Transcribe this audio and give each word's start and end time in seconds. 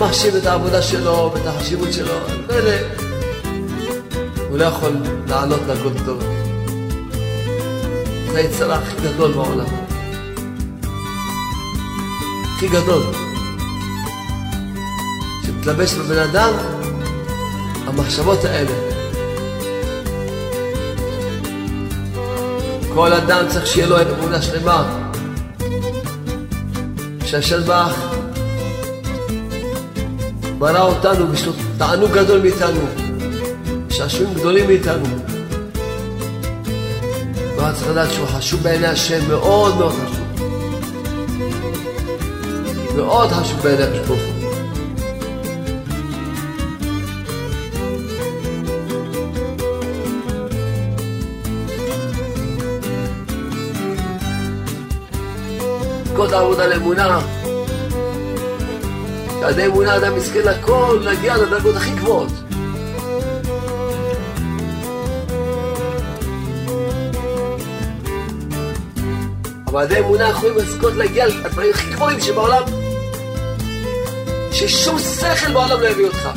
מחשיב 0.00 0.36
את 0.36 0.46
העבודה 0.46 0.82
שלו 0.82 1.30
ואת 1.34 1.46
החשיבות 1.46 1.92
שלו, 1.92 2.14
לא 2.48 2.54
יודע, 2.54 2.78
הוא 4.48 4.58
לא 4.58 4.64
יכול 4.64 4.92
לענות 5.26 5.60
לכל 5.68 6.04
טוב. 6.06 6.22
זה 8.32 8.38
היצרה 8.38 8.76
הכי 8.76 8.96
גדול 9.02 9.32
בעולם. 9.32 9.66
הכי 12.56 12.68
גדול. 12.68 13.02
שמתלבש 15.46 15.94
בבן 15.94 16.18
אדם, 16.18 16.52
המחשבות 17.86 18.44
האלה. 18.44 18.72
כל 22.94 23.12
אדם 23.12 23.44
צריך 23.48 23.66
שיהיה 23.66 23.86
לו 23.86 23.96
אמונה 24.00 24.42
שלמה. 24.42 25.08
שהשם 27.24 27.62
ברא 30.60 30.80
אותנו, 30.80 31.26
לו 31.46 31.52
תענוג 31.78 32.10
גדול 32.12 32.40
מאיתנו, 32.40 32.80
שעשועים 33.90 34.34
גדולים 34.34 34.66
מאיתנו. 34.66 35.04
והוא 37.56 37.72
צריך 37.72 37.88
לדעת 37.90 38.12
שהוא 38.12 38.26
חשוב 38.26 38.62
בעיני 38.62 38.86
השם, 38.86 39.28
מאוד 39.28 39.76
מאוד 39.76 39.92
חשוב. 39.92 40.26
מאוד 42.96 43.30
חשוב 43.30 43.60
בעיני 43.60 43.82
הקדוש. 43.82 44.20
כל 56.16 56.34
העבודה 56.34 56.66
לאמונה. 56.66 57.39
שעד 59.40 59.58
האמונה 59.58 59.96
אדם 59.96 60.16
יזכה 60.16 60.38
לכל, 60.38 60.98
להגיע 61.02 61.36
לדרגות 61.36 61.76
הכי 61.76 61.90
גבוהות. 61.90 62.32
אבל 69.66 69.82
עדי 69.82 69.98
אמונה 69.98 70.28
יכולים 70.28 70.56
לזכות 70.56 70.92
להגיע 70.92 71.26
לדברים 71.26 71.70
הכי 71.74 71.90
גבוהים 71.90 72.20
שבעולם, 72.20 72.62
ששום 74.52 74.98
שכל 74.98 75.52
בעולם 75.52 75.80
לא 75.80 75.88
יביא 75.88 76.06
אותך. 76.06 76.28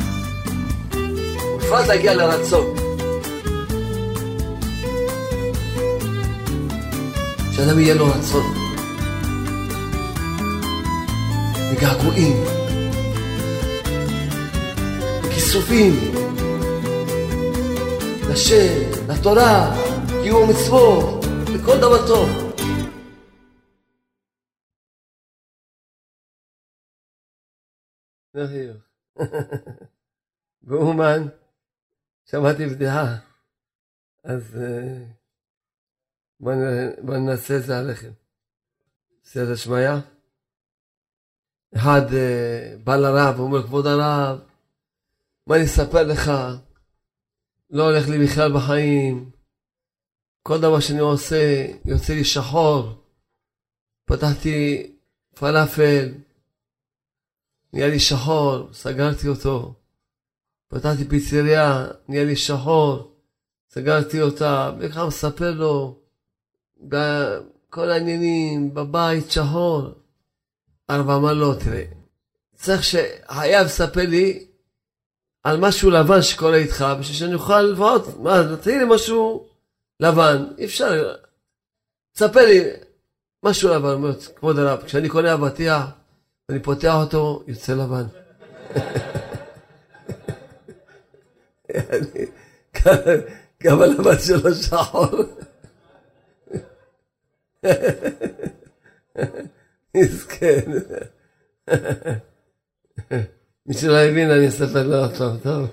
בפרט 1.58 1.86
להגיע 1.86 2.14
לרצון. 2.14 2.74
שאדם 7.52 7.78
יהיה 7.78 7.94
לו 7.94 8.06
רצון. 8.06 8.54
וגעגועים. 11.72 12.63
וכיסופים. 15.54 15.92
לשם, 18.30 19.10
לתורה, 19.10 19.74
קיום 20.22 20.42
המצוות, 20.48 21.24
לכל 21.54 21.76
דבר 21.80 22.06
טוב. 22.06 22.28
באומן, 30.62 31.22
שמעתי 32.24 32.66
בדיחה, 32.66 33.16
אז 34.24 34.58
בוא 36.40 37.16
ננסה 37.16 37.56
את 37.56 37.62
זה 37.62 37.78
עליכם. 37.78 38.10
בסדר 39.22 39.56
שמיא? 39.56 39.90
אחד 41.76 42.02
בא 42.84 42.96
לרב, 42.96 43.38
אומר, 43.38 43.62
כבוד 43.62 43.86
הרב, 43.86 44.53
מה 45.46 45.56
אני 45.56 45.64
אספר 45.64 46.02
לך? 46.02 46.30
לא 47.70 47.82
הולך 47.90 48.08
לי 48.08 48.26
בכלל 48.26 48.52
בחיים. 48.52 49.30
כל 50.42 50.60
דבר 50.60 50.80
שאני 50.80 50.98
עושה, 50.98 51.66
יוצא 51.84 52.12
לי 52.12 52.24
שחור. 52.24 52.92
פתחתי 54.04 54.90
פלאפל, 55.34 56.08
נהיה 57.72 57.88
לי 57.88 58.00
שחור, 58.00 58.72
סגרתי 58.72 59.28
אותו. 59.28 59.74
פתחתי 60.68 61.08
פיצריה, 61.08 61.86
נהיה 62.08 62.24
לי 62.24 62.36
שחור, 62.36 63.16
סגרתי 63.70 64.22
אותה, 64.22 64.72
וככה 64.78 65.06
מספר 65.06 65.50
לו, 65.50 65.98
כל 67.70 67.90
העניינים, 67.90 68.74
בבית 68.74 69.30
שחור. 69.30 69.82
הרב 70.88 71.10
אמר 71.10 71.32
לו, 71.32 71.54
תראה, 71.54 71.84
צריך 72.54 72.84
שחייב 72.84 73.66
לספר 73.66 74.06
לי 74.06 74.46
על 75.44 75.60
משהו 75.60 75.90
לבן 75.90 76.22
שקורה 76.22 76.56
איתך, 76.56 76.84
בשביל 77.00 77.16
שאני 77.16 77.34
אוכל 77.34 77.62
לפחות, 77.62 78.18
מה, 78.18 78.42
תתחיל 78.56 78.78
לי 78.78 78.84
משהו 78.88 79.48
לבן, 80.00 80.44
אי 80.58 80.64
אפשר, 80.64 81.14
תספר 82.12 82.46
לי 82.46 82.70
משהו 83.44 83.74
לבן, 83.74 83.88
אומרת, 83.88 84.22
כבוד 84.36 84.58
הרב, 84.58 84.82
כשאני 84.82 85.08
קונה 85.08 85.34
אבטיח, 85.34 85.84
ואני 86.48 86.62
פותח 86.62 86.94
אותו, 86.94 87.44
יוצא 87.46 87.74
לבן. 87.74 88.04
גם 93.62 93.82
הלבן 93.82 94.18
שלו 94.18 94.54
שחור. 94.54 95.06
מסכן. 99.96 100.70
מי 103.66 103.74
שלא 103.74 103.98
הבין, 103.98 104.30
אני 104.30 104.48
אספר 104.48 104.88
לו 104.88 105.04
עכשיו, 105.04 105.30
טוב. 105.42 105.70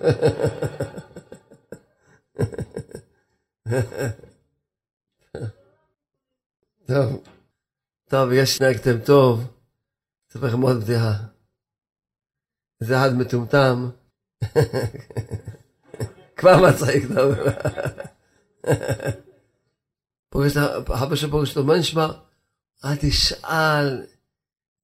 טוב, 6.87 7.23
טוב, 8.09 8.31
יש 8.31 8.57
שנהגתם 8.57 8.99
טוב, 9.05 9.57
אספר 10.31 10.47
לכם 10.47 10.61
עוד 10.61 10.77
בדיחה. 10.83 11.13
איזה 12.81 12.97
אחד 12.97 13.09
מטומטם, 13.17 13.89
כבר 16.37 16.57
מצחיק, 16.69 17.03
טוב. 17.15 17.35
פוגש 20.29 20.51
את 20.57 20.89
אבא 20.89 21.15
שלו 21.15 21.31
פוגש 21.31 21.49
אותו, 21.49 21.67
מה 21.67 21.79
נשמע? 21.79 22.07
אל 22.85 22.95
תשאל 23.01 24.05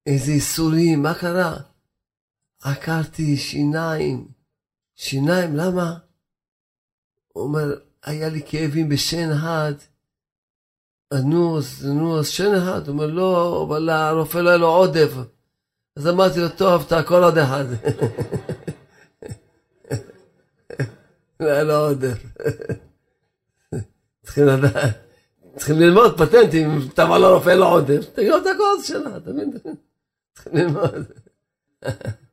איזה 0.06 0.32
איסורים, 0.32 1.02
מה 1.02 1.14
קרה? 1.14 1.58
עקרתי 2.72 3.38
שיניים. 3.38 4.28
שיניים, 4.96 5.56
למה? 5.56 5.98
הוא 7.34 7.44
אומר, 7.44 7.80
היה 8.04 8.30
לי 8.30 8.42
כאבים 8.46 8.90
בשן 8.90 9.32
אחד. 9.32 9.74
אז 11.12 11.26
נו, 11.26 11.58
אז 11.58 11.86
נו, 11.86 12.20
אז 12.20 12.28
שן 12.28 12.56
אחד. 12.56 12.88
הוא 12.88 12.94
אומר, 12.94 13.06
לא, 13.06 13.64
אבל 13.68 13.90
הרופא 13.90 14.38
לא 14.38 14.50
היה 14.50 14.58
לו 14.58 14.68
עודף. 14.68 15.12
אז 15.96 16.08
אמרתי 16.08 16.40
לו, 16.40 16.50
טוב, 16.50 16.84
תעקור 16.84 17.18
עוד 17.18 17.38
אחד. 17.38 17.66
לא 21.40 21.48
היה 21.48 21.64
לו 21.64 21.74
עודף. 21.74 22.24
צריכים 25.56 25.80
ללמוד 25.80 26.18
פטנטים, 26.18 26.80
אתה 26.94 27.04
אמר 27.04 27.18
לרופא 27.18 27.50
לא 27.50 27.74
עודף, 27.74 28.06
תגיד 28.14 28.30
לו 28.30 28.38
את 28.38 28.44
הקורס 28.56 28.88
שלה, 28.88 29.18
אתה 29.18 29.32
מבין? 29.32 29.52
צריכים 30.36 30.54
ללמוד. 30.54 31.06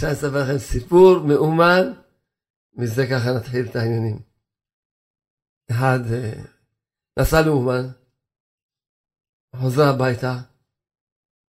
עכשיו 0.00 0.12
אספר 0.12 0.42
לכם 0.42 0.58
סיפור 0.58 1.18
מאומן, 1.28 1.92
מזה 2.72 3.02
ככה 3.10 3.30
נתחיל 3.36 3.66
את 3.70 3.76
העניינים. 3.76 4.22
אחד 5.70 5.98
נסע 7.18 7.40
לאומן, 7.46 7.86
חוזר 9.56 9.82
הביתה, 9.94 10.32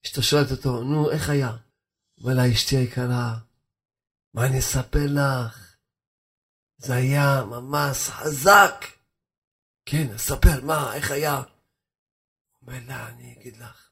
אשתו 0.06 0.24
שואלת 0.24 0.52
אותו, 0.52 0.84
נו, 0.84 1.12
איך 1.12 1.30
היה? 1.30 1.58
אומר 2.22 2.34
לה, 2.34 2.54
אשתי 2.54 2.76
היקרה, 2.76 3.40
מה 4.34 4.46
אני 4.46 4.60
אספר 4.60 5.06
לך? 5.10 5.78
זה 6.78 6.94
היה 6.94 7.44
ממש 7.46 7.98
חזק. 8.10 8.86
כן, 9.86 10.18
ספר, 10.18 10.66
מה, 10.66 10.96
איך 10.96 11.12
היה? 11.12 11.44
אומר 12.62 12.80
לה, 12.88 13.10
אני 13.10 13.36
אגיד 13.40 13.58
לך, 13.58 13.90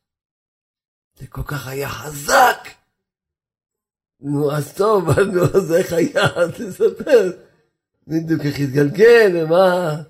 זה 1.13 1.27
כל 1.27 1.43
כך 1.47 1.67
היה 1.67 1.89
חזק. 1.89 2.84
נו, 4.25 4.51
אז 4.51 4.73
טוב, 4.73 5.19
נו, 5.19 5.43
אז 5.43 5.73
איך 5.73 5.93
היה? 5.93 6.27
תספר. 6.57 7.31
בדיוק 8.07 8.41
איך 8.41 8.59
התגלגל, 8.59 9.43
ומה? 9.43 10.01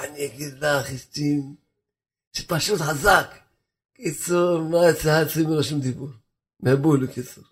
אני 0.00 0.26
אגיד 0.26 0.54
לך, 0.60 0.90
אשתי, 0.90 1.42
שפשוט 2.32 2.80
חזק. 2.80 3.34
קיצור, 3.94 4.62
מה 4.62 4.88
יצא 4.90 5.22
אצלי 5.22 5.42
מלא 5.42 5.62
שום 5.62 5.80
דיבור. 5.80 6.08
מבול, 6.60 7.06
בקיצור. 7.06 7.44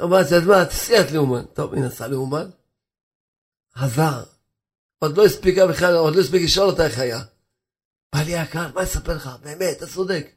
אמרתי, 0.00 0.34
אז 0.34 0.46
מה, 0.46 0.64
תסיע 0.64 1.00
את 1.00 1.10
לאומן. 1.10 1.44
טוב, 1.44 1.74
היא 1.74 1.82
נסעה 1.82 2.08
לאומן. 2.08 2.50
חזר. 3.76 4.22
עוד 4.98 5.16
לא 5.16 5.24
הספיקה 5.24 5.66
בכלל, 5.66 5.94
עוד 5.94 6.16
לא 6.16 6.20
הספיק 6.20 6.42
לשאול 6.42 6.66
אותה 6.66 6.86
איך 6.86 6.98
היה. 6.98 7.20
בעלי 8.14 8.42
יקר, 8.42 8.68
מה 8.74 8.82
אספר 8.82 9.16
לך? 9.16 9.30
באמת, 9.42 9.76
אתה 9.76 9.86
צודק. 9.86 10.30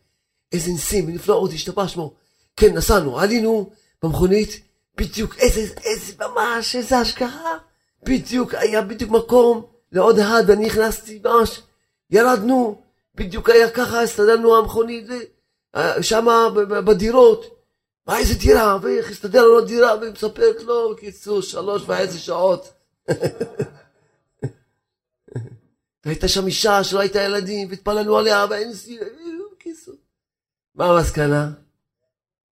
איזה 0.51 0.71
ניסים 0.71 1.07
ונפלאות 1.07 1.51
השתבח 1.53 1.87
שמו. 1.87 2.15
כן, 2.55 2.73
נסענו, 2.73 3.19
עלינו 3.19 3.71
במכונית, 4.05 4.61
בדיוק, 4.97 5.35
איזה, 5.37 5.61
איזה, 5.83 6.13
ממש, 6.19 6.75
איזה 6.75 6.97
השגחה. 6.97 7.57
בדיוק, 8.03 8.53
היה 8.53 8.81
בדיוק 8.81 9.11
מקום 9.11 9.65
לעוד 9.91 10.19
אחד, 10.19 10.43
ואני 10.47 10.65
נכנסתי, 10.65 11.21
ממש, 11.23 11.61
ירדנו, 12.09 12.81
בדיוק 13.15 13.49
היה 13.49 13.69
ככה, 13.69 14.01
הסתדרנו 14.01 14.57
המכונית, 14.57 15.07
שמה 16.01 16.49
בדירות. 16.85 17.55
מה 18.07 18.17
איזה 18.17 18.33
דירה, 18.33 18.77
ואיך 18.81 19.11
הסתדר 19.11 19.43
לנו 19.47 19.61
דירה, 19.61 19.97
והיא 19.99 20.11
מספרת 20.11 20.63
לו, 20.63 20.93
בקיצור, 20.95 21.41
שלוש 21.41 21.81
וחצי 21.81 22.17
שעות. 22.17 22.73
והייתה 26.05 26.27
שם 26.27 26.45
אישה 26.47 26.83
שלא 26.83 26.99
הייתה 26.99 27.21
ילדים, 27.21 27.69
והתפללנו 27.69 28.17
עליה, 28.17 28.45
ואין 28.49 28.73
סיום, 28.73 29.47
בקיצור. 29.53 29.95
מה 30.75 30.85
המסקנה? 30.85 31.64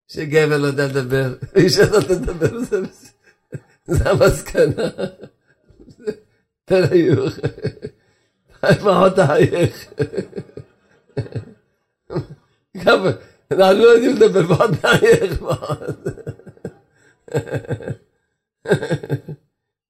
שגבר 0.07 0.57
לא 0.57 0.67
יודע 0.67 0.87
לדבר, 0.87 1.35
ואישה 1.53 1.89
לא 1.91 1.99
לדבר, 2.09 2.59
זה 3.85 4.09
המסקנה. 4.09 4.89
תן 6.65 6.83
היוך. 6.91 7.33
לפחות 8.71 9.15
תחייך. 9.15 9.93
גם 12.85 13.05
אנחנו 13.51 13.79
לא 13.83 13.87
יודעים 13.87 14.15
לדבר, 14.15 14.41
לפחות 14.41 14.71
תחייך. 14.81 15.43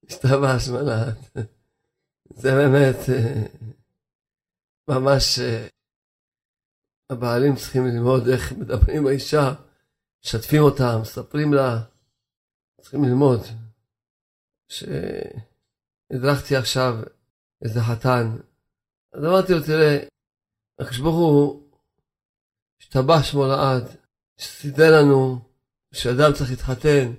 השתבש 0.08 0.68
מלאט. 0.68 1.38
זה 2.36 2.54
באמת 2.54 2.96
ממש 4.88 5.38
הבעלים 7.10 7.56
צריכים 7.56 7.86
ללמוד 7.86 8.28
איך 8.28 8.52
מדברים 8.52 8.96
עם 8.96 9.06
האישה, 9.06 9.52
משתפים 10.24 10.62
אותה, 10.62 10.98
מספרים 11.02 11.52
לה, 11.52 11.82
צריכים 12.80 13.04
ללמוד. 13.04 13.40
שהדרכתי 14.68 16.56
עכשיו 16.56 16.94
איזה 17.64 17.80
חתן, 17.80 18.36
אז 19.12 19.24
אמרתי 19.24 19.52
לו, 19.52 19.62
תראה, 19.66 19.98
הקדוש 20.78 20.98
ברוך 20.98 21.16
הוא 21.16 21.68
השתבח 22.80 23.22
שמו 23.22 23.46
לעד, 23.46 23.84
שסידר 24.36 25.00
לנו 25.00 25.38
שאדם 25.94 26.32
צריך 26.32 26.50
להתחתן, 26.50 27.12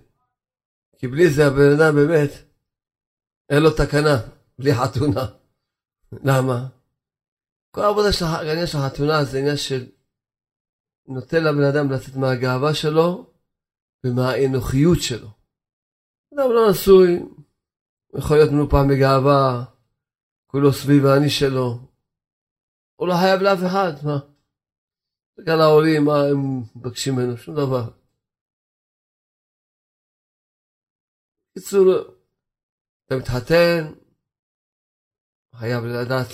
כי 0.98 1.08
בלי 1.08 1.30
זה 1.30 1.48
הבן 1.48 1.72
אדם 1.78 1.96
באמת, 1.96 2.32
אין 3.50 3.64
לו 3.64 3.72
תקנה, 3.72 4.18
בלי 4.60 4.76
חתונה. 4.76 5.26
למה? 6.24 6.68
כל 7.72 7.82
העבודה 7.82 8.14
של 8.14 8.26
של 8.66 8.78
החתונה 8.78 9.24
זה 9.24 9.40
עניין 9.40 9.58
של 9.58 9.86
נותן 11.08 11.44
לבן 11.44 11.64
אדם 11.64 11.92
לצאת 11.92 12.16
מהגאווה 12.16 12.74
שלו 12.74 13.34
ומהאנוכיות 14.04 14.98
שלו. 15.02 15.28
אדם 16.34 16.50
לא 16.50 16.72
נשוי, 16.72 17.20
יכול 18.18 18.38
להיות 18.38 18.52
מנופח 18.52 18.82
בגאווה, 18.90 19.66
כולו 20.48 20.74
סביב 20.74 21.06
האני 21.06 21.30
שלו. 21.30 21.80
הוא 22.96 23.08
לא 23.08 23.14
חייב 23.14 23.42
לאף 23.42 23.60
אחד, 23.68 23.92
מה? 24.06 24.20
בגלל 25.38 25.62
ההורים, 25.62 26.06
מה 26.06 26.18
הם 26.32 26.64
מבקשים 26.76 27.14
ממנו? 27.16 27.38
שום 27.38 27.56
דבר. 27.56 27.92
בקיצור, 31.52 31.86
אתה 33.06 33.16
מתחתן, 33.16 33.94
חייב 35.56 35.84
לדעת 35.84 36.28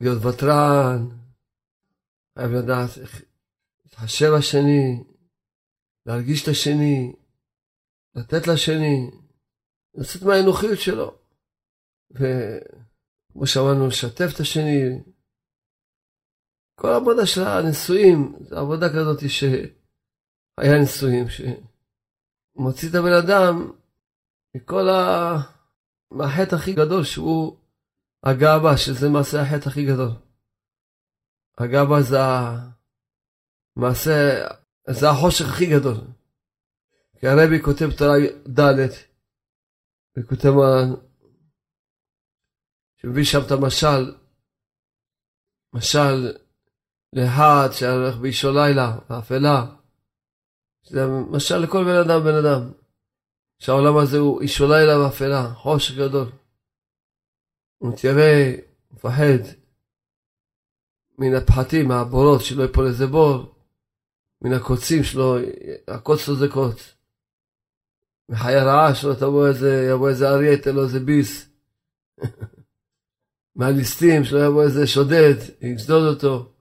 להיות 0.00 0.24
ותרן, 0.24 1.08
חייב 2.38 2.50
לדעת 2.50 2.98
איך 3.00 3.25
להתחשב 3.96 4.30
בשני, 4.38 5.04
להרגיש 6.06 6.42
את 6.42 6.48
השני, 6.48 7.12
לתת 8.14 8.46
לשני, 8.46 9.10
לצאת 9.94 10.22
מהאנוכיות 10.22 10.78
שלו. 10.78 11.18
וכמו 12.10 13.46
שאמרנו, 13.46 13.86
לשתף 13.86 14.34
את 14.34 14.40
השני. 14.40 15.02
כל 16.80 16.88
העבודה 16.88 17.26
של 17.26 17.40
הנישואים, 17.40 18.36
זו 18.40 18.56
עבודה 18.56 18.86
כזאת 18.88 19.20
שהיה 19.30 20.78
נישואים, 20.80 21.24
שמוציא 21.28 22.88
את 22.90 22.94
הבן 22.94 23.12
אדם 23.24 23.72
מכל 24.56 24.88
ה... 24.88 25.36
מהחטא 26.10 26.54
הכי 26.54 26.72
גדול 26.72 27.04
שהוא 27.04 27.56
הגאווה, 28.22 28.76
שזה 28.76 29.08
מעשה 29.08 29.42
החטא 29.42 29.68
הכי 29.68 29.86
גדול. 29.86 30.10
הגאווה 31.58 32.02
זה 32.02 32.16
המעשה, 33.76 34.46
זה 34.90 35.10
החושך 35.10 35.44
הכי 35.48 35.66
גדול. 35.66 35.96
כי 37.20 37.26
הרבי 37.26 37.62
כותב 37.62 37.88
תורה 37.98 38.16
ד' 38.58 38.88
וכותב 40.18 40.52
שמביא 42.96 43.24
שם 43.24 43.38
את 43.46 43.50
המשל, 43.50 44.14
משל 45.74 46.36
לאחד 47.12 47.68
שהולך 47.72 48.16
באישו 48.16 48.52
לילה, 48.52 48.98
באפלה. 49.08 49.66
זה 50.82 51.00
משל 51.30 51.58
לכל 51.58 51.84
בן 51.84 52.00
אדם 52.04 52.24
בן 52.24 52.34
אדם. 52.34 52.72
שהעולם 53.58 53.96
הזה 53.96 54.18
הוא 54.18 54.40
אישו 54.40 54.64
לילה 54.68 54.98
באפלה, 54.98 55.54
חושך 55.54 55.94
גדול. 55.94 56.32
הוא 57.78 57.92
מתיירא, 57.92 58.56
מפחד 58.90 59.42
מן 61.18 61.34
הפחתים, 61.34 61.88
מהבורות, 61.88 62.40
שלא 62.40 62.64
יפול 62.64 62.86
איזה 62.86 63.06
בור, 63.06 63.55
מן 64.42 64.52
הקוצים 64.52 65.04
שלו, 65.04 65.36
הקוץ 65.88 66.28
לו 66.28 66.36
זה 66.36 66.48
קוץ. 66.48 66.94
מחיי 68.28 68.56
רעה 68.56 68.94
שלא 68.94 69.14
תבוא 69.14 69.48
איזה, 69.48 69.88
יבוא 69.90 70.08
איזה 70.08 70.28
אריה, 70.28 70.52
ייתן 70.52 70.74
לו 70.74 70.82
איזה 70.82 71.00
ביס. 71.00 71.48
מהליסטים, 73.56 74.24
שלא 74.24 74.46
יבוא 74.46 74.62
איזה 74.62 74.86
שודד, 74.86 75.34
יצדוד 75.60 76.14
אותו. 76.14 76.52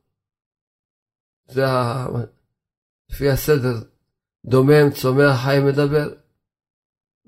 זה 1.48 1.67
ה... 1.67 2.08
לפי 3.10 3.29
הסדר, 3.29 3.75
דומם, 4.46 4.91
צומח, 5.01 5.36
חי, 5.44 5.58
מדבר. 5.65 6.13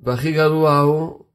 והכי 0.04 0.34
גרוע 0.34 0.80
הוא 0.80 1.25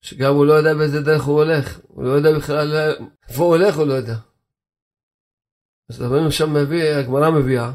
שגם 0.00 0.34
הוא 0.34 0.46
לא 0.46 0.52
יודע 0.52 0.74
באיזה 0.74 1.00
דרך 1.02 1.22
הוא 1.22 1.42
הולך, 1.42 1.80
הוא 1.88 2.04
לא 2.04 2.10
יודע 2.10 2.38
בכלל 2.38 2.94
איפה 3.28 3.42
הוא 3.42 3.56
הולך, 3.56 3.76
הוא 3.76 3.86
לא 3.86 3.92
יודע. 3.92 4.16
אז 5.90 6.00
רבנו 6.00 6.32
שם 6.32 6.54
מביא, 6.54 6.84
הגמרא 6.84 7.30
מביאה, 7.30 7.72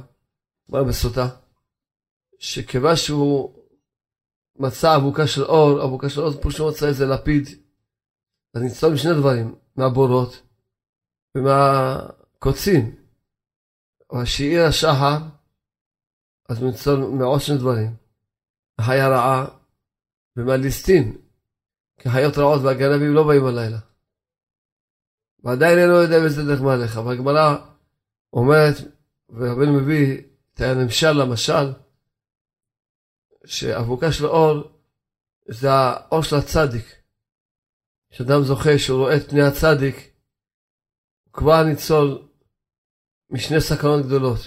הגמרא 0.73 0.89
בסוטה, 0.89 1.27
שכיוון 2.39 2.95
שהוא 2.95 3.63
מצא 4.59 4.95
אבוקה 4.95 5.27
של 5.27 5.43
אור, 5.43 5.83
אבוקה 5.83 6.09
של 6.09 6.21
אור 6.21 6.41
פשוט 6.41 6.73
מצא 6.73 6.87
איזה 6.87 7.05
לפיד, 7.05 7.47
אז 8.53 8.61
ניצול 8.61 8.93
משני 8.93 9.13
דברים, 9.13 9.55
מהבורות 9.75 10.41
ומהקוצים. 11.35 12.95
אבל 14.11 14.25
שהעיר 14.25 14.63
השחר, 14.63 15.17
אז 16.49 16.61
הוא 16.61 16.71
ניצול 16.71 16.99
מעוד 16.99 17.41
שני 17.41 17.57
דברים, 17.57 17.95
החיה 18.79 19.09
רעה 19.09 19.45
ומהליסטין, 20.37 21.17
כי 21.99 22.09
חיות 22.09 22.37
רעות 22.37 22.61
והגנבים 22.61 23.13
לא 23.13 23.27
באים 23.27 23.45
הלילה. 23.45 23.79
ועדיין 25.43 25.79
אינו 25.79 25.93
יודע 25.93 26.19
באיזה 26.19 26.43
דרך 26.43 26.61
מהלך, 26.61 26.97
אבל 26.97 27.13
הגמרא 27.13 27.55
אומרת, 28.33 28.75
ורבנו 29.29 29.73
מביא 29.73 30.32
את 30.53 30.61
הנמשל 30.61 31.11
למשל, 31.11 31.73
שאבוקה 33.45 34.11
של 34.11 34.25
אור 34.25 34.63
זה 35.47 35.67
האור 35.71 36.23
של 36.23 36.35
הצדיק. 36.35 36.85
כשאדם 38.09 38.43
זוכה 38.43 38.77
שהוא 38.77 38.99
רואה 38.99 39.17
את 39.17 39.29
פני 39.29 39.41
הצדיק, 39.41 39.95
הוא 41.23 41.33
כבר 41.33 41.63
ניצול 41.63 42.27
משני 43.29 43.61
סכנות 43.61 44.05
גדולות. 44.05 44.39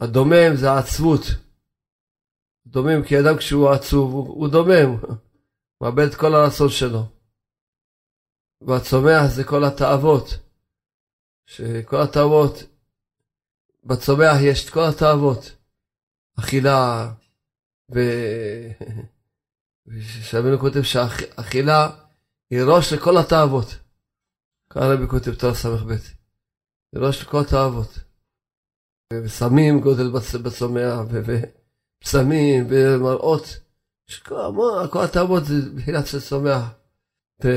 הדומם 0.00 0.56
זה 0.56 0.70
העצבות. 0.70 1.22
דומם 2.66 3.02
כי 3.08 3.20
אדם 3.20 3.36
כשהוא 3.38 3.70
עצוב 3.70 4.12
הוא, 4.12 4.26
הוא 4.28 4.48
דומם, 4.48 4.96
מאבד 5.80 6.06
את 6.08 6.14
כל 6.14 6.34
הרצון 6.34 6.68
שלו. 6.68 7.02
והצומח 8.60 9.26
זה 9.36 9.44
כל 9.44 9.64
התאוות, 9.64 10.24
שכל 11.46 12.02
התאוות, 12.02 12.52
בצומח 13.86 14.36
יש 14.42 14.64
את 14.64 14.70
כל 14.70 14.84
התאוות, 14.88 15.56
אכילה, 16.38 17.12
ושרבנו 19.86 20.58
כותב 20.58 20.82
שאכילה 20.82 21.90
היא 22.50 22.62
ראש 22.62 22.92
לכל 22.92 23.18
התאוות. 23.18 23.66
כאן 24.70 24.82
רבי 24.82 25.08
כותב 25.08 25.34
תורה 25.34 25.54
ס"ב, 25.54 25.90
היא 26.92 27.00
ראש 27.02 27.22
לכל 27.22 27.40
התאוות. 27.40 27.98
וסמים 29.12 29.80
גודל 29.80 30.10
בצומח, 30.44 30.98
ופסמים, 31.10 32.66
ומראות. 32.70 33.44
כל 34.90 35.04
התאוות 35.04 35.44
זה 35.44 35.54
בחינת 35.76 36.06
של 36.06 36.20
צומח. 36.20 36.62
ו... 37.44 37.48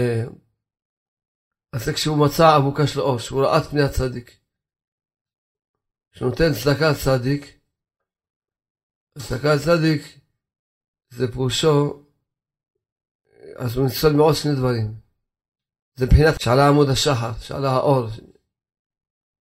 אז 1.73 1.85
זה 1.85 1.93
כשהוא 1.93 2.17
מצא 2.17 2.57
אבוקה 2.57 2.87
של 2.87 2.99
אור, 2.99 3.19
שהוא 3.19 3.41
ראה 3.41 3.57
את 3.57 3.63
פני 3.63 3.81
הצדיק. 3.81 4.38
שנותן 6.11 6.53
צדקה 6.53 6.93
צדיק, 7.03 7.59
צדקה 9.17 9.59
צדיק 9.65 10.19
זה 11.09 11.31
פירושו, 11.31 12.03
אז 13.55 13.77
הוא 13.77 13.85
ניצול 13.85 14.13
מעוד 14.13 14.35
שני 14.35 14.55
דברים. 14.55 14.93
זה 15.95 16.05
מבחינת 16.05 16.41
שעלה 16.41 16.67
עמוד 16.67 16.89
השחר, 16.89 17.31
שעלה 17.41 17.69
האור. 17.69 18.07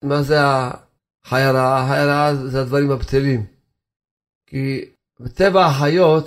מה 0.05 0.23
זה 0.23 0.37
החיה 0.41 1.53
רעה? 1.53 1.85
החיה 1.85 2.07
רעה 2.07 2.35
זה 2.51 2.61
הדברים 2.61 2.91
הבטלים. 2.91 3.47
כי 4.47 4.91
בטבע 5.21 5.67
החיות, 5.67 6.25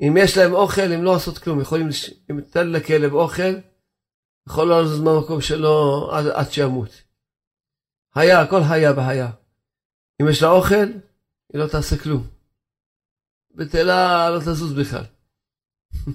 אם 0.00 0.14
יש 0.18 0.36
להם 0.38 0.52
אוכל, 0.52 0.92
הם 0.92 1.04
לא 1.04 1.14
עושות 1.14 1.38
כלום. 1.38 1.60
יכולים, 1.60 1.88
אם 2.30 2.40
תן 2.40 2.68
לכלב 2.68 3.12
אוכל, 3.12 3.54
יכול 4.48 4.72
לזוז 4.72 5.00
מהמקום 5.00 5.40
שלו 5.40 6.08
עד, 6.12 6.26
עד 6.26 6.50
שימות. 6.50 6.90
היה, 8.14 8.40
הכל 8.40 8.60
היה 8.70 8.92
והיה. 8.96 9.30
אם 10.22 10.28
יש 10.30 10.42
לה 10.42 10.48
אוכל, 10.48 10.86
היא 11.52 11.60
לא 11.60 11.68
תעשה 11.68 11.98
כלום. 11.98 12.26
בטלה 13.54 14.30
לא 14.30 14.38
תזוז 14.38 14.72
בכלל. 14.72 15.04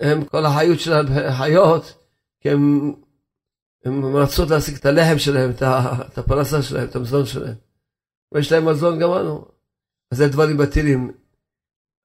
הם, 0.00 0.24
כל 0.24 0.46
החיות 0.46 0.80
שלהם 0.80 1.06
חיות, 1.38 1.84
כי 2.40 2.50
הם, 2.50 2.92
הם 3.84 4.16
רצות 4.16 4.50
להשיג 4.50 4.76
את 4.76 4.86
הלחם 4.86 5.18
שלהם, 5.18 5.50
את 5.50 6.18
הפרנסה 6.18 6.62
שלהם, 6.62 6.88
את 6.88 6.96
המזון 6.96 7.26
שלהם. 7.26 7.54
ויש 8.32 8.52
להם 8.52 8.68
מזון 8.68 9.00
גם 9.00 9.10
לנו. 9.10 9.44
אז 10.10 10.18
זה 10.18 10.28
דברים 10.28 10.56
בטלים. 10.56 11.12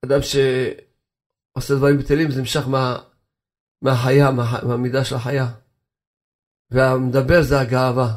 אדם 0.04 0.20
שעושה 0.22 1.74
דברים 1.74 1.98
בטלים, 1.98 2.30
זה 2.30 2.40
נמשך 2.40 2.68
מה, 2.68 2.98
מהחיה, 3.82 4.30
מה, 4.30 4.60
מהמידה 4.66 5.04
של 5.04 5.14
החיה. 5.14 5.46
והמדבר 6.70 7.42
זה 7.42 7.60
הגאווה. 7.60 8.16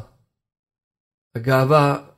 הגאווה, 1.34 2.10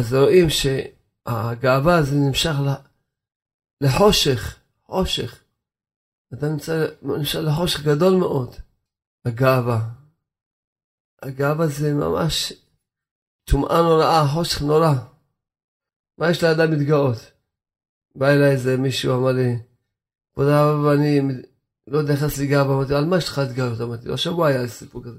אז 0.00 0.14
רואים 0.14 0.46
שהגאווה 0.50 2.02
זה 2.02 2.16
נמשך 2.16 2.54
לחושך, 3.80 4.58
חושך. 4.86 5.42
אתה 6.34 6.48
נמצא, 6.48 6.86
נמשך 7.02 7.38
לחושך 7.38 7.82
גדול 7.82 8.14
מאוד, 8.14 8.56
הגאווה. 9.24 9.88
הגאווה 11.22 11.66
זה 11.66 11.94
ממש 11.94 12.52
טומאה 13.44 13.82
נוראה, 13.82 14.28
חושך 14.28 14.62
נורא. 14.62 14.94
מה 16.18 16.30
יש 16.30 16.44
לאדם 16.44 16.72
להתגאות? 16.72 17.16
בא 18.14 18.28
אליי 18.28 18.50
איזה 18.50 18.76
מישהו, 18.76 19.16
אמר 19.16 19.32
לי, 19.32 19.58
כבוד 20.32 20.46
הרב, 20.46 20.86
אני 20.86 21.20
לא 21.86 21.98
יודע 21.98 22.12
איך 22.12 22.38
לי 22.38 22.46
גאווה, 22.46 22.74
אמרתי, 22.74 22.94
על 22.94 23.04
מה 23.04 23.18
יש 23.18 23.28
לך 23.28 23.38
להתגאות? 23.38 23.80
אמרתי 23.80 24.08
לו, 24.08 24.14
השבוע 24.14 24.48
היה 24.48 24.68
סיפור 24.68 25.04
כזה. 25.04 25.18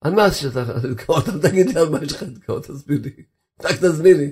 על 0.00 0.12
מה 0.14 0.22
יש 0.26 0.44
לך 0.44 0.56
להתגאות? 0.84 1.24
תגיד 1.42 1.66
לי 1.66 1.80
על 1.80 1.88
מה 1.88 1.98
יש 2.04 2.12
לך 2.12 2.22
להתגאות, 2.22 2.66
תסביר 2.66 3.00
לי. 3.02 3.33
רק 3.62 3.76
תסביר 3.76 4.16
לי. 4.16 4.30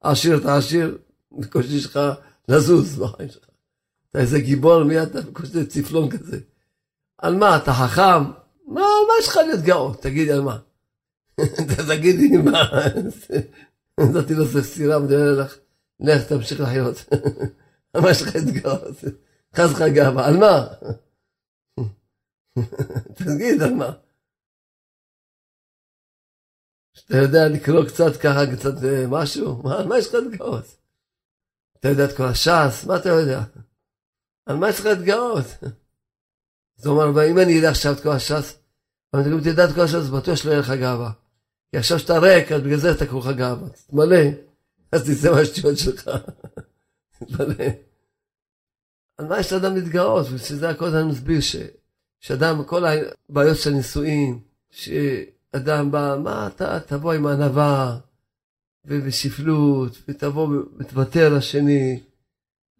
עשיר 0.00 0.38
אתה 0.38 0.56
עשיר, 0.56 0.98
בקושי 1.32 1.80
שלך 1.80 2.00
לזוז 2.48 2.98
בחיים 2.98 3.28
שלך. 3.28 3.44
אתה 4.10 4.18
איזה 4.18 4.40
גיבור, 4.40 4.84
מי 4.84 5.02
אתה? 5.02 5.20
בקושי 5.20 5.66
צפלון 5.66 6.10
כזה. 6.10 6.38
על 7.18 7.36
מה, 7.36 7.56
אתה 7.56 7.72
חכם? 7.72 8.24
מה, 8.66 8.80
מה 8.80 9.12
יש 9.20 9.28
לך 9.28 9.36
להתגאות? 9.36 10.02
תגיד 10.02 10.26
לי 10.26 10.32
על 10.32 10.40
מה. 10.40 10.58
תגיד 11.88 12.16
לי 12.16 12.36
מה. 12.36 12.62
נתתי 14.00 14.34
לו 14.34 14.44
ספירה, 14.62 14.96
אמרתי 14.96 15.14
לו, 15.14 15.42
לך, 16.00 16.24
תמשיך 16.28 16.60
לחיות. 16.60 17.04
מה 18.02 18.10
יש 18.10 18.22
לך 18.22 18.34
להתגאות? 18.34 18.96
חס 19.56 19.72
לך 19.72 19.82
גאווה, 19.82 20.26
על 20.26 20.36
מה? 20.36 20.66
תגיד, 23.14 23.62
על 23.62 23.74
מה? 23.74 23.92
אתה 27.06 27.16
יודע 27.16 27.48
לקרוא 27.48 27.84
קצת 27.84 28.16
ככה, 28.16 28.56
קצת 28.56 28.84
אה, 28.84 29.06
משהו? 29.08 29.62
מה, 29.62 29.78
על 29.78 29.86
מה 29.86 29.98
יש 29.98 30.08
לך 30.08 30.14
להתגאות? 30.14 30.64
אתה 31.80 31.88
יודע 31.88 32.04
את 32.04 32.16
כל 32.16 32.24
הש"ס? 32.24 32.84
מה 32.84 32.96
אתה 32.96 33.08
יודע? 33.08 33.42
על 34.46 34.56
מה 34.56 34.68
יש 34.68 34.80
לך 34.80 34.86
להתגאות? 34.86 35.44
זאת 36.76 36.86
אומרת, 36.86 37.28
אם 37.30 37.38
אני 37.38 37.60
אדע 37.60 37.70
עכשיו 37.70 37.92
את 37.92 38.00
כל 38.00 38.08
הש"ס, 38.12 38.58
אבל 39.14 39.32
אם 39.32 39.40
תדע 39.40 39.64
את 39.64 39.74
כל 39.74 39.80
הש"ס, 39.80 40.08
בטוח 40.08 40.36
שלא 40.36 40.50
יהיה 40.50 40.60
לך 40.60 40.70
גאווה. 40.70 41.10
כי 41.70 41.76
עכשיו 41.76 41.98
שאתה 41.98 42.18
ריק, 42.18 42.52
אז 42.52 42.62
בגלל 42.62 42.78
זה 42.78 42.90
אתה 42.90 43.06
קורא 43.06 43.30
לך 43.30 43.36
גאווה. 43.36 43.68
תתמלא, 43.68 44.16
אז 44.92 45.10
תצא 45.10 45.32
מהשטויות 45.32 45.78
שלך. 45.78 46.10
תתמלא. 47.18 47.64
על 49.18 49.26
מה 49.26 49.40
יש 49.40 49.52
לאדם 49.52 49.74
להתגאות? 49.74 50.26
ושזה 50.32 50.68
הכל 50.68 50.86
אני 50.86 51.08
מסביר 51.08 51.40
ש, 51.40 51.56
שאדם, 52.20 52.64
כל 52.64 52.84
הבעיות 52.84 53.56
של 53.56 53.70
נישואים, 53.70 54.40
שאדם 55.52 55.90
בא, 55.90 56.16
מה 56.24 56.46
אתה, 56.46 56.80
תבוא 56.80 57.12
עם 57.12 57.26
ענווה 57.26 57.98
ובשפלות, 58.84 59.92
ותבוא 60.08 60.48
ותוותר 60.78 61.36
לשני, 61.36 62.02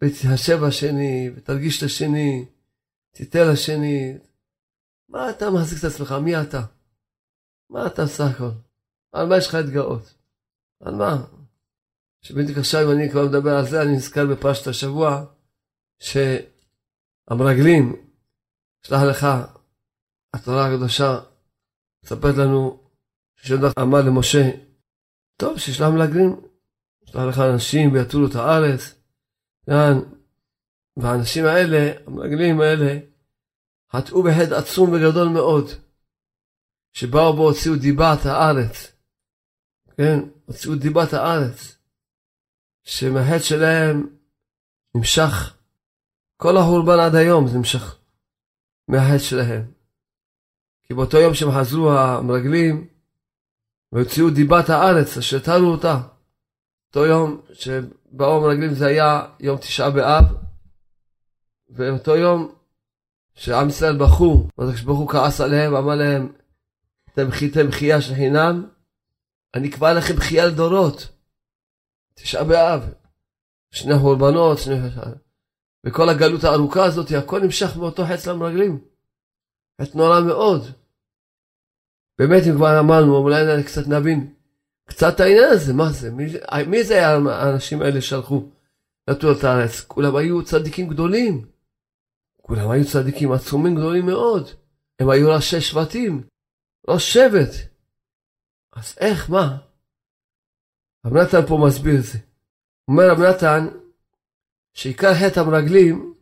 ותתחשב 0.03 0.63
לשני, 0.67 1.29
ותרגיש 1.35 1.83
לשני, 1.83 2.45
תיתן 3.11 3.51
לשני. 3.53 4.17
מה 5.09 5.29
אתה 5.29 5.49
מחזיק 5.49 5.79
את 5.79 5.83
עצמך? 5.83 6.11
מי 6.11 6.41
אתה? 6.41 6.61
מה 7.69 7.87
אתה 7.87 8.03
בסך 8.03 8.23
הכל? 8.35 8.49
על 9.11 9.27
מה 9.27 9.37
יש 9.37 9.47
לך 9.47 9.53
להתגאות? 9.53 10.13
על 10.81 10.95
מה? 10.95 11.25
שבדיוק 12.21 12.57
עכשיו, 12.57 12.81
אם 12.85 12.91
אני 12.97 13.09
כבר 13.11 13.25
מדבר 13.25 13.55
על 13.55 13.65
זה, 13.65 13.81
אני 13.81 13.95
נזכר 13.95 14.25
בפרשת 14.25 14.67
השבוע, 14.67 15.25
שהמרגלים, 17.29 17.95
שלח 18.85 19.01
לך 19.01 19.27
התורה 20.33 20.67
הקדושה, 20.67 21.19
מספרת 22.11 22.35
לנו 22.35 22.79
ששדך 23.35 23.71
אמר 23.81 24.01
למשה, 24.01 24.51
טוב, 25.37 25.59
שישלח 25.59 25.87
מרגלים, 25.87 26.41
שלח 27.05 27.23
לך 27.23 27.39
אנשים 27.39 27.93
ויתולו 27.93 28.27
את 28.27 28.35
הארץ, 28.35 28.95
כאן, 29.65 29.99
והאנשים 30.97 31.45
האלה, 31.45 31.91
המרגלים 32.07 32.61
האלה, 32.61 32.99
חטאו 33.91 34.23
בחטא 34.23 34.53
עצום 34.53 34.93
וגדול 34.93 35.27
מאוד, 35.27 35.65
שבאו 36.93 37.33
בו 37.33 37.49
הוציאו 37.49 37.75
דיבת 37.75 38.25
הארץ, 38.25 38.91
כן, 39.97 40.19
הוציאו 40.45 40.75
דיבת 40.75 41.13
הארץ, 41.13 41.77
שמהחטא 42.83 43.39
שלהם 43.39 44.15
נמשך 44.95 45.57
כל 46.37 46.57
החורבן 46.57 46.99
עד 46.99 47.15
היום 47.15 47.47
זה 47.47 47.57
נמשך 47.57 47.99
מהחטא 48.87 49.17
שלהם. 49.17 49.78
כי 50.89 50.93
באותו 50.93 51.17
יום 51.17 51.33
שהם 51.33 51.51
חזרו 51.51 51.91
המרגלים 51.91 52.87
והוציאו 53.91 54.29
דיבת 54.29 54.69
הארץ 54.69 55.17
אשר 55.17 55.39
תרו 55.39 55.71
אותה. 55.71 56.01
אותו 56.87 57.05
יום 57.05 57.41
שבאו 57.53 58.37
המרגלים 58.37 58.73
זה 58.73 58.85
היה 58.87 59.27
יום 59.39 59.57
תשעה 59.57 59.89
באב 59.89 60.25
ואותו 61.69 62.15
יום 62.15 62.55
שעם 63.33 63.69
ישראל 63.69 63.97
בכו, 63.97 64.47
והקדוש 64.57 64.81
ברוך 64.81 64.99
הוא 64.99 65.09
כעס 65.09 65.41
עליהם 65.41 65.73
ואמר 65.73 65.95
להם 65.95 66.33
אתם 67.13 67.27
בכיתם 67.27 67.67
בכייה 67.67 68.01
של 68.01 68.15
חינם 68.15 68.69
אני 69.55 69.69
אקבע 69.69 69.93
לכם 69.93 70.15
בכייה 70.15 70.45
לדורות. 70.47 71.09
תשעה 72.13 72.43
באב. 72.43 72.93
שני 73.71 73.99
חורבנות, 73.99 74.57
שני... 74.57 74.75
וכל 75.85 76.09
הגלות 76.09 76.43
הארוכה 76.43 76.85
הזאת, 76.85 77.11
הכל 77.11 77.39
נמשך 77.39 77.77
מאותו 77.77 78.05
חץ 78.05 78.27
למרגלים. 78.27 78.79
חץ 79.81 79.95
נורא 79.95 80.21
מאוד. 80.21 80.78
באמת, 82.19 82.43
אם 82.49 82.55
כבר 82.55 82.79
אמרנו, 82.79 83.17
אולי 83.17 83.63
קצת 83.63 83.87
נבין 83.87 84.33
קצת 84.89 85.15
את 85.15 85.19
העניין 85.19 85.49
הזה, 85.51 85.73
מה 85.73 85.89
זה? 85.91 86.11
מי, 86.11 86.25
מי 86.67 86.83
זה 86.83 86.93
היה 86.93 87.17
האנשים 87.17 87.81
האלה 87.81 88.01
שהלכו 88.01 88.49
לתור 89.09 89.31
את 89.31 89.43
הארץ? 89.43 89.81
כולם 89.81 90.15
היו 90.15 90.45
צדיקים 90.45 90.87
גדולים. 90.87 91.45
כולם 92.41 92.69
היו 92.69 92.85
צדיקים 92.85 93.31
עצומים 93.31 93.75
גדולים 93.75 94.05
מאוד. 94.05 94.49
הם 94.99 95.09
היו 95.09 95.29
ראשי 95.29 95.61
שבטים, 95.61 96.27
ראש 96.87 97.13
שבט. 97.13 97.49
אז 98.73 98.95
איך, 98.99 99.29
מה? 99.29 99.57
רב 101.05 101.17
נתן 101.17 101.45
פה 101.47 101.59
מסביר 101.67 101.99
את 101.99 102.03
זה. 102.03 102.19
אומר 102.87 103.03
רב 103.11 103.19
נתן, 103.19 103.67
שעיקר 104.73 105.13
חטא 105.13 105.39
המרגלים 105.39 106.13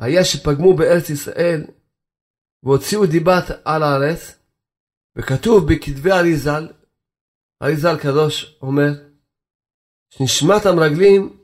היה 0.00 0.24
שפגמו 0.24 0.76
בארץ 0.76 1.10
ישראל 1.10 1.64
והוציאו 2.62 3.06
דיבת 3.06 3.44
על 3.64 3.82
הארץ, 3.82 4.37
וכתוב 5.20 5.72
בכתבי 5.72 6.12
אריזל, 6.12 6.68
אריזל 7.62 7.98
קדוש 8.02 8.58
אומר, 8.62 8.90
שנשמת 10.10 10.66
המרגלים 10.66 11.42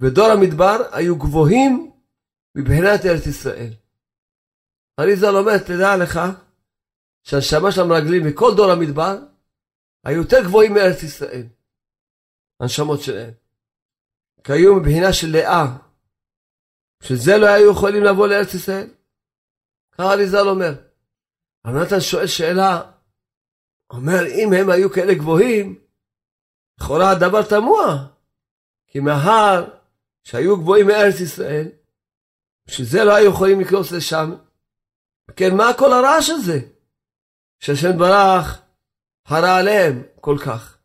ודור 0.00 0.26
המדבר 0.26 0.76
היו 0.92 1.18
גבוהים 1.18 1.92
מבחינת 2.54 3.00
ארץ 3.06 3.26
ישראל. 3.26 3.72
אריזל 5.00 5.36
אומר, 5.36 5.58
תדע 5.58 5.96
לך, 5.96 6.20
שהנשמה 7.22 7.72
של 7.72 7.80
המרגלים 7.80 8.22
וכל 8.26 8.52
דור 8.56 8.70
המדבר 8.70 9.16
היו 10.04 10.16
יותר 10.22 10.44
גבוהים 10.44 10.74
מארץ 10.74 11.02
ישראל, 11.02 11.46
הנשמות 12.60 13.00
שלהם. 13.00 13.32
כי 14.44 14.52
היו 14.52 14.74
מבחינה 14.74 15.12
של 15.12 15.26
לאה, 15.32 15.76
שזה 17.02 17.38
לא 17.38 17.46
היו 17.46 17.72
יכולים 17.72 18.04
לבוא 18.04 18.28
לארץ 18.28 18.54
ישראל. 18.54 18.90
ככה 19.92 20.12
אריזל 20.12 20.48
אומר. 20.48 20.89
אבל 21.64 21.82
נתן 21.82 22.00
שואל 22.00 22.26
שאלה, 22.26 22.82
אומר, 23.90 24.26
אם 24.26 24.52
הם 24.52 24.70
היו 24.70 24.92
כאלה 24.92 25.14
גבוהים, 25.14 25.78
לכאורה 26.80 27.10
הדבר 27.10 27.42
תמוה, 27.42 28.06
כי 28.86 29.00
מההר 29.00 29.64
שהיו 30.22 30.56
גבוהים 30.56 30.86
מארץ 30.86 31.20
ישראל, 31.20 31.68
שזה 32.66 33.04
לא 33.04 33.14
היו 33.14 33.30
יכולים 33.30 33.60
לקרוס 33.60 33.92
לשם, 33.92 34.34
כן, 35.36 35.56
מה 35.56 35.72
כל 35.78 35.92
הרעש 35.92 36.30
הזה? 36.30 36.60
שהשם 37.58 37.98
ברח 37.98 38.62
הרע 39.26 39.56
עליהם 39.56 40.02
כל 40.20 40.36
כך, 40.44 40.78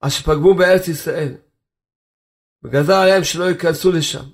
אז 0.00 0.12
שפגמו 0.12 0.54
בארץ 0.54 0.88
ישראל, 0.88 1.34
וגזר 2.62 2.94
עליהם 2.94 3.24
שלא 3.24 3.44
ייכנסו 3.44 3.92
לשם. 3.92 4.24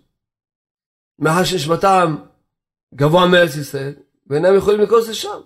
מאחר 1.18 1.44
שנשמתם 1.44 2.16
גבוה 2.94 3.26
מארץ 3.26 3.56
ישראל, 3.56 3.94
ואינם 4.26 4.56
יכולים 4.56 4.80
לקרוס 4.80 5.08
לשם. 5.08 5.40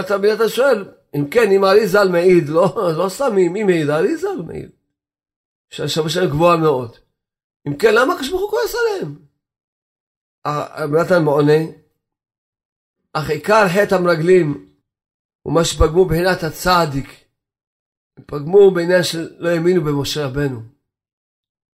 אתה 0.00 0.18
מיד 0.18 0.46
שואל, 0.48 0.84
אם 1.16 1.30
כן, 1.30 1.50
אם 1.50 1.64
האריזל 1.64 2.08
מעיד, 2.08 2.48
לא, 2.48 2.74
לא 2.98 3.08
סתם 3.08 3.34
מי 3.34 3.64
מעיד, 3.64 3.90
האריזל 3.90 4.42
מעיד. 4.46 4.70
שהשם 5.70 6.08
שלהם 6.08 6.28
גבוהה 6.28 6.56
מאוד. 6.56 6.96
אם 7.68 7.76
כן, 7.76 7.94
למה 7.94 8.14
הקדוש 8.14 8.30
ברוך 8.30 8.42
הוא 8.42 8.50
כועס 8.50 8.74
עליהם? 8.74 9.16
נתן 10.92 11.24
מעונה, 11.24 11.58
אך 13.12 13.30
עיקר 13.30 13.68
חטא 13.68 13.94
המרגלים 13.94 14.70
הוא 15.42 15.54
מה 15.54 15.64
שפגמו 15.64 16.04
בחינת 16.04 16.42
הצדיק. 16.42 17.24
הם 18.16 18.24
פגמו 18.26 18.70
בעניין 18.70 19.02
שלא 19.02 19.48
האמינו 19.48 19.84
במשה 19.84 20.26
רבנו. 20.26 20.60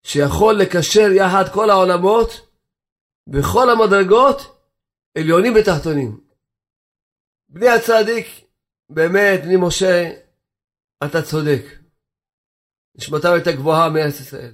שיכול 0.03 0.55
לקשר 0.55 1.11
יחד 1.11 1.43
כל 1.53 1.69
העולמות 1.69 2.49
בכל 3.27 3.69
המדרגות, 3.69 4.41
עליונים 5.17 5.53
ותחתונים. 5.55 6.26
בני 7.49 7.69
הצדיק, 7.69 8.27
באמת, 8.89 9.41
בני 9.43 9.55
משה, 9.67 10.09
אתה 11.05 11.21
צודק. 11.21 11.63
נשמתם 12.95 13.33
הייתה 13.33 13.51
גבוהה 13.51 13.89
מארץ 13.89 14.19
ישראל. 14.19 14.53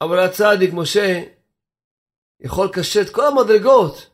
אבל 0.00 0.18
הצדיק, 0.18 0.70
משה, 0.72 1.22
יכול 2.40 2.66
לקשר 2.66 3.00
את 3.00 3.14
כל 3.14 3.26
המדרגות, 3.26 4.10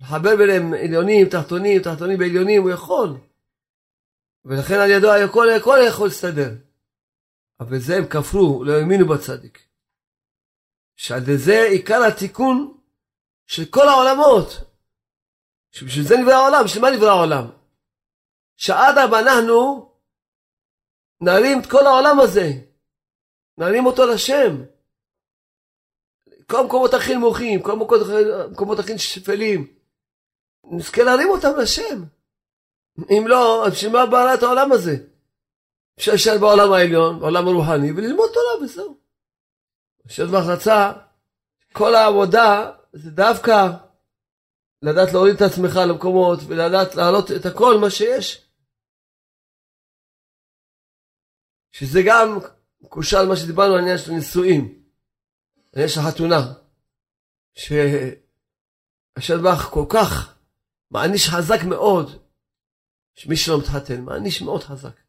לחבר 0.00 0.36
ביניהם 0.36 0.74
עליונים, 0.74 1.28
תחתונים, 1.28 1.82
תחתונים 1.82 2.18
בעליונים, 2.18 2.62
הוא 2.62 2.70
יכול. 2.70 3.08
ולכן 4.44 4.74
על 4.74 4.90
ידו 4.90 5.12
הכל, 5.12 5.50
הכל 5.50 5.78
יכול 5.88 6.06
להסתדר. 6.06 6.50
אבל 7.60 7.78
זה 7.78 7.96
הם 7.96 8.06
כפרו, 8.06 8.64
לא 8.64 8.72
האמינו 8.72 9.08
בצדיק. 9.08 9.68
שעל 10.96 11.22
ידי 11.22 11.38
זה 11.38 11.62
עיקר 11.70 12.02
התיקון 12.08 12.78
של 13.46 13.64
כל 13.64 13.88
העולמות. 13.88 14.67
שבשביל 15.70 16.04
זה 16.04 16.16
נברא 16.16 16.34
העולם, 16.34 16.64
בשביל 16.64 16.82
מה 16.82 16.90
נברא 16.90 17.10
העולם? 17.10 17.44
שאדרבה 18.56 19.20
אנחנו 19.20 19.88
נרים 21.20 21.60
את 21.60 21.70
כל 21.70 21.86
העולם 21.86 22.20
הזה, 22.20 22.50
נרים 23.58 23.86
אותו 23.86 24.06
לשם. 24.06 24.64
כל 26.46 26.60
המקומות 26.60 26.94
הכי 26.94 27.14
נמוכים, 27.14 27.62
כל 27.62 27.72
המקומות 27.72 28.78
הכי 28.78 28.98
שפלים, 28.98 29.74
נזכה 30.64 31.02
להרים 31.02 31.28
אותם 31.28 31.56
לשם. 31.62 32.04
אם 33.10 33.24
לא, 33.26 33.66
בשביל 33.72 33.92
מה 33.92 34.06
בעלה 34.06 34.34
את 34.34 34.42
העולם 34.42 34.72
הזה? 34.72 34.96
אפשר 35.98 36.12
להישאר 36.12 36.38
בעולם 36.38 36.72
העליון, 36.72 37.20
בעולם 37.20 37.48
הרוחני, 37.48 37.92
וללמוד 37.92 38.30
תורה 38.34 38.64
וזהו. 38.64 38.98
השטבח 40.06 40.44
רצה, 40.48 40.92
כל 41.72 41.94
העבודה 41.94 42.70
זה 42.92 43.10
דווקא 43.10 43.68
לדעת 44.82 45.12
להוריד 45.12 45.34
את 45.34 45.42
עצמך 45.42 45.76
למקומות 45.88 46.38
ולדעת 46.46 46.94
להעלות 46.94 47.30
את 47.30 47.46
הכל 47.46 47.78
מה 47.80 47.90
שיש. 47.90 48.48
שזה 51.70 52.00
גם 52.06 52.38
קושר 52.88 53.18
על 53.18 53.28
מה 53.28 53.36
שדיברנו 53.36 53.72
על 53.72 53.78
העניין 53.78 53.98
של 53.98 54.10
נישואים, 54.12 54.82
של 55.86 56.00
החתונה, 56.00 56.54
שהשטבח 59.14 59.68
כל 59.70 59.84
כך 59.88 60.38
מעניש 60.90 61.28
חזק 61.28 61.64
מאוד, 61.68 62.22
שמי 63.14 63.36
שלא 63.36 63.58
מתחתן, 63.58 64.00
מעניש 64.00 64.42
מאוד 64.42 64.62
חזק. 64.62 65.00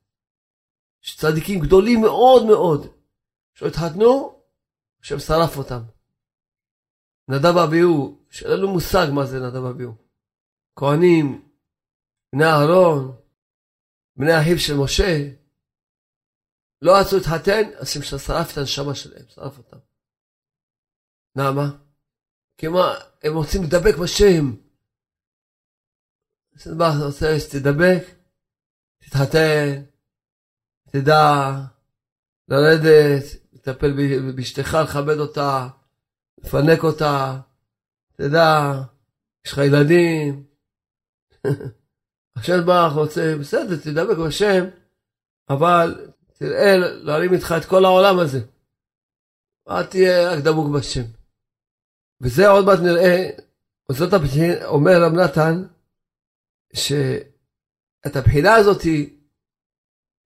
יש 1.04 1.18
צדיקים 1.18 1.60
גדולים 1.60 2.02
מאוד 2.02 2.46
מאוד, 2.46 2.88
שלא 3.54 3.68
התחתנו, 3.68 4.42
השם 5.02 5.20
שרף 5.20 5.58
אותם. 5.58 5.82
נדב 7.28 7.58
אביהו, 7.58 8.19
שאין 8.30 8.52
לנו 8.52 8.74
מושג 8.74 9.08
מה 9.14 9.26
זה 9.26 9.40
נדב 9.40 9.66
אביהו. 9.66 9.96
כהנים, 10.76 11.50
בני 12.36 12.46
אהרון, 12.46 13.18
בני 14.18 14.32
אחיו 14.42 14.60
של 14.60 14.74
משה, 14.84 15.30
לא 16.82 16.92
רצו 17.00 17.18
להתחתן, 17.18 17.62
השם 17.82 18.02
שרף 18.02 18.52
את 18.54 18.58
הנשמה 18.58 18.96
שלהם, 18.96 19.26
שרף 19.28 19.58
אותם. 19.58 19.78
למה? 21.36 21.78
כי 22.58 22.68
הם 23.24 23.34
רוצים 23.36 23.64
לדבק 23.64 23.98
בשם. 24.04 24.56
אז 26.56 26.68
מה 26.68 26.86
אתה 26.90 27.06
רוצה 27.06 27.40
שתדבק, 27.40 28.04
תתחתן, 28.98 29.84
תדע 30.92 31.52
לרדת, 32.48 33.24
לטפל 33.54 33.92
באשתך, 34.36 34.78
לכבד 34.84 35.18
אותה, 35.20 35.68
לפנק 36.38 36.84
אותה, 36.84 37.40
תדע, 38.22 38.72
יש 39.46 39.52
לך 39.54 39.58
ילדים. 39.58 40.44
השם 42.36 42.66
ברוך 42.66 42.94
רוצה, 42.94 43.36
בסדר, 43.40 43.76
תדבק 43.84 44.18
בשם, 44.28 44.66
אבל 45.50 46.12
תראה 46.34 46.78
להרים 46.78 47.34
איתך 47.34 47.54
את 47.58 47.66
כל 47.66 47.86
העולם 47.86 48.20
הזה. 48.20 48.40
אל 49.70 49.86
תהיה 49.86 50.32
רק 50.32 50.44
דבוק 50.44 50.76
בשם. 50.76 51.02
וזה 52.22 52.48
עוד 52.48 52.66
מעט 52.66 52.80
נראה, 52.80 53.30
זאת 53.92 54.14
הבחינה, 54.14 54.66
אומר 54.66 54.92
רב 55.04 55.14
נתן, 55.14 55.68
שאת 56.74 58.16
הבחינה 58.16 58.56
הזאתי, 58.56 59.20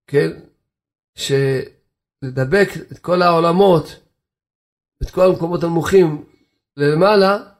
כן, 0.07 0.29
שלדבק 1.15 2.67
את 2.91 2.99
כל 2.99 3.21
העולמות, 3.21 3.85
את 5.03 5.09
כל 5.09 5.21
המקומות 5.21 5.63
הנמוכים 5.63 6.25
למעלה, 6.77 7.52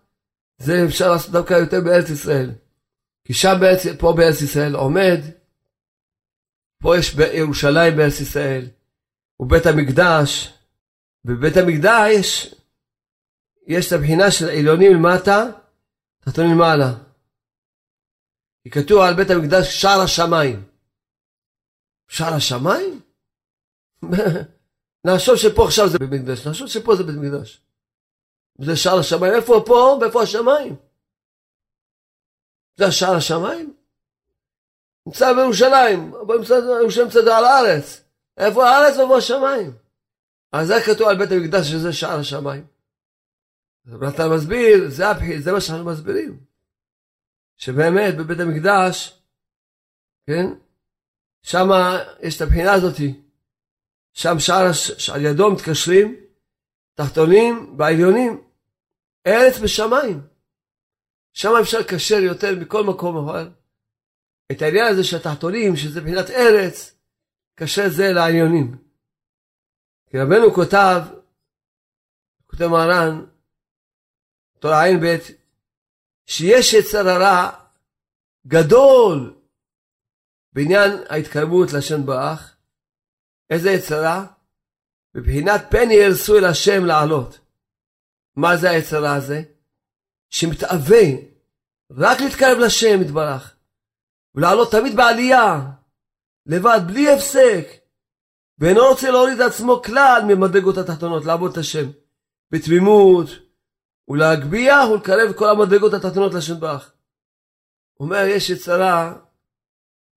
זה 0.64 0.86
אפשר 0.86 1.12
לעשות 1.12 1.32
דווקא 1.32 1.54
יותר 1.54 1.82
בארץ 1.82 2.10
ישראל. 2.10 2.52
כי 3.26 3.34
שם 3.34 3.54
בארץ, 3.62 3.82
פה 4.00 4.14
בארץ 4.18 4.42
ישראל 4.42 4.76
עומד, 4.76 5.20
פה 6.84 6.98
יש 6.98 7.16
ירושלים 7.34 7.98
בארץ 7.98 8.20
ישראל, 8.20 8.66
ובית 9.40 9.66
המקדש, 9.66 10.54
בבית 11.26 11.58
המקדש 11.58 12.56
יש 13.68 13.88
את 13.88 13.92
הבחינה 13.92 14.32
של 14.32 14.50
עליונים 14.50 14.94
למטה, 14.94 15.46
תחתונים 16.20 16.52
למעלה. 16.52 16.94
כי 18.64 18.70
כתוב 18.70 19.02
על 19.02 19.14
בית 19.14 19.30
המקדש 19.30 19.82
שער 19.82 20.02
השמיים. 20.02 20.64
שער 22.08 22.34
השמיים? 22.34 23.02
נחשוב 25.06 25.36
שפה 25.36 25.66
עכשיו 25.66 25.90
זה 25.90 26.00
בית 26.00 26.10
מקדש, 26.10 26.48
נחשוב 26.48 26.68
שפה 26.68 26.96
זה 26.96 27.04
בית 27.04 27.16
מקדש. 27.16 27.62
זה 28.58 28.76
שער 28.76 29.00
השמיים, 29.00 29.34
איפה 29.34 29.64
פה 29.66 29.98
ואיפה 30.02 30.22
השמיים? 30.22 30.76
זה 32.76 32.86
השער 32.86 33.16
השמיים? 33.16 33.74
נמצא 35.06 35.34
בירושלים, 35.34 36.14
ירושלים 36.82 37.06
נמצא 37.06 37.38
על 37.38 37.46
הארץ. 37.46 38.04
איפה 38.38 38.70
הארץ 38.70 38.98
ואיפה 38.98 39.18
השמיים? 39.18 39.72
אז 40.52 40.68
זה 40.68 40.74
כתוב 40.86 41.08
על 41.08 41.18
בית 41.18 41.32
המקדש 41.32 41.68
שזה 41.68 41.94
שער 41.94 42.20
השמיים. 42.20 42.66
אתה 44.10 44.30
מסביר, 44.30 44.90
זה, 44.90 45.06
זה 45.40 45.52
מה 45.52 45.62
שאנחנו 45.62 45.86
מסבירים. 45.86 46.40
שבאמת 47.58 48.18
בבית 48.18 48.40
המקדש, 48.40 49.22
כן, 50.28 50.46
שם 51.42 51.70
יש 52.22 52.38
את 52.38 52.42
הבחינה 52.42 52.74
הזאתי, 52.74 53.22
שם 54.14 54.40
שער, 54.40 54.72
שעל 54.74 55.22
ידו 55.22 55.52
מתקשרים 55.52 56.23
תחתונים 56.94 57.76
ועליונים, 57.80 58.44
ארץ 59.28 59.56
ושמיים. 59.62 60.22
שם 61.34 61.50
אפשר 61.62 61.80
לקשר 61.80 62.16
יותר 62.16 62.48
מכל 62.62 62.84
מקום, 62.84 63.18
אבל 63.18 63.52
את 64.52 64.62
העניין 64.62 64.86
הזה 64.92 65.04
של 65.04 65.18
התחתונים, 65.18 65.76
שזה 65.76 66.02
מבחינת 66.02 66.30
ארץ, 66.30 66.96
קשר 67.56 67.90
זה 67.90 68.04
לעליונים. 68.16 68.78
כי 70.10 70.18
רבנו 70.20 70.54
כותב, 70.54 71.02
כותב 72.48 72.68
מרן, 72.68 73.26
תורה 74.60 74.86
ע"ב, 74.86 75.18
שיש 76.26 76.74
יצר 76.74 77.10
הרע 77.10 77.52
גדול 78.48 79.40
בעניין 80.54 80.92
ההתקרבות 81.10 81.74
לשם 81.74 82.06
באח. 82.06 82.58
איזה 83.50 83.70
יצרה? 83.72 84.33
בבחינת 85.16 85.62
פן 85.70 85.92
ירסו 85.92 86.38
אל 86.38 86.46
השם 86.46 86.86
לעלות. 86.86 87.40
מה 88.36 88.58
זה 88.58 88.70
היצרה 88.70 89.16
הזה? 89.16 89.42
שמתאווה 90.30 91.04
רק 91.92 92.22
להתקרב 92.22 92.58
לשם 92.58 93.02
יתברך. 93.02 93.56
ולעלות 94.36 94.72
תמיד 94.72 94.96
בעלייה, 94.96 95.60
לבד, 96.46 96.80
בלי 96.88 97.14
הפסק, 97.14 97.68
ואינו 98.60 98.82
רוצה 98.82 99.12
להוריד 99.12 99.42
את 99.42 99.52
עצמו 99.52 99.82
כלל 99.82 100.22
ממדרגות 100.28 100.78
התחתונות, 100.78 101.26
לעבוד 101.26 101.52
את 101.52 101.58
השם, 101.58 101.90
בתמימות, 102.52 103.28
ולהגביה 104.08 104.88
ולקרב 104.90 105.34
כל 105.34 105.50
המדרגות 105.50 105.94
התחתונות 105.94 106.34
לשם 106.34 106.60
ברך. 106.60 106.94
הוא 107.94 108.06
אומר, 108.06 108.26
יש 108.26 108.50
יצרה, 108.50 109.16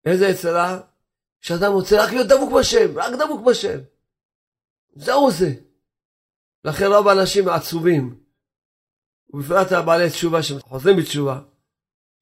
איזה 0.06 0.28
יצרה? 0.28 0.80
שאדם 1.42 1.72
רוצה 1.72 2.04
רק 2.04 2.12
להיות 2.12 2.28
דבוק 2.28 2.54
בשם, 2.60 2.98
רק 2.98 3.14
דבוק 3.14 3.46
בשם. 3.46 3.80
זהו 4.96 5.32
זה. 5.32 5.54
לכן 6.66 6.86
רוב 6.86 7.08
האנשים 7.08 7.50
עצובים, 7.50 8.24
ובפרט 9.30 9.72
הבעלי 9.72 10.10
תשובה 10.10 10.44
שחוזרים 10.44 10.98
בתשובה, 10.98 11.42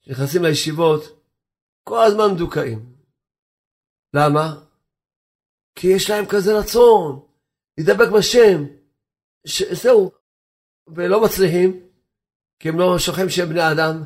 שנכנסים 0.02 0.44
לישיבות, 0.44 1.04
כל 1.84 2.04
הזמן 2.04 2.34
מדוכאים. 2.36 2.96
למה? 4.14 4.64
כי 5.76 5.88
יש 5.88 6.10
להם 6.10 6.26
כזה 6.26 6.60
רצון 6.60 7.20
להידבק 7.78 8.08
בשם, 8.18 8.64
זהו, 9.72 10.12
ולא 10.88 11.24
מצליחים, 11.24 11.88
כי 12.60 12.70
הם 12.70 12.80
לא 12.80 13.00
שוכחים 13.00 13.30
שהם 13.30 13.50
בני 13.50 13.72
אדם, 13.72 14.04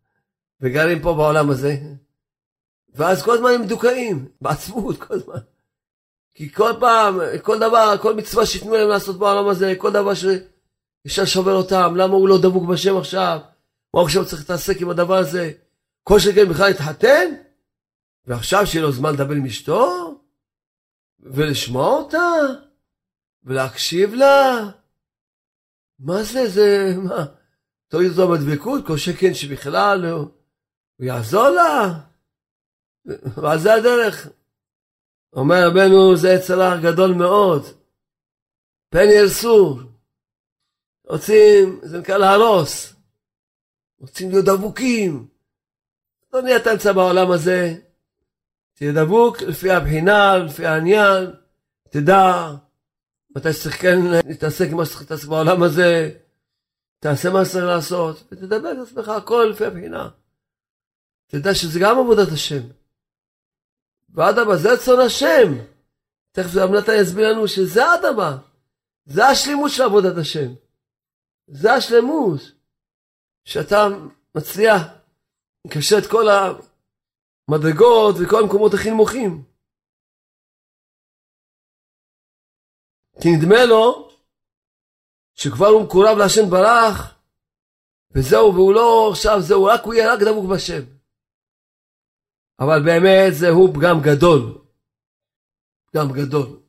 וגרים 0.60 1.02
פה 1.02 1.14
בעולם 1.14 1.50
הזה. 1.50 1.76
ואז 2.88 3.22
כל 3.22 3.34
הזמן 3.34 3.50
הם 3.54 3.62
מדוכאים, 3.62 4.28
בעצמות 4.40 4.98
כל 4.98 5.14
הזמן. 5.14 5.40
כי 6.38 6.52
כל 6.52 6.72
פעם, 6.80 7.20
כל 7.42 7.58
דבר, 7.58 7.94
כל 8.02 8.14
מצווה 8.14 8.46
שייתנו 8.46 8.74
להם 8.74 8.88
לעשות 8.88 9.18
בעולם 9.18 9.48
הזה, 9.48 9.74
כל 9.78 9.92
דבר 9.92 10.14
שאפשר 10.14 11.22
לשובר 11.22 11.52
אותם, 11.52 11.94
למה 11.96 12.14
הוא 12.14 12.28
לא 12.28 12.38
דבוק 12.42 12.68
בשם 12.68 12.96
עכשיו? 12.96 13.38
מה 13.94 14.02
עכשיו 14.02 14.26
צריך 14.26 14.40
להתעסק 14.40 14.80
עם 14.80 14.90
הדבר 14.90 15.14
הזה? 15.14 15.52
כל 16.02 16.18
שכן 16.18 16.48
בכלל 16.48 16.68
להתחתן? 16.68 17.34
ועכשיו 18.26 18.66
שיהיה 18.66 18.84
לו 18.84 18.92
זמן 18.92 19.12
לדבר 19.12 19.34
עם 19.34 19.46
אשתו? 19.46 20.14
ולשמוע 21.20 21.86
אותה? 21.86 22.32
ולהקשיב 23.44 24.14
לה? 24.14 24.70
מה 25.98 26.22
זה, 26.22 26.48
זה, 26.48 26.94
מה? 27.02 27.26
תוריד 27.88 28.10
אותו 28.10 28.28
בדבקות, 28.28 28.86
כל 28.86 28.96
שכן 28.96 29.34
שבכלל 29.34 30.04
הוא, 30.04 30.28
הוא 30.96 31.06
יעזור 31.06 31.48
לה? 31.48 32.00
ועל 33.36 33.58
זה 33.58 33.74
הדרך. 33.74 34.28
אומר 35.32 35.68
רבנו, 35.68 36.16
זה 36.16 36.28
יצר 36.28 36.80
גדול 36.82 37.14
מאוד. 37.14 37.62
פן 38.90 39.08
ירסו. 39.18 39.78
רוצים, 41.04 41.80
זה 41.82 41.98
נקרא 41.98 42.18
להרוס. 42.18 42.94
רוצים 44.00 44.30
להיות 44.30 44.44
דבוקים. 44.44 45.28
לא 46.32 46.42
נהיה 46.42 46.56
אתה 46.56 46.72
נמצא 46.72 46.92
בעולם 46.92 47.30
הזה. 47.30 47.74
תהיה 48.74 48.92
דבוק 48.92 49.42
לפי 49.42 49.70
הבחינה, 49.70 50.36
לפי 50.38 50.66
העניין. 50.66 51.30
תדע 51.90 52.50
מתי 53.36 53.52
שצריך 53.52 53.82
כן 53.82 53.98
להתעסק 54.28 54.66
עם 54.70 54.76
מה 54.76 54.84
שצריך 54.84 55.00
להתעסק 55.00 55.28
בעולם 55.28 55.62
הזה. 55.62 56.10
תעשה 56.98 57.30
מה 57.30 57.44
שצריך 57.44 57.64
לעשות, 57.64 58.24
ותדבר 58.32 58.72
את 58.72 58.88
עצמך 58.88 59.08
הכל 59.08 59.48
לפי 59.52 59.64
הבחינה. 59.64 60.08
תדע 61.26 61.54
שזה 61.54 61.80
גם 61.80 61.98
עבודת 61.98 62.28
השם. 62.32 62.62
ואדרבה, 64.14 64.56
זה 64.56 64.72
רצון 64.72 65.00
השם. 65.06 65.64
תכף 66.32 66.50
רב 66.56 66.70
נתן 66.70 66.92
יסביר 67.02 67.32
לנו 67.32 67.48
שזה 67.48 67.94
אדרבה. 67.94 68.36
זה 69.04 69.26
השלימות 69.26 69.70
של 69.70 69.82
עבודת 69.82 70.16
השם. 70.20 70.54
זה 71.46 71.72
השלמות. 71.72 72.40
שאתה 73.44 73.86
מצליח 74.34 74.82
לקשר 75.66 75.96
את 75.98 76.10
כל 76.10 76.26
המדרגות 77.48 78.16
וכל 78.20 78.42
המקומות 78.42 78.74
הכי 78.74 78.90
נמוכים. 78.90 79.44
כי 83.22 83.28
נדמה 83.36 83.64
לו 83.64 84.10
שכבר 85.34 85.66
הוא 85.66 85.84
מקורב 85.84 86.18
להשם 86.18 86.50
ברח, 86.50 87.14
וזהו, 88.10 88.54
והוא 88.54 88.74
לא 88.74 89.10
עכשיו, 89.10 89.40
זהו, 89.40 89.64
רק 89.64 89.80
הוא 89.84 89.94
יהיה 89.94 90.12
רק 90.12 90.20
דבוק 90.20 90.50
בשם. 90.50 90.97
אבל 92.60 92.84
באמת 92.84 93.32
זהו 93.34 93.72
פגם 93.74 93.96
גדול. 94.02 94.58
פגם 95.86 96.12
גדול. 96.12 96.60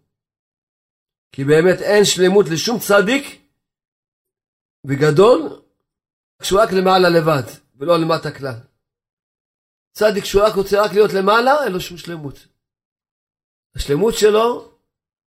כי 1.32 1.44
באמת 1.44 1.82
אין 1.82 2.06
שלמות 2.06 2.46
לשום 2.54 2.80
צדיק 2.80 3.42
וגדול 4.88 5.62
כשהוא 6.42 6.62
רק 6.62 6.70
למעלה 6.72 7.10
לבד 7.10 7.44
ולא 7.76 7.98
למטה 7.98 8.32
כלל. 8.32 8.60
צדיק 9.92 10.26
שהוא 10.26 10.44
רק 10.44 10.56
רוצה 10.56 10.86
רק 10.86 10.92
להיות 10.92 11.12
למעלה, 11.14 11.64
אין 11.64 11.72
לו 11.72 11.80
שום 11.80 11.98
שלמות. 11.98 12.48
השלמות 13.76 14.14
שלו, 14.18 14.72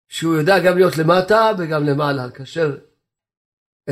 שהוא 0.08 0.36
יודע 0.36 0.54
גם 0.66 0.78
להיות 0.78 0.94
למטה 0.98 1.52
וגם 1.58 1.84
למעלה, 1.84 2.28
לקשר 2.28 2.78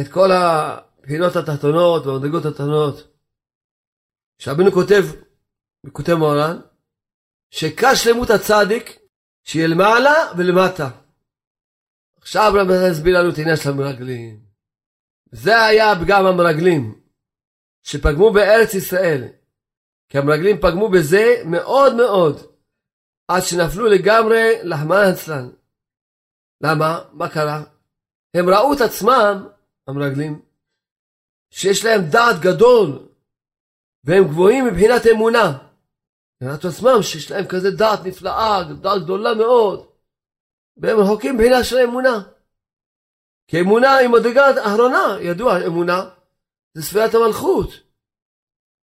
את 0.02 0.08
כל 0.14 0.30
הבחינות 0.32 1.36
התחתונות 1.36 2.06
והמדרגות 2.06 2.46
התחתונות. 2.46 3.08
שרבנו 4.38 4.72
כותב 4.72 5.04
וכותב 5.86 6.14
מוהר"ן, 6.14 6.58
שעיקר 7.50 7.96
שלמות 7.96 8.30
הצדיק, 8.30 9.00
שיהיה 9.44 9.68
למעלה 9.68 10.14
ולמטה. 10.38 10.90
עכשיו 12.18 12.52
רבי 12.56 12.74
יסביר 12.92 13.20
לנו 13.20 13.30
את 13.30 13.38
העניין 13.38 13.56
של 13.58 13.70
המרגלים. 13.70 14.46
זה 15.32 15.66
היה 15.66 15.86
פגם 16.04 16.26
המרגלים, 16.26 17.02
שפגמו 17.84 18.34
בארץ 18.34 18.74
ישראל. 18.74 19.24
כי 20.10 20.18
המרגלים 20.18 20.58
פגמו 20.62 20.90
בזה 20.92 21.26
מאוד 21.46 21.96
מאוד, 21.96 22.36
עד 23.28 23.42
שנפלו 23.42 23.86
לגמרי 23.88 24.60
לחמן 24.64 25.04
אצלן. 25.14 25.50
למה? 26.64 27.00
מה 27.14 27.30
קרה? 27.30 27.64
הם 28.34 28.50
ראו 28.50 28.74
את 28.74 28.82
עצמם, 28.82 29.48
המרגלים, 29.88 30.42
שיש 31.52 31.86
להם 31.86 32.02
דעת 32.12 32.36
גדול, 32.42 33.10
והם 34.04 34.24
גבוהים 34.24 34.66
מבחינת 34.66 35.02
אמונה. 35.12 35.73
מבחינת 36.44 36.66
עצמם 36.66 37.02
שיש 37.02 37.32
להם 37.32 37.46
כזה 37.48 37.72
דעת 37.72 38.00
נפלאה, 38.06 38.64
דעת 38.82 39.04
גדולה 39.04 39.34
מאוד, 39.34 39.88
והם 40.78 41.00
רחוקים 41.00 41.36
מבחינה 41.36 41.64
של 41.64 41.78
אמונה. 41.78 42.24
כי 43.48 43.62
אמונה 43.62 43.96
היא 43.96 44.10
מדרגה 44.10 44.66
אחרונה, 44.66 45.18
ידוע, 45.22 45.68
אמונה 45.68 46.10
זה 46.74 46.84
ספירת 46.84 47.14
המלכות, 47.14 47.70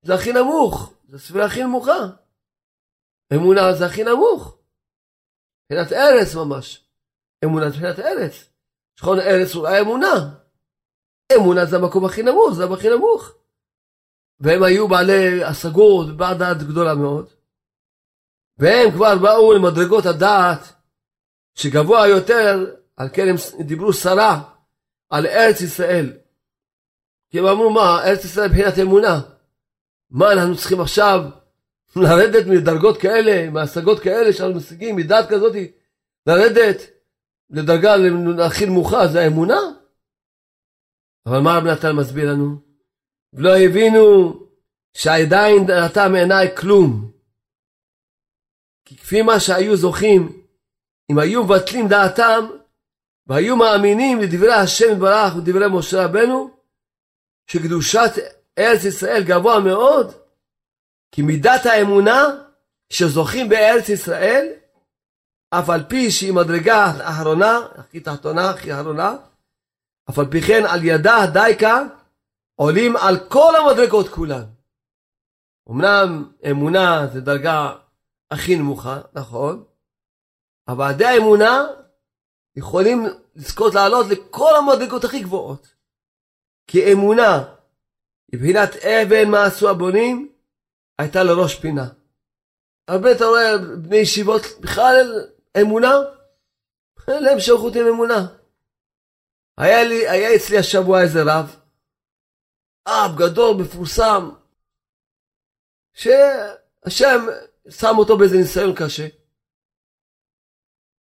זה 0.02 0.14
הכי 0.14 0.32
נמוך, 0.32 0.92
זה 1.08 1.18
ספירה 1.18 1.46
הכי 1.46 1.64
נמוכה. 1.64 2.00
אמונה 3.34 3.74
זה 3.78 3.86
הכי 3.86 4.04
נמוך, 4.04 4.58
מבחינת 5.64 5.92
ארץ 5.92 6.34
ממש. 6.34 6.84
אמונה 7.44 7.70
זה 7.70 7.76
מבחינת 7.76 7.98
ארץ. 7.98 8.50
שכון 8.96 9.18
ארץ 9.18 9.54
אולי 9.54 9.80
אמונה. 9.80 10.14
אמונה 11.36 11.66
זה 11.66 11.76
המקום 11.76 12.04
הכי 12.04 12.22
נמוך, 12.22 12.52
זה 12.54 12.64
הכי 12.64 12.88
נמוך. 12.88 13.32
והם 14.40 14.62
היו 14.62 14.88
בעלי 14.88 15.44
השגות, 15.44 16.16
בעל 16.16 16.38
דעת 16.38 16.62
גדולה 16.62 16.94
מאוד. 16.94 17.39
והם 18.60 18.90
כבר 18.90 19.18
באו 19.18 19.52
למדרגות 19.52 20.06
הדעת 20.06 20.72
שגבוה 21.54 22.08
יותר, 22.08 22.74
על 22.96 23.08
כן 23.12 23.28
הם 23.28 23.36
דיברו 23.66 23.92
סרה 23.92 24.42
על 25.10 25.26
ארץ 25.26 25.60
ישראל. 25.60 26.12
כי 27.30 27.38
הם 27.38 27.46
אמרו 27.46 27.70
מה, 27.70 28.02
ארץ 28.04 28.24
ישראל 28.24 28.48
מבחינת 28.48 28.78
אמונה. 28.78 29.20
מה 30.10 30.32
אנחנו 30.32 30.56
צריכים 30.56 30.80
עכשיו 30.80 31.24
לרדת 31.96 32.46
מדרגות 32.46 33.00
כאלה, 33.00 33.50
מהשגות 33.50 34.00
כאלה 34.00 34.32
שאנחנו 34.32 34.56
משיגים, 34.56 34.96
מדעת 34.96 35.28
כזאת, 35.28 35.52
לרדת 36.26 36.76
לדרגה 37.50 37.94
הכי 38.46 38.66
נמוכה, 38.66 39.06
זה 39.06 39.20
האמונה? 39.20 39.60
אבל 41.26 41.38
מה 41.38 41.58
רב 41.58 41.64
נתן 41.64 41.92
מסביר 41.92 42.32
לנו? 42.32 42.56
ולא 43.32 43.56
הבינו 43.56 44.34
שעדיין 44.94 45.66
דעתם 45.66 46.12
מעיניי 46.12 46.56
כלום. 46.56 47.10
כי 48.90 48.96
כפי 48.96 49.22
מה 49.22 49.40
שהיו 49.40 49.76
זוכים, 49.76 50.42
אם 51.12 51.18
היו 51.18 51.44
מבטלים 51.44 51.88
דעתם, 51.88 52.46
והיו 53.26 53.56
מאמינים 53.56 54.20
לדברי 54.20 54.52
השם 54.52 54.92
יתברך 54.92 55.36
ודברי 55.36 55.66
משה 55.72 56.04
רבנו, 56.04 56.50
שקדושת 57.46 58.10
ארץ 58.58 58.84
ישראל 58.84 59.22
גבוה 59.24 59.60
מאוד, 59.60 60.14
כי 61.12 61.22
מידת 61.22 61.66
האמונה 61.66 62.24
שזוכים 62.92 63.48
בארץ 63.48 63.88
ישראל, 63.88 64.48
אף 65.50 65.70
על 65.70 65.84
פי 65.88 66.10
שהיא 66.10 66.32
מדרגה 66.32 66.84
האחרונה, 66.84 67.58
הכי 67.74 68.00
תחתונה, 68.00 68.50
הכי 68.50 68.74
אחרונה, 68.74 69.16
אף 70.10 70.18
על 70.18 70.26
פי 70.30 70.40
כן 70.42 70.62
על 70.68 70.84
ידה 70.84 71.26
דייקה 71.32 71.82
עולים 72.60 72.96
על 72.96 73.28
כל 73.28 73.52
המדרגות 73.56 74.08
כולן. 74.08 74.44
אמנם 75.70 76.30
אמונה 76.50 77.06
זה 77.12 77.20
דרגה 77.20 77.72
הכי 78.30 78.56
נמוכה, 78.56 79.00
נכון, 79.12 79.64
אבל 80.68 80.84
עדי 80.84 81.04
האמונה 81.04 81.66
יכולים 82.56 83.06
לזכות 83.36 83.74
לעלות 83.74 84.06
לכל 84.10 84.56
המדרגות 84.56 85.04
הכי 85.04 85.22
גבוהות. 85.22 85.74
כי 86.66 86.92
אמונה, 86.92 87.54
מבחינת 88.34 88.76
אבן 88.76 89.30
מה 89.30 89.44
עשו 89.44 89.70
הבונים, 89.70 90.32
הייתה 90.98 91.22
לראש 91.22 91.54
פינה. 91.60 91.88
הרבה 92.88 93.12
אתה 93.12 93.24
רואה 93.24 93.58
בני 93.58 93.96
ישיבות, 93.96 94.42
בכלל 94.60 95.28
אמונה, 95.60 95.92
אין 97.08 97.22
להם 97.22 97.40
שייכות 97.40 97.76
עם 97.76 97.86
אמונה. 97.86 98.26
היה, 99.58 99.84
לי, 99.84 100.08
היה 100.08 100.36
אצלי 100.36 100.58
השבוע 100.58 101.02
איזה 101.02 101.22
רב, 101.22 101.56
אב 102.86 103.16
גדול, 103.16 103.56
מפורסם, 103.62 104.30
שהשם 105.92 107.26
שם 107.68 107.94
אותו 107.98 108.18
באיזה 108.18 108.36
ניסיון 108.36 108.74
קשה. 108.76 109.08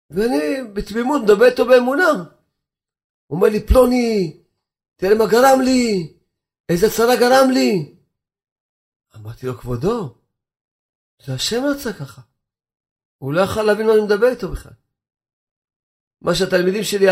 ואני 0.09 0.73
בתמימות 0.73 1.21
מדבר 1.21 1.45
איתו 1.45 1.65
באמונה. 1.65 2.11
הוא 3.27 3.35
אומר 3.37 3.47
לי, 3.47 3.67
פלוני, 3.67 4.37
תראה 4.95 5.15
מה 5.15 5.25
גרם 5.27 5.61
לי, 5.61 6.13
איזה 6.69 6.87
צרה 6.89 7.15
גרם 7.15 7.49
לי. 7.51 7.95
אמרתי 9.15 9.47
לו, 9.47 9.57
כבודו, 9.57 10.15
זה 11.25 11.33
השם 11.33 11.63
רצה 11.65 11.93
ככה. 11.93 12.21
הוא 13.17 13.33
לא 13.33 13.41
יכל 13.41 13.63
להבין 13.63 13.87
מה 13.87 13.93
אני 13.93 14.01
מדבר 14.01 14.27
איתו 14.27 14.51
בכלל. 14.51 14.71
מה 16.21 16.35
שהתלמידים 16.35 16.83
שלי 16.83 17.05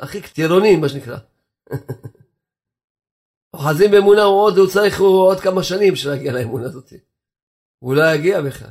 הכי 0.00 0.20
טירונים, 0.20 0.80
מה 0.80 0.88
שנקרא. 0.88 1.18
אוחזים 3.54 3.90
באמונה, 3.90 4.22
הוא 4.22 4.40
עוד, 4.40 4.58
הוא 4.58 4.66
צריך 4.72 5.00
הוא 5.00 5.26
עוד 5.26 5.40
כמה 5.40 5.62
שנים 5.62 5.92
בשביל 5.92 6.12
להגיע 6.12 6.32
לאמונה 6.32 6.66
הזאת. 6.66 6.92
הוא 7.82 7.94
לא 7.94 8.02
יגיע 8.14 8.40
בכלל. 8.40 8.70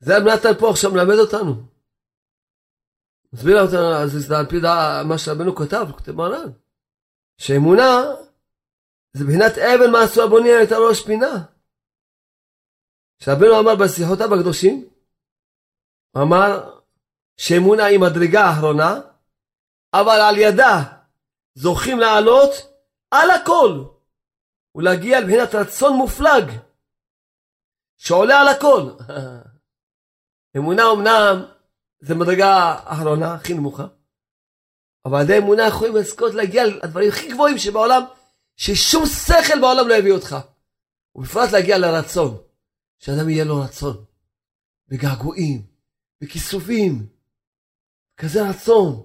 זה 0.00 0.12
נתן 0.18 0.60
פה 0.60 0.70
עכשיו 0.70 0.90
מלמד 0.90 1.18
אותנו. 1.18 1.52
מסביר 3.32 3.62
אותנו, 3.62 3.94
אז 4.02 4.10
זה 4.12 4.38
על 4.38 4.46
פי 4.46 4.56
מה 5.08 5.18
שרבנו 5.18 5.54
כתב, 5.54 5.86
כותב 5.92 6.12
מרן. 6.12 6.50
שאמונה 7.38 7.86
זה 9.12 9.24
בחינת 9.24 9.58
אבן 9.58 9.90
מעשו 9.92 10.22
הבוני 10.24 10.48
את 10.62 10.72
הראש 10.72 11.06
פינה. 11.06 11.44
שרבנו 13.18 13.60
אמר 13.60 13.74
בשיחותיו 13.84 14.34
הקדושים, 14.34 14.88
אמר 16.16 16.78
שאמונה 17.36 17.84
היא 17.84 18.00
מדרגה 18.00 18.40
האחרונה, 18.40 19.00
אבל 19.94 20.20
על 20.28 20.36
ידה 20.38 20.76
זוכים 21.54 21.98
לעלות 21.98 22.50
על 23.10 23.30
הכל 23.30 23.84
ולהגיע 24.74 25.20
לבחינת 25.20 25.54
רצון 25.54 25.92
מופלג 25.96 26.69
שעולה 28.00 28.40
על 28.40 28.48
הכל. 28.48 28.90
אמונה 30.56 30.82
אמנם 30.92 31.44
זה 32.00 32.14
מדרגה 32.14 32.54
האחרונה, 32.54 33.34
הכי 33.34 33.54
נמוכה, 33.54 33.86
אבל 35.04 35.18
על 35.18 35.24
ידי 35.24 35.38
אמונה 35.38 35.66
יכולים 35.66 35.96
לזכות 35.96 36.34
להגיע 36.34 36.66
לדברים 36.66 37.08
הכי 37.08 37.32
גבוהים 37.32 37.58
שבעולם, 37.58 38.02
ששום 38.56 39.06
שכל 39.06 39.60
בעולם 39.60 39.88
לא 39.88 39.94
יביא 39.94 40.12
אותך. 40.12 40.36
ובפרט 41.14 41.52
להגיע 41.52 41.78
לרצון, 41.78 42.36
שאדם 42.98 43.28
יהיה 43.28 43.44
לו 43.44 43.60
רצון, 43.60 44.04
בגעגועים, 44.88 45.62
בכיסופים, 46.20 47.06
כזה 48.16 48.48
רצון 48.48 49.02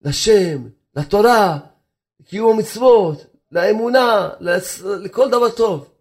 לשם, 0.00 0.68
לתורה, 0.96 1.58
לקיום 2.20 2.56
המצוות, 2.56 3.18
לאמונה, 3.50 4.28
לכל 5.04 5.30
דבר 5.30 5.50
טוב. 5.56 5.97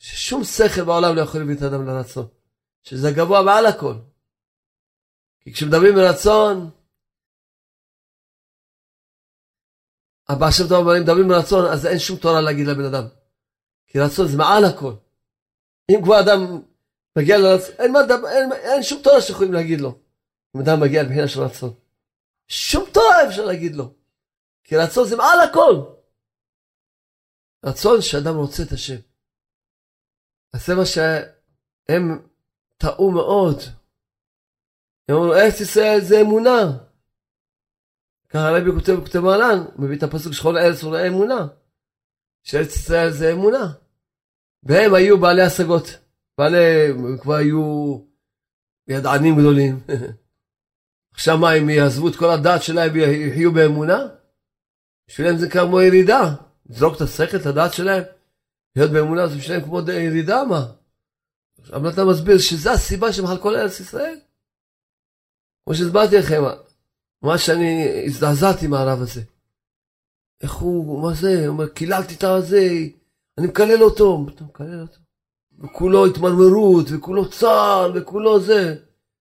ששום 0.00 0.44
שכל 0.44 0.84
בעולם 0.84 1.16
לא 1.16 1.20
יכול 1.20 1.40
להביא 1.40 1.56
את 1.56 1.62
האדם 1.62 1.86
לרצון. 1.86 2.28
שזה 2.82 3.08
גבוה 3.16 3.42
מעל 3.42 3.66
הכל. 3.66 3.94
כי 5.40 5.52
כשמדברים 5.52 5.94
ברצון, 5.94 6.70
הבעל 10.28 10.50
שם 10.52 10.68
טוב 10.68 10.86
אומר, 10.86 11.00
מדברים 11.00 11.28
ברצון, 11.28 11.72
אז 11.72 11.86
אין 11.86 11.98
שום 11.98 12.18
תורה 12.18 12.40
להגיד 12.40 12.66
לבן 12.66 12.84
אדם. 12.84 13.06
כי 13.86 13.98
רצון 14.00 14.28
זה 14.28 14.36
מעל 14.36 14.64
הכל. 14.64 14.92
אם 15.90 16.00
כבר 16.04 16.20
אדם 16.20 16.62
מגיע 17.18 17.38
לרצון, 17.38 17.74
אין, 17.78 17.96
אין, 17.96 18.24
אין, 18.26 18.52
אין 18.52 18.82
שום 18.82 19.02
תורה 19.02 19.20
שיכולים 19.20 19.52
להגיד 19.52 19.80
לו. 19.80 19.98
אם 20.56 20.60
אדם 20.60 20.80
מגיע 20.80 21.02
לבחינה 21.02 21.28
של 21.28 21.40
רצון. 21.40 21.74
שום 22.48 22.84
תורה 22.92 23.28
אפשר 23.28 23.44
להגיד 23.44 23.76
לו. 23.76 23.94
כי 24.64 24.76
רצון 24.76 25.08
זה 25.08 25.16
מעל 25.16 25.40
הכל. 25.40 25.74
רצון 27.64 28.02
שאדם 28.02 28.36
רוצה 28.36 28.62
את 28.62 28.72
השם. 28.72 29.09
אז 30.52 30.66
זה 30.66 30.74
מה 30.74 30.86
שהם 30.86 32.22
טעו 32.76 33.10
מאוד. 33.10 33.58
הם 35.08 35.16
אמרו, 35.16 35.34
ארץ 35.34 35.60
ישראל 35.60 36.00
זה 36.00 36.20
אמונה. 36.20 36.78
ככה 38.28 38.48
הרבי 38.48 38.70
כותב 38.70 38.92
בכותב 38.92 39.18
מעלן, 39.18 39.64
מביא 39.78 39.96
את 39.96 40.02
הפסוק 40.02 40.32
שכל 40.32 40.56
ארץ 40.56 40.82
הוא 40.82 40.96
אמונה. 41.06 41.46
שארץ 42.42 42.76
ישראל 42.76 43.10
זה 43.10 43.32
אמונה. 43.32 43.72
והם 44.62 44.94
היו 44.94 45.20
בעלי 45.20 45.42
השגות. 45.42 45.84
בעלי, 46.38 46.58
כבר 47.20 47.34
היו 47.34 47.98
ידענים 48.88 49.38
גדולים. 49.38 49.80
עכשיו 51.14 51.38
מה, 51.38 51.50
הם 51.50 51.70
יעזבו 51.70 52.08
את 52.08 52.16
כל 52.16 52.30
הדעת 52.30 52.62
שלהם 52.62 52.90
ויחיו 52.94 53.52
באמונה? 53.52 54.06
בשבילם 55.08 55.36
זה 55.36 55.50
כמו 55.50 55.80
ירידה. 55.80 56.34
לזרוק 56.70 56.96
את 56.96 57.00
השכל, 57.00 57.36
את 57.36 57.46
הדעת 57.46 57.72
שלהם, 57.72 58.02
להיות 58.76 58.90
באמונה 58.90 59.28
זה 59.28 59.36
בשבילם 59.36 59.62
כמו 59.62 59.80
ירידה, 59.92 60.44
מה? 60.44 60.66
עכשיו 61.60 61.88
אתה 61.88 62.04
מסביר 62.04 62.38
שזו 62.38 62.70
הסיבה 62.70 63.12
שהם 63.12 63.36
כל 63.42 63.56
ארץ 63.56 63.80
ישראל. 63.80 64.18
כמו 65.64 65.74
שהסברתי 65.74 66.16
לכם, 66.16 66.42
מה 67.22 67.38
שאני 67.38 68.02
הזדעזעתי 68.06 68.66
מהרב 68.66 69.02
הזה. 69.02 69.22
איך 70.42 70.52
הוא, 70.52 71.02
מה 71.02 71.14
זה, 71.14 71.38
הוא 71.40 71.48
אומר, 71.48 71.68
קיללתי 71.68 72.14
את 72.14 72.24
הזה, 72.24 72.68
אני 73.38 73.46
מקלל 73.46 73.82
אותו. 73.82 74.26
אתה 74.34 74.44
מקלל 74.44 74.82
אותו. 74.82 74.98
וכולו 75.58 76.06
התמרמרות, 76.06 76.86
וכולו 76.90 77.30
צער, 77.30 77.92
וכולו 77.94 78.40
זה. 78.40 78.76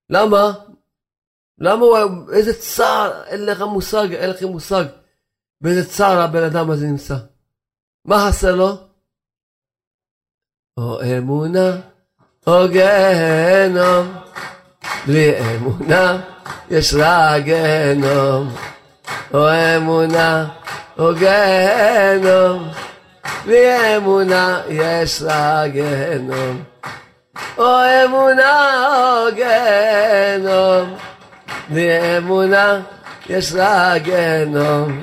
למה? 0.10 0.54
למה 1.58 1.86
הוא, 1.86 1.98
איזה 2.34 2.54
צער, 2.60 3.24
אין 3.26 3.46
לך 3.46 3.62
מושג, 3.62 4.14
אין 4.14 4.30
לכם 4.30 4.48
מושג 4.48 4.86
באיזה 5.62 5.90
צער 5.90 6.20
הבן 6.22 6.44
אדם 6.44 6.72
הזה 6.72 6.88
נמצא. 6.88 7.18
מה 8.06 8.28
חסר 8.28 8.56
לו? 8.56 8.89
או 10.80 11.00
אמונה 11.02 11.72
או 12.48 12.68
גיהנום, 12.68 14.14
בלי 15.08 15.32
אמונה 15.40 16.18
יש 16.72 16.94
רק 16.98 17.44
גיהנום. 17.44 18.56
או 19.34 19.48
אמונה 19.78 20.46
או 21.00 21.12
גיהנום, 21.16 22.70
בלי 23.46 23.98
אמונה 23.98 24.62
יש 24.70 25.24
רק 25.26 25.72
גיהנום. 25.72 26.64
או 27.58 27.78
אמונה 28.06 28.88
או 28.98 29.36
גיהנום, 29.36 30.96
בלי 31.70 32.18
אמונה 32.18 32.80
יש 33.30 33.54
רק 33.56 34.02
גיהנום. 34.02 35.02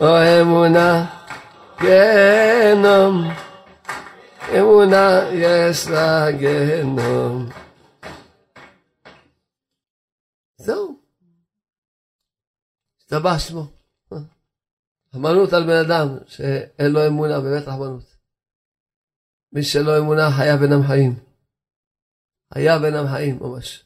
או 0.00 0.16
אמונה 0.40 1.04
גיהנום. 1.80 3.30
אמונה 4.58 5.20
יש 5.32 5.88
לה 5.88 6.30
גיהנום. 6.38 7.48
זהו. 10.56 11.00
השתבח 12.98 13.38
שמו. 13.38 13.66
רחמנות 15.14 15.52
על 15.52 15.62
בן 15.66 15.84
אדם 15.86 16.18
שאין 16.26 16.92
לו 16.92 17.06
אמונה, 17.06 17.40
באמת 17.40 17.62
רחמנות. 17.62 18.16
מי 19.52 19.62
שלא 19.62 19.98
אמונה 19.98 20.30
חיה 20.36 20.56
בין 20.56 20.72
המחיים. 20.72 21.14
חיה 22.54 22.78
בין 22.78 22.94
המחיים 22.94 23.38
ממש. 23.40 23.84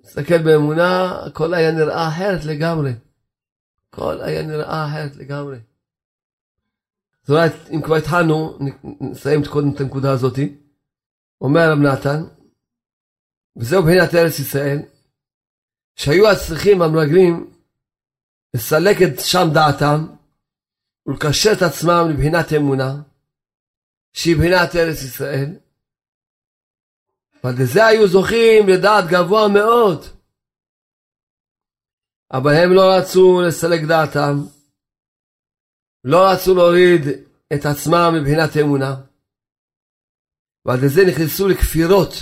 מסתכל 0.00 0.42
באמונה, 0.44 1.18
הכל 1.26 1.54
היה 1.54 1.72
נראה 1.72 2.08
אחרת 2.08 2.44
לגמרי. 2.44 2.92
הכל 3.88 4.20
היה 4.20 4.42
נראה 4.42 4.86
אחרת 4.86 5.16
לגמרי. 5.16 5.58
אז 7.24 7.30
אולי 7.30 7.48
אם 7.74 7.82
כבר 7.82 7.94
התחלנו, 7.94 8.58
נסיים 9.00 9.40
קודם 9.52 9.74
את 9.74 9.80
הנקודה 9.80 10.12
הזאתי. 10.12 10.56
אומר 11.40 11.60
רב 11.72 11.78
נתן, 11.78 12.22
וזהו 13.56 13.82
בחינת 13.82 14.14
ארץ 14.14 14.38
ישראל, 14.38 14.78
שהיו 15.96 16.30
הצריכים 16.30 16.82
המרגלים 16.82 17.52
לסלק 18.54 18.96
את 19.02 19.20
שם 19.20 19.46
דעתם 19.54 20.06
ולקשר 21.06 21.50
את 21.52 21.62
עצמם 21.62 22.10
לבחינת 22.10 22.52
אמונה, 22.56 23.02
שהיא 24.12 24.36
בחינת 24.36 24.76
ארץ 24.76 25.02
ישראל, 25.02 25.50
ועל 27.44 27.54
זה 27.64 27.86
היו 27.86 28.08
זוכים 28.08 28.68
לדעת 28.68 29.04
גבוה 29.10 29.48
מאוד. 29.48 30.04
אבל 32.32 32.52
הם 32.52 32.72
לא 32.72 32.82
רצו 32.98 33.42
לסלק 33.48 33.80
דעתם, 33.88 34.34
לא 36.04 36.18
רצו 36.32 36.54
להוריד 36.54 37.00
את 37.54 37.66
עצמם 37.66 38.12
מבחינת 38.14 38.56
אמונה, 38.62 38.94
ועל 40.64 40.78
זה 40.88 41.00
נכנסו 41.08 41.48
לכפירות 41.48 42.12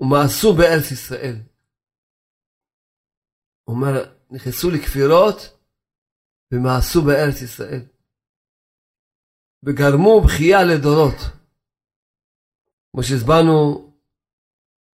ומאסו 0.00 0.52
בארץ 0.52 0.90
ישראל. 0.90 1.36
הוא 3.64 3.76
אומר, 3.76 4.14
נכנסו 4.30 4.70
לכפירות 4.70 5.36
ומאסו 6.52 7.02
בארץ 7.02 7.42
ישראל. 7.42 7.82
וגרמו 9.64 10.20
בכייה 10.24 10.58
לדורות. 10.62 11.18
כמו 12.92 13.02
שהסברנו, 13.02 13.92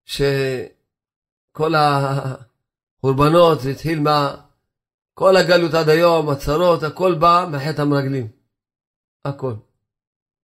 שכל 0.06 1.74
החורבנות, 1.76 3.60
התחיל 3.72 4.00
מה... 4.00 4.44
כל 5.14 5.38
הגלות 5.38 5.74
עד 5.74 5.90
היום, 5.90 6.30
הצרות, 6.30 6.84
הכל 6.84 7.16
בא 7.20 7.46
מחטא 7.52 7.82
המרגלים. 7.82 8.28
הכל. 9.26 9.54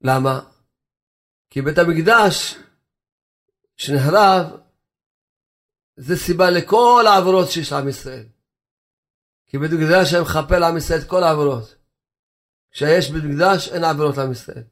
למה? 0.02 0.40
כי 1.50 1.62
בית 1.62 1.78
המקדש 1.78 2.56
שנחרב, 3.78 4.46
זה 5.96 6.18
סיבה 6.18 6.50
לכל 6.50 7.04
העבירות 7.08 7.50
שיש 7.50 7.72
לעם 7.72 7.88
ישראל. 7.88 8.26
כי 9.48 9.58
בית 9.58 9.72
המקדש 9.72 10.14
היה 10.14 10.22
מכפר 10.22 10.60
לעם 10.60 10.78
ישראל 10.78 11.00
את 11.00 11.08
כל 11.08 11.24
העבירות. 11.24 11.76
כשיש 12.72 13.12
בית 13.12 13.24
מקדש 13.24 13.68
אין 13.68 13.84
עבירות 13.84 14.18
לעם 14.18 14.32
ישראל. 14.32 14.64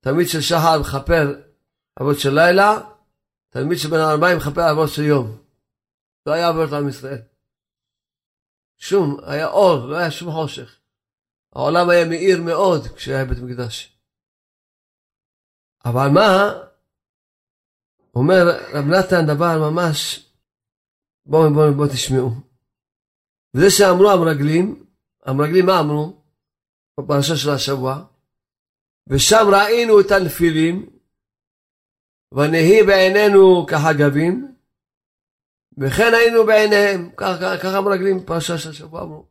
תלמיד 0.00 0.28
של 0.28 0.40
שחר 0.40 0.80
מכפר 0.80 1.40
עבירות 1.96 2.18
של 2.18 2.34
לילה, 2.34 2.80
תלמיד 3.50 3.78
של 3.78 3.88
בן 3.88 4.00
ארבעים 4.00 4.36
מכפר 4.36 4.60
עבירות 4.60 4.90
של 4.90 5.02
יום. 5.02 5.38
לא 6.26 6.32
היה 6.32 6.48
עבירות 6.48 6.70
לעם 6.70 6.88
ישראל. 6.88 7.22
שום, 8.78 9.16
היה 9.26 9.46
אור, 9.46 9.86
לא 9.86 9.96
היה 9.96 10.10
שום 10.10 10.32
חושך. 10.32 10.78
העולם 11.54 11.90
היה 11.90 12.04
מאיר 12.08 12.42
מאוד 12.42 12.86
כשהיה 12.96 13.24
בית 13.24 13.38
מקדש. 13.38 13.98
אבל 15.84 16.08
מה, 16.14 16.52
אומר 18.14 18.44
רב 18.74 18.84
נתן 18.84 19.26
דבר 19.26 19.70
ממש, 19.70 20.28
בואו 21.26 21.54
בואו 21.54 21.74
בואו 21.74 21.88
תשמעו. 21.88 22.30
וזה 23.54 23.70
שאמרו 23.70 24.10
המרגלים, 24.10 24.86
המרגלים 25.24 25.66
מה 25.66 25.80
אמרו? 25.80 26.22
בפרשה 27.00 27.36
של 27.36 27.50
השבוע, 27.50 28.04
ושם 29.08 29.44
ראינו 29.52 30.00
את 30.00 30.10
הנפילים, 30.10 30.90
ונהי 32.34 32.82
בעינינו 32.86 33.66
כחגבים, 33.66 34.57
וכן 35.80 36.14
היינו 36.14 36.46
בעיניהם, 36.46 37.10
ככה 37.16 37.78
המרגלים 37.78 38.18
בפרשה 38.18 38.58
של 38.58 38.70
השבוע 38.70 39.02
אמרו. 39.02 39.26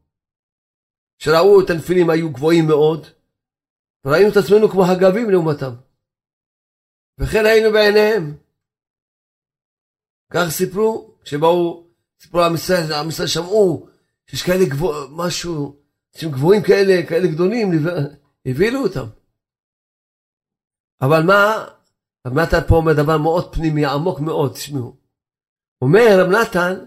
שראו 1.19 1.61
את 1.61 1.69
הנפילים 1.69 2.09
היו 2.09 2.31
גבוהים 2.31 2.67
מאוד, 2.67 3.07
וראינו 4.05 4.31
את 4.31 4.37
עצמנו 4.37 4.69
כמו 4.69 4.85
הגבים 4.85 5.29
לעומתם. 5.29 5.73
וכן 7.19 7.45
היינו 7.45 7.71
בעיניהם. 7.71 8.37
כך 10.33 10.49
סיפרו, 10.49 11.17
כשבאו, 11.23 11.87
סיפרו 12.21 12.41
עם 12.41 12.55
ישראל, 12.55 12.93
עם 12.93 13.09
ישראל 13.09 13.27
שמעו 13.27 13.87
שיש 14.27 14.43
כאלה 14.43 14.65
גבוה, 14.69 14.95
משהו, 15.11 15.79
שהם 16.15 16.31
גבוהים 16.31 16.61
כאלה, 16.63 17.07
כאלה 17.09 17.27
גדולים, 17.27 17.71
הבהילו 18.45 18.83
אותם. 18.83 19.05
אבל 21.01 21.23
מה, 21.23 21.67
רב 22.27 22.39
נתן 22.39 22.67
פה 22.67 22.75
אומר 22.75 22.93
דבר 22.93 23.17
מאוד 23.17 23.55
פנימי, 23.55 23.85
עמוק 23.85 24.19
מאוד, 24.19 24.53
תשמעו. 24.53 25.06
אומר 25.81 26.07
רב 26.19 26.27
נתן, 26.31 26.85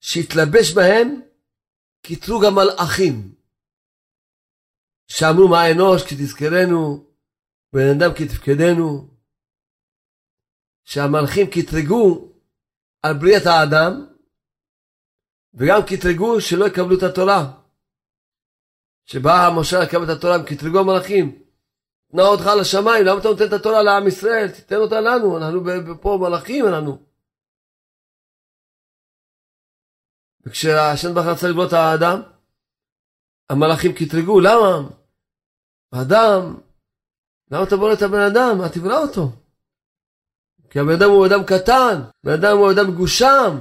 שהתלבש 0.00 0.72
בהם 0.74 1.20
קטרוג 2.06 2.44
המלאכים, 2.44 3.34
שאמרו 5.06 5.48
מה 5.48 5.70
אנוש 5.70 6.02
כי 6.08 6.14
תזכרנו, 6.14 7.06
בן 7.72 7.88
אדם 7.96 8.14
כי 8.16 8.28
תפקדנו, 8.28 9.08
שהמלאכים 10.84 11.46
קטרגו 11.46 12.32
על 13.02 13.18
בריאת 13.18 13.46
האדם, 13.46 14.06
וגם 15.54 15.80
קטרגו 15.88 16.40
שלא 16.40 16.64
יקבלו 16.66 16.98
את 16.98 17.02
התורה. 17.02 17.60
שבא 19.04 19.50
משה 19.60 19.76
לקבל 19.80 20.04
את 20.04 20.18
התורה, 20.18 20.34
הם 20.34 20.44
קטרגו 20.44 20.78
המלאכים. 20.78 21.42
תנע 22.12 22.22
אותך 22.22 22.46
לשמיים, 22.60 23.04
למה 23.04 23.20
אתה 23.20 23.28
נותן 23.28 23.44
את 23.44 23.52
התורה 23.52 23.82
לעם 23.82 24.08
ישראל? 24.08 24.48
תיתן 24.48 24.76
אותה 24.76 25.00
לנו, 25.00 25.38
אנחנו 25.38 25.60
פה 26.00 26.18
מלאכים 26.20 26.66
אנחנו. 26.66 27.09
וכשהשם 30.46 31.14
בחר 31.14 31.34
צריך 31.34 31.56
את 31.66 31.72
האדם, 31.72 32.22
המלאכים 33.50 33.92
קטרגו, 33.92 34.40
למה? 34.40 34.88
האדם, 35.92 36.60
למה 37.50 37.64
אתה 37.64 37.76
בורא 37.76 37.92
את 37.92 38.02
הבן 38.02 38.20
אדם? 38.30 38.58
מה 38.58 38.68
תברא 38.68 38.98
אותו? 38.98 39.30
כי 40.70 40.78
הבן 40.78 40.92
אדם 40.92 41.10
הוא 41.10 41.26
אדם 41.26 41.40
קטן, 41.46 41.96
בן 42.24 42.32
אדם 42.32 42.56
הוא 42.56 42.72
אדם 42.72 42.96
גושם, 42.96 43.58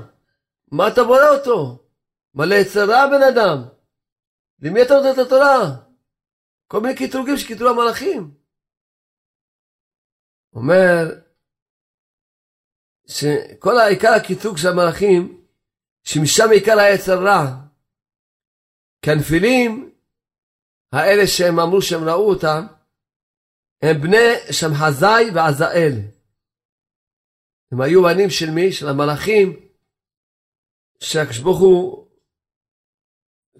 מה 0.71 0.87
אתה 0.87 1.03
בורא 1.03 1.27
אותו? 1.37 1.83
מלא 2.33 2.55
יצר 2.55 2.85
רע 2.89 3.07
בן 3.07 3.23
אדם. 3.33 3.57
למי 4.61 4.81
אתה 4.81 4.93
נותן 4.93 5.21
את 5.21 5.25
התורה? 5.25 5.75
כל 6.67 6.81
מיני 6.81 6.95
קטרוגים 6.95 7.37
שקטרו 7.37 7.69
המלאכים. 7.69 8.31
אומר 10.53 11.05
שכל 13.07 13.77
העיקר 13.77 14.13
הקטרוג 14.13 14.57
של 14.57 14.67
המלאכים, 14.67 15.38
שמשם 16.03 16.51
עיקר 16.51 16.79
היצר 16.79 17.23
רע. 17.23 17.69
כי 19.01 19.11
הנפילים, 19.11 19.95
האלה 20.91 21.27
שהם 21.27 21.59
אמרו 21.59 21.81
שהם 21.81 22.03
ראו 22.09 22.29
אותם, 22.29 22.65
הם 23.81 24.01
בני 24.01 24.51
שמחזאי 24.51 25.29
ועזאל. 25.35 25.93
הם 27.71 27.81
היו 27.81 28.03
בנים 28.03 28.29
של 28.29 28.51
מי? 28.51 28.71
של 28.71 28.89
המלאכים, 28.89 29.59
הוא, 31.59 32.07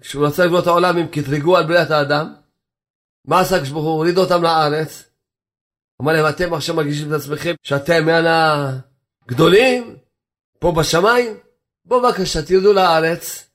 כשהוא 0.00 0.26
רצה 0.26 0.46
לבנות 0.46 0.66
העולם, 0.66 0.96
הם 0.96 1.06
קטרגו 1.08 1.56
על 1.56 1.66
בריאת 1.66 1.90
האדם. 1.90 2.34
מה 3.24 3.40
עשה 3.40 3.56
הוא? 3.72 3.90
הוריד 3.90 4.18
אותם 4.18 4.42
לארץ. 4.42 5.10
אמר 6.02 6.12
להם, 6.12 6.34
אתם 6.34 6.54
עכשיו 6.54 6.76
מרגישים 6.76 7.08
את 7.08 7.12
עצמכם 7.20 7.54
שאתם 7.62 8.06
מעל 8.06 8.26
הגדולים, 9.26 9.96
פה 10.58 10.72
בשמיים? 10.78 11.49
בואו 11.90 12.02
בבקשה, 12.02 12.38
תרדו 12.48 12.72
לארץ. 12.72 13.50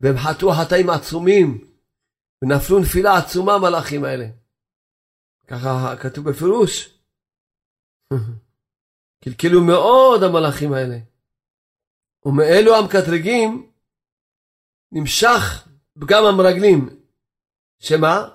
והם 0.00 0.14
חטאו 0.18 0.52
חטאים 0.52 0.90
עצומים, 0.90 1.68
ונפלו 2.42 2.78
נפילה 2.78 3.16
עצומה 3.16 3.54
המלאכים 3.54 4.04
האלה. 4.04 4.26
ככה 5.46 5.96
כתוב 6.00 6.30
בפירוש. 6.30 6.98
קלקלו 9.24 9.64
מאוד 9.66 10.22
המלאכים 10.22 10.72
האלה. 10.72 10.98
ומאלו 12.24 12.76
המקטרגים 12.76 13.70
נמשך 14.92 15.68
פגם 16.00 16.24
המרגלים. 16.24 16.88
שמה? 17.78 18.28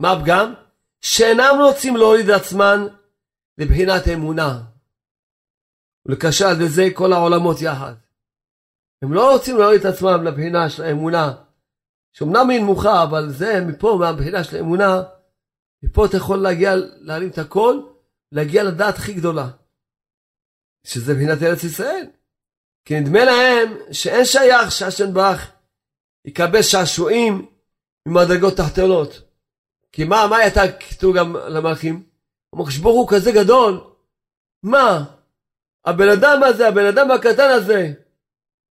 מה 0.00 0.12
הפגם? 0.12 0.54
שאינם 1.00 1.54
רוצים 1.62 1.96
להוריד 1.96 2.30
עצמן 2.30 2.86
לבחינת 3.58 4.02
אמונה. 4.14 4.75
ולקשר 6.06 6.46
על 6.46 6.68
זה 6.68 6.88
כל 6.94 7.12
העולמות 7.12 7.60
יחד. 7.60 7.94
הם 9.02 9.12
לא 9.12 9.32
רוצים 9.32 9.58
להוריד 9.58 9.80
את 9.80 9.86
עצמם 9.86 10.24
לבחינה 10.24 10.70
של 10.70 10.82
האמונה, 10.82 11.34
שאומנם 12.12 12.50
היא 12.50 12.60
נמוכה, 12.60 13.02
אבל 13.02 13.28
זה 13.30 13.60
מפה, 13.60 13.96
מהבחינה 14.00 14.44
של 14.44 14.56
האמונה, 14.56 15.02
מפה 15.82 16.06
אתה 16.06 16.16
יכול 16.16 16.38
להגיע, 16.38 16.74
להרים 17.00 17.30
את 17.30 17.38
הכל, 17.38 17.80
להגיע 18.32 18.64
לדעת 18.64 18.96
הכי 18.96 19.12
גדולה. 19.12 19.48
שזה 20.86 21.14
מבחינת 21.14 21.42
ארץ 21.42 21.64
ישראל. 21.64 22.06
כי 22.84 23.00
נדמה 23.00 23.24
להם 23.24 23.76
שאין 23.92 24.24
שייך 24.24 24.72
שהשם 24.72 25.14
ברך 25.14 25.52
יקבל 26.24 26.62
שעשועים 26.62 27.46
ממדרגות 28.08 28.56
תחתונות. 28.56 29.22
כי 29.92 30.04
מה, 30.04 30.26
מה 30.30 30.36
הייתה 30.36 30.60
כתוב 30.72 31.16
גם 31.16 31.36
למלאכים? 31.36 32.06
אמרו, 32.54 32.66
כשברוך 32.66 32.96
הוא 32.96 33.08
כזה 33.08 33.32
גדול, 33.32 33.80
מה? 34.62 35.15
הבן 35.86 36.08
אדם 36.08 36.42
הזה, 36.42 36.68
הבן 36.68 36.86
אדם 36.86 37.10
הקטן 37.10 37.50
הזה, 37.50 37.92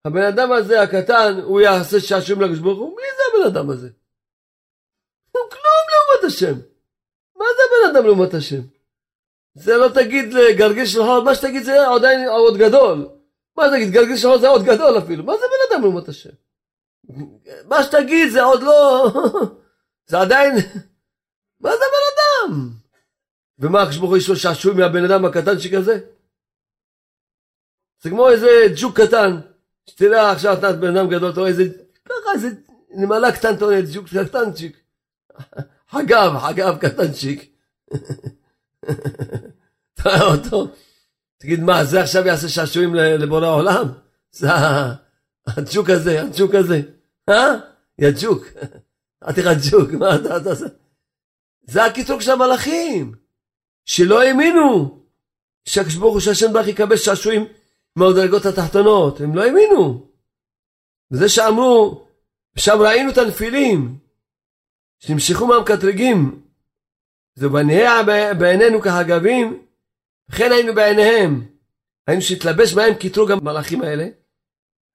הבן 0.05 0.23
אדם 0.23 0.53
הזה 0.53 0.83
הקטן, 0.83 1.41
הוא 1.45 1.61
יעשה 1.61 2.01
שעשועים 2.01 2.43
לקדוש 2.43 2.59
ברוך 2.59 2.79
הוא? 2.79 2.97
מי 2.97 3.03
זה 3.17 3.23
הבן 3.31 3.57
אדם 3.57 3.71
הזה? 3.71 3.89
הוא 5.31 5.51
כלום 5.51 5.85
לעומת 5.93 6.25
השם. 6.25 6.55
מה 7.37 7.45
זה 7.57 7.63
הבן 7.67 7.97
אדם 7.97 8.07
לעומת 8.07 8.35
השם? 8.35 8.61
זה 9.55 9.77
לא 9.77 9.89
תגיד 9.89 10.35
לגלגל 10.35 10.87
של 10.87 11.03
חול, 11.03 11.23
מה 11.25 11.35
שתגיד 11.35 11.63
זה 11.63 11.89
עדיין 11.89 12.29
עוד 12.29 12.57
גדול. 12.57 13.09
מה 13.57 13.65
תגיד, 13.75 13.91
גלגל 13.91 14.17
של 14.17 14.29
חול 14.29 14.41
זה 14.41 14.49
עוד 14.49 14.65
גדול 14.65 14.99
אפילו. 14.99 15.25
מה 15.25 15.33
זה 15.33 15.45
בן 15.47 15.75
אדם 15.75 15.83
לעומת 15.83 16.09
השם? 16.09 16.31
מה 17.65 17.83
שתגיד 17.83 18.31
זה 18.31 18.43
עוד 18.43 18.63
לא... 18.63 19.11
זה 20.11 20.21
עדיין... 20.21 20.55
מה 21.61 21.71
זה 21.71 21.85
בן 21.95 22.05
אדם? 22.15 22.71
ומה 23.59 23.83
הקדוש 23.83 23.97
ברוך 23.97 24.11
הוא 24.11 24.19
יש 24.19 24.29
לו 24.29 24.37
שעשוע 24.37 24.75
מהבן 24.75 25.05
אדם 25.05 25.25
הקטנצ'יק 25.25 25.75
הזה? 25.75 26.01
זה 28.05 28.11
כמו 28.11 28.31
איזה 28.31 28.49
ג'וק 28.77 29.01
קטן, 29.01 29.41
שתראה 29.91 30.31
עכשיו 30.33 30.59
אתה 30.59 30.73
בן 30.73 30.97
אדם 30.97 31.09
גדול, 31.09 31.31
אתה 31.31 31.41
רואה 31.41 31.51
איזה, 31.51 31.65
ככה 32.05 32.33
איזה 32.35 32.49
נמלה 32.91 33.33
קטנטונת, 33.33 33.85
ג'וק 33.93 34.07
קטנצ'יק. 34.09 34.77
חגב, 35.93 36.39
חגב 36.39 36.79
קטנצ'יק. 36.81 37.57
תראה 39.95 40.23
אותו, 40.23 40.69
תגיד 41.39 41.61
מה, 41.61 41.85
זה 41.85 42.01
עכשיו 42.01 42.27
יעשה 42.27 42.49
שעשועים 42.49 42.95
לבורא 42.95 43.47
העולם? 43.47 43.89
זה 44.39 44.49
הג'וק 45.47 45.91
הזה, 45.91 46.23
הג'וק 46.23 46.55
הזה, 46.55 46.81
אה? 47.29 47.55
יא 47.99 48.11
ג'וק, 48.21 48.47
אמרתי 49.25 49.43
לך 49.43 49.59
ג'וק, 49.71 49.91
מה 49.91 50.17
אתה 50.17 50.51
עושה? 50.51 50.67
זה 51.63 51.85
הקיצור 51.85 52.21
של 52.21 52.31
המלאכים. 52.31 53.15
שלא 53.85 54.23
האמינו 54.23 54.99
שהקדוש 55.65 55.95
ברוך 55.95 56.13
הוא 56.13 56.21
שהשם 56.21 56.53
ברך 56.53 56.69
יקבל 56.69 56.97
שעשועים 56.97 57.47
מהדרגות 57.97 58.47
התחתונות, 58.47 59.21
הם 59.21 59.35
לא 59.35 59.43
האמינו. 59.43 60.11
וזה 61.13 61.29
שאמרו, 61.29 62.07
שם 62.59 62.77
ראינו 62.81 63.13
את 63.13 63.19
הנפילים, 63.19 63.99
שנמשכו 64.99 65.47
מהמקטרגים, 65.47 66.43
זה 67.35 67.49
בנהיה 67.49 68.03
בעינינו 68.39 68.81
כהגבים, 68.83 69.67
וכן 70.31 70.53
היינו 70.53 70.75
בעיניהם. 70.75 71.47
היינו 72.07 72.23
שהתלבש 72.23 72.75
בהם 72.75 72.95
קטרוג 72.95 73.31
המלאכים 73.31 73.83
האלה, 73.83 74.07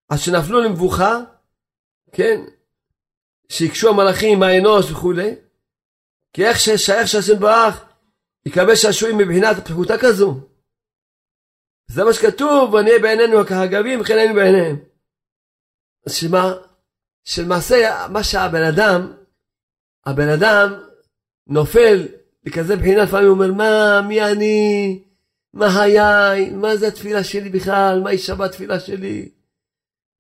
אז 0.10 0.22
שנפלו 0.22 0.62
למבוכה, 0.62 1.20
כן, 2.12 2.42
שהקשו 3.50 3.90
המלאכים 3.90 4.38
עם 4.38 4.44
האנוש 4.44 4.92
וכולי, 4.92 5.36
כי 6.34 6.46
איך 6.46 6.60
ששייך 6.60 7.08
שהשם 7.08 7.40
ברח 7.40 7.86
יקבל 8.46 8.76
שעשועים 8.76 9.18
מבחינת 9.18 9.68
פחותה 9.68 9.94
כזו. 10.02 10.49
זה 11.90 12.04
מה 12.04 12.14
שכתוב, 12.14 12.74
ונהיה 12.74 13.00
בעינינו 13.00 13.46
כהגבים 13.46 14.02
וכן 14.02 14.18
היינו 14.18 14.36
בעיניהם. 14.36 14.76
אז 16.06 16.16
שמה, 16.16 16.54
שלמעשה 17.24 18.08
מה 18.10 18.24
שהבן 18.24 18.64
אדם, 18.64 19.14
הבן 20.06 20.30
אדם 20.30 20.74
נופל 21.48 22.08
בכזה 22.44 22.76
בחינה, 22.76 23.04
לפעמים 23.04 23.28
הוא 23.28 23.34
אומר, 23.34 23.54
מה, 23.54 24.02
מי 24.08 24.22
אני, 24.22 25.00
מה 25.54 25.82
היה, 25.82 26.32
מה 26.52 26.76
זה 26.76 26.88
התפילה 26.88 27.24
שלי 27.24 27.50
בכלל, 27.50 28.02
מה 28.04 28.10
היא 28.10 28.20
שווה 28.20 28.46
התפילה 28.46 28.80
שלי? 28.80 29.30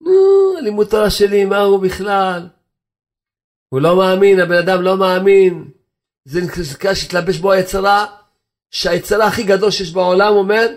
נו, 0.01 0.57
הלימוד 0.57 0.87
תורה 0.87 1.09
שלי, 1.09 1.45
מה 1.45 1.59
הוא 1.59 1.81
בכלל? 1.81 2.47
הוא 3.69 3.81
לא 3.81 3.97
מאמין, 3.97 4.39
הבן 4.39 4.57
אדם 4.57 4.81
לא 4.81 4.97
מאמין. 4.97 5.71
זה 6.25 6.41
נקרא 6.41 6.93
שהתלבש 6.93 7.37
בו 7.37 7.51
היצרה, 7.51 8.05
שהיצרה 8.71 9.27
הכי 9.27 9.43
גדול 9.43 9.71
שיש 9.71 9.93
בעולם 9.93 10.33
אומר, 10.33 10.67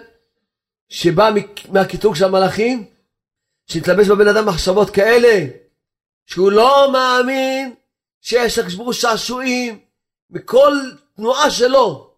שבא 0.92 1.30
מהקטרוג 1.68 2.14
של 2.14 2.24
המלאכים, 2.24 2.84
שהתלבש 3.66 4.08
בבן 4.08 4.28
אדם 4.28 4.48
מחשבות 4.48 4.90
כאלה, 4.90 5.46
שהוא 6.26 6.52
לא 6.52 6.92
מאמין 6.92 7.74
שיש 8.20 8.58
לקשברו 8.58 8.92
שעשועים 8.92 9.80
מכל 10.30 10.72
תנועה 11.16 11.50
שלו, 11.50 12.14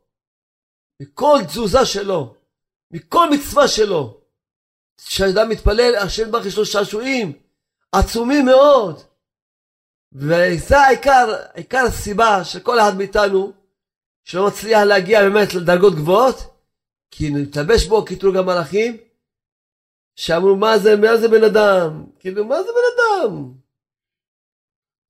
מכל 1.02 1.38
תזוזה 1.46 1.86
שלו, 1.86 2.34
מכל 2.90 3.30
מצווה 3.30 3.68
שלו. 3.68 4.20
כשאדם 5.06 5.48
מתפלל, 5.48 5.94
השם 5.94 6.30
ברוך 6.30 6.46
יש 6.46 6.58
לו 6.58 6.66
שעשועים 6.66 7.32
עצומים 7.92 8.44
מאוד. 8.46 9.00
וזה 10.12 10.78
העיקר, 10.78 11.34
עיקר 11.54 11.84
הסיבה 11.88 12.44
של 12.44 12.60
כל 12.60 12.80
אחד 12.80 12.96
מאיתנו 12.96 13.52
שלא 14.24 14.46
מצליח 14.46 14.82
להגיע 14.82 15.22
באמת 15.22 15.54
לדרגות 15.54 15.94
גבוהות, 15.94 16.53
כי 17.16 17.30
נתלבש 17.30 17.86
בו 17.86 18.04
קטרוג 18.04 18.36
המלאכים, 18.36 18.96
שאמרו 20.16 20.56
מה 20.56 20.78
זה, 20.78 20.96
מה 20.96 21.16
זה 21.16 21.28
בן 21.28 21.44
אדם? 21.44 22.04
כאילו 22.18 22.44
מה 22.44 22.62
זה 22.62 22.68
בן 22.68 22.88
אדם? 22.94 23.52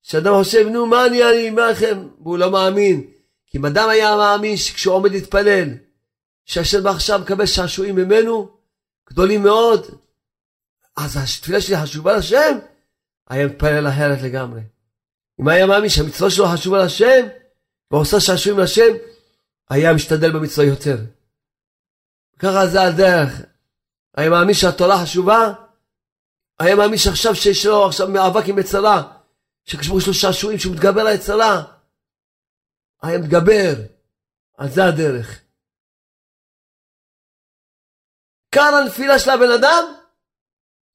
שאדם 0.02 0.32
חושב 0.38 0.66
נו 0.68 0.86
מה 0.86 1.06
אני, 1.06 1.24
אני, 1.24 1.50
מה 1.50 1.70
לכם? 1.70 2.08
והוא 2.22 2.38
לא 2.38 2.50
מאמין. 2.50 3.10
כי 3.46 3.58
אם 3.58 3.66
אדם 3.66 3.88
היה 3.88 4.16
מאמין 4.16 4.56
שכשהוא 4.56 4.94
עומד 4.94 5.10
להתפלל, 5.10 5.68
שהשם 6.44 6.86
עכשיו 6.86 7.18
מקבל 7.18 7.46
שעשועים 7.46 7.94
ממנו, 7.94 8.56
גדולים 9.10 9.42
מאוד, 9.42 9.86
אז 10.96 11.16
התפילה 11.16 11.60
שלי 11.60 11.76
חשובה 11.82 12.16
לשם, 12.16 12.58
היה 13.28 13.46
מתפלל 13.46 13.88
אחרת 13.88 14.22
לגמרי. 14.22 14.60
אם 15.40 15.48
היה 15.48 15.66
מאמין 15.66 15.90
שהמצווה 15.90 16.30
שלו 16.30 16.46
חשובה 16.46 16.84
לשם, 16.84 17.26
ועושה 17.90 18.20
שעשועים 18.20 18.58
לשם, 18.58 18.92
היה 19.70 19.92
משתדל 19.92 20.32
במצווה 20.32 20.66
יותר. 20.66 20.96
ככה 22.38 22.66
זה 22.66 22.82
הדרך. 22.82 23.42
היה 24.16 24.30
מאמין 24.30 24.54
שהתורה 24.54 25.02
חשובה, 25.02 25.52
היה 26.58 26.76
מאמין 26.76 26.98
שעכשיו 26.98 27.34
שיש 27.34 27.66
לו 27.66 27.86
עכשיו 27.86 28.08
מאבק 28.08 28.48
עם 28.48 28.58
יצרה, 28.58 29.18
שכשבו 29.64 29.98
יש 29.98 30.06
לו 30.06 30.14
שעשועים, 30.14 30.58
שהוא 30.58 30.74
מתגבר 30.74 31.00
על 31.00 31.06
היצרה, 31.06 31.62
היה 33.02 33.18
מתגבר. 33.18 33.74
אז 34.58 34.74
זה 34.74 34.84
הדרך. 34.84 35.40
כאן 38.52 38.72
הנפילה 38.82 39.18
של 39.18 39.30
הבן 39.30 39.50
אדם, 39.58 39.84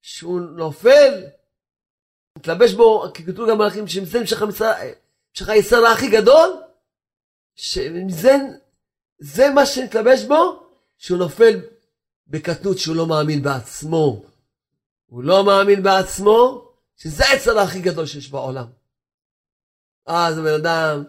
שהוא 0.02 0.42
נופל, 0.42 1.26
מתלבש 2.38 2.74
בו, 2.74 3.04
כי 3.14 3.26
כתוב 3.26 3.50
גם 3.50 3.58
מלאכים 3.58 3.88
שמזה 3.88 4.20
נמשך 4.20 4.42
היצרה 5.48 5.92
הכי 5.94 6.10
גדול, 6.10 6.64
שזה 7.56 8.36
זה 9.20 9.50
מה 9.50 9.66
שנתלבש 9.66 10.24
בו, 10.24 10.69
שהוא 11.00 11.18
נופל 11.18 11.60
בקטנות 12.28 12.78
שהוא 12.78 12.96
לא 12.96 13.08
מאמין 13.08 13.42
בעצמו. 13.42 14.24
הוא 15.06 15.24
לא 15.24 15.46
מאמין 15.46 15.84
בעצמו, 15.84 16.72
שזה 16.96 17.26
העצר 17.26 17.60
הכי 17.60 17.82
גדול 17.82 18.06
שיש 18.06 18.32
בעולם. 18.32 18.68
אז 20.06 20.38
הבן 20.38 20.54
אדם, 20.54 21.04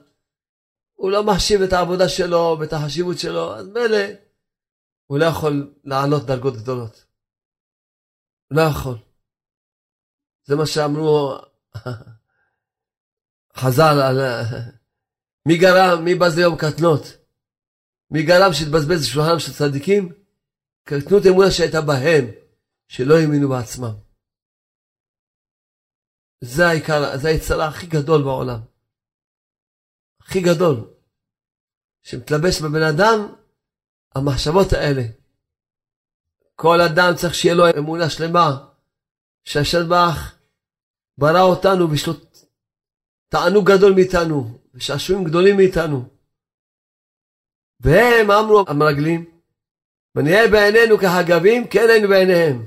הוא 0.95 1.11
לא 1.11 1.25
מחשיב 1.25 1.63
את 1.63 1.73
העבודה 1.73 2.09
שלו 2.09 2.57
ואת 2.61 2.73
החשיבות 2.73 3.19
שלו, 3.19 3.57
אז 3.57 3.67
מילא, 3.67 4.07
הוא 5.07 5.19
לא 5.19 5.25
יכול 5.25 5.75
לעלות 5.85 6.27
דרגות 6.27 6.55
גדולות. 6.57 7.05
לא 8.51 8.63
יכול. 8.63 8.97
זה 10.45 10.57
מה 10.57 10.67
שאמרו 10.67 11.39
חז"ל 13.61 14.01
על 14.03 14.19
מי 15.47 15.59
גרם, 15.59 16.05
מי 16.05 16.15
בז 16.15 16.39
ליום 16.39 16.57
קטנות? 16.57 17.20
מי 18.11 18.23
גרם 18.23 18.53
שהתבזבז 18.53 19.09
בשולחנם 19.09 19.39
של 19.39 19.53
צדיקים? 19.53 20.13
קטנות 20.85 21.27
אמונה 21.27 21.51
שהייתה 21.51 21.81
בהם, 21.81 22.25
שלא 22.89 23.15
האמינו 23.15 23.49
בעצמם. 23.49 23.95
זה 26.45 26.67
העיקר, 26.67 27.17
זה 27.17 27.29
היצרה 27.29 27.69
הכי 27.69 27.87
גדול 27.87 28.23
בעולם. 28.23 28.61
הכי 30.21 30.41
גדול. 30.41 30.95
שמתלבש 32.03 32.61
בבן 32.63 32.83
אדם, 32.83 33.35
המחשבות 34.15 34.73
האלה. 34.73 35.03
כל 36.55 36.81
אדם 36.81 37.13
צריך 37.17 37.35
שיהיה 37.35 37.55
לו 37.55 37.65
אמונה 37.79 38.11
שלמה, 38.11 38.69
שהשם 39.45 39.89
ברך 39.89 40.39
ברא 41.19 41.43
אותנו 41.43 41.89
לו 41.89 42.15
תענוג 43.29 43.71
גדול 43.71 43.93
מאיתנו, 43.95 44.61
ושעשועים 44.75 45.25
גדולים 45.25 45.57
מאיתנו. 45.57 46.20
והם 47.81 48.31
אמרו 48.31 48.65
המרגלים, 48.69 49.25
ונהיה 50.15 50.49
בעינינו 50.49 50.99
כחגבים, 50.99 51.69
כן 51.69 51.87
היינו 51.91 52.09
בעיניהם. 52.09 52.67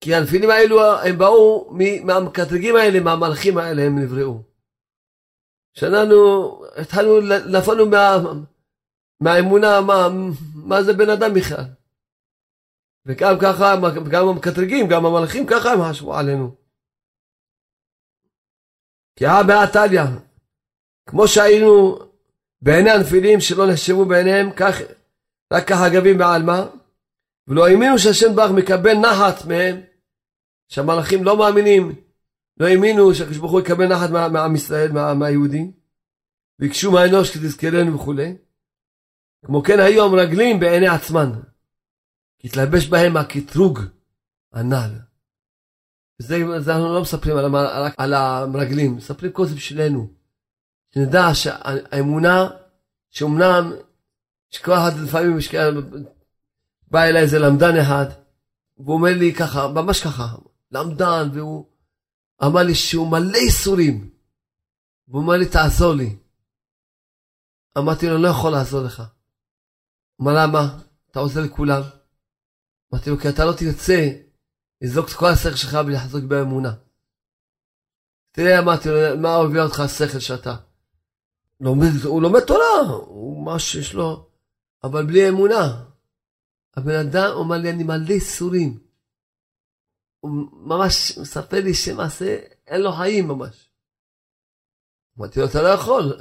כי 0.00 0.14
הנפילים 0.14 0.50
האלו 0.50 0.80
הם 0.80 1.18
באו 1.18 1.70
מהמקטרגים 2.04 2.76
האלה, 2.76 3.00
מהמלאכים 3.00 3.58
האלה 3.58 3.82
הם 3.82 3.98
נבראו. 3.98 4.42
שאנחנו 5.74 6.16
התחלנו, 6.76 7.20
נפלנו 7.58 7.86
מה, 7.86 8.16
מהאמונה, 9.20 9.80
מה, 9.80 10.08
מה 10.54 10.82
זה 10.82 10.92
בן 10.92 11.10
אדם 11.10 11.34
בכלל. 11.34 11.64
וגם 13.06 13.34
ככה, 13.42 13.74
גם 14.10 14.28
המקטרגים, 14.28 14.86
גם 14.90 15.06
המלאכים, 15.06 15.46
ככה 15.46 15.72
הם 15.72 15.78
חשבו 15.90 16.14
עלינו. 16.14 16.56
כי 19.16 19.26
הא 19.26 19.42
בהא 19.42 19.66
תליא, 19.72 20.00
כמו 21.06 21.28
שהיינו 21.28 21.98
בעיני 22.62 22.90
הנפילים 22.90 23.40
שלא 23.40 23.66
נחשבו 23.70 24.04
בעיניהם, 24.04 24.50
כך 24.56 24.80
רק 25.52 25.68
כחגבים 25.68 26.18
בעלמא, 26.18 26.64
ולא 27.48 27.66
האמינו 27.66 27.98
שהשם 27.98 28.36
ברך 28.36 28.50
מקבל 28.50 28.94
נחת 28.94 29.44
מהם, 29.44 29.80
שהמלאכים 30.68 31.24
לא 31.24 31.36
מאמינים, 31.38 31.94
לא 32.60 32.66
האמינו 32.66 33.14
שהקדוש 33.14 33.38
ברוך 33.38 33.52
הוא 33.52 33.60
יקבל 33.60 33.86
נחת 33.86 34.10
מעם 34.10 34.54
ישראל, 34.54 34.92
מה, 34.92 35.14
מהיהודים, 35.14 35.72
ביקשו 36.58 36.92
מהאנוש 36.92 37.36
כתזכרנו 37.36 37.94
וכולי. 37.94 38.36
כמו 39.46 39.62
כן 39.62 39.80
היו 39.80 40.04
המרגלים 40.04 40.60
בעיני 40.60 40.88
עצמן, 40.88 41.32
כי 42.38 42.48
התלבש 42.48 42.86
בהם 42.86 43.16
הקטרוג 43.16 43.80
הנ"ל. 44.52 44.90
וזה 46.20 46.36
זה 46.58 46.72
אנחנו 46.72 46.94
לא 46.94 47.02
מספרים 47.02 47.36
על, 47.36 47.56
רק 47.56 47.94
על 47.96 48.14
המרגלים, 48.14 48.96
מספרים 48.96 49.32
כל 49.32 49.46
זה 49.46 49.54
בשבילנו. 49.54 50.08
שנדע 50.96 51.34
שהאמונה, 51.34 52.48
שאומנם, 53.10 53.72
שכל 54.50 54.72
אחד 54.72 54.90
לפעמים 55.04 55.38
בא 56.90 57.02
אליי 57.02 57.22
איזה 57.22 57.38
למדן 57.38 57.76
אחד, 57.82 58.06
והוא 58.78 58.94
אומר 58.94 59.10
לי 59.18 59.34
ככה, 59.34 59.68
ממש 59.68 60.00
ככה, 60.00 60.26
למדן, 60.70 61.28
והוא 61.34 61.66
אמר 62.44 62.62
לי 62.62 62.74
שהוא 62.74 63.10
מלא 63.10 63.36
ייסורים. 63.36 64.10
והוא 65.08 65.22
אומר 65.22 65.36
לי, 65.36 65.48
תעזור 65.48 65.94
לי. 65.94 66.16
אמרתי 67.78 68.06
לו, 68.06 68.18
לא 68.18 68.28
יכול 68.28 68.52
לעזור 68.52 68.82
לך. 68.82 69.02
אמר 70.20 70.32
למה? 70.36 70.78
אתה 71.10 71.18
עוזר 71.18 71.40
לכולם. 71.40 71.82
אמרתי 72.92 73.10
לו, 73.10 73.18
כי 73.18 73.28
אתה 73.28 73.44
לא 73.44 73.52
תרצה 73.52 74.10
לזרוק 74.80 75.08
את 75.08 75.12
כל 75.12 75.26
השכל 75.26 75.54
שלך 75.54 75.78
ולחזוק 75.86 76.24
באמונה. 76.24 76.74
תראה, 78.32 78.58
אמרתי 78.58 78.88
לו, 78.88 79.18
מה 79.20 79.34
הוביל 79.34 79.60
אותך 79.60 79.80
השכל 79.80 80.18
שאתה? 80.18 80.56
לומד, 81.60 82.04
הוא 82.04 82.22
לומד 82.22 82.40
תורה, 82.40 82.80
הוא 83.06 83.44
מה 83.44 83.58
שיש 83.58 83.94
לו, 83.94 84.30
אבל 84.84 85.06
בלי 85.06 85.28
אמונה. 85.28 85.84
הבן 86.76 87.06
אדם 87.08 87.30
אומר 87.32 87.56
לי, 87.56 87.70
אני 87.70 87.84
מלא 87.84 88.12
ייסורים. 88.12 88.78
הוא 90.20 90.30
ממש 90.52 91.18
מספר 91.18 91.60
לי 91.60 91.74
שמעשה, 91.74 92.38
אין 92.66 92.80
לו 92.80 92.92
חיים 92.92 93.28
ממש. 93.28 93.70
אמרתי 95.18 95.40
לו, 95.40 95.46
אתה 95.46 95.62
לא 95.62 95.68
יכול. 95.68 96.18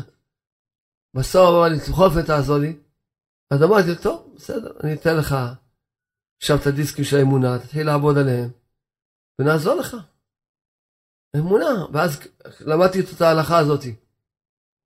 בסוף 1.14 1.50
אמר 1.50 1.68
לי, 1.70 1.86
תלכוף 1.86 2.14
ותעזור 2.16 2.58
לי. 2.58 2.80
אז 3.52 3.64
אמרתי, 3.64 4.04
טוב, 4.04 4.34
בסדר, 4.36 4.78
אני 4.84 4.94
אתן 4.94 5.18
לך 5.18 5.36
עכשיו 6.42 6.58
את 6.62 6.68
הדיסקים 6.68 7.06
של 7.06 7.18
האמונה, 7.18 7.60
תתחיל 7.60 7.86
לעבוד 7.86 8.18
עליהם, 8.18 8.50
ונעזור 9.40 9.76
לך. 9.76 9.96
אמונה. 11.38 11.86
ואז 11.94 12.20
למדתי 12.60 13.00
את 13.00 13.22
ההלכה 13.22 13.58
הזאת. 13.60 13.84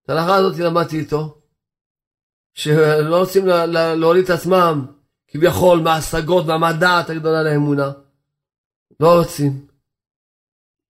ההלכה 0.10 0.36
הזאת 0.36 0.60
למדתי 0.60 0.99
איתו, 0.99 1.41
שלא 2.53 3.20
רוצים 3.20 3.45
להוריד 3.97 4.24
את 4.24 4.30
עצמם 4.30 4.86
כביכול 5.28 5.80
מההשגות 5.80 6.45
והמדעת 6.47 7.10
הגדולה 7.10 7.43
לאמונה. 7.43 7.91
לא 8.99 9.20
רוצים. 9.20 9.68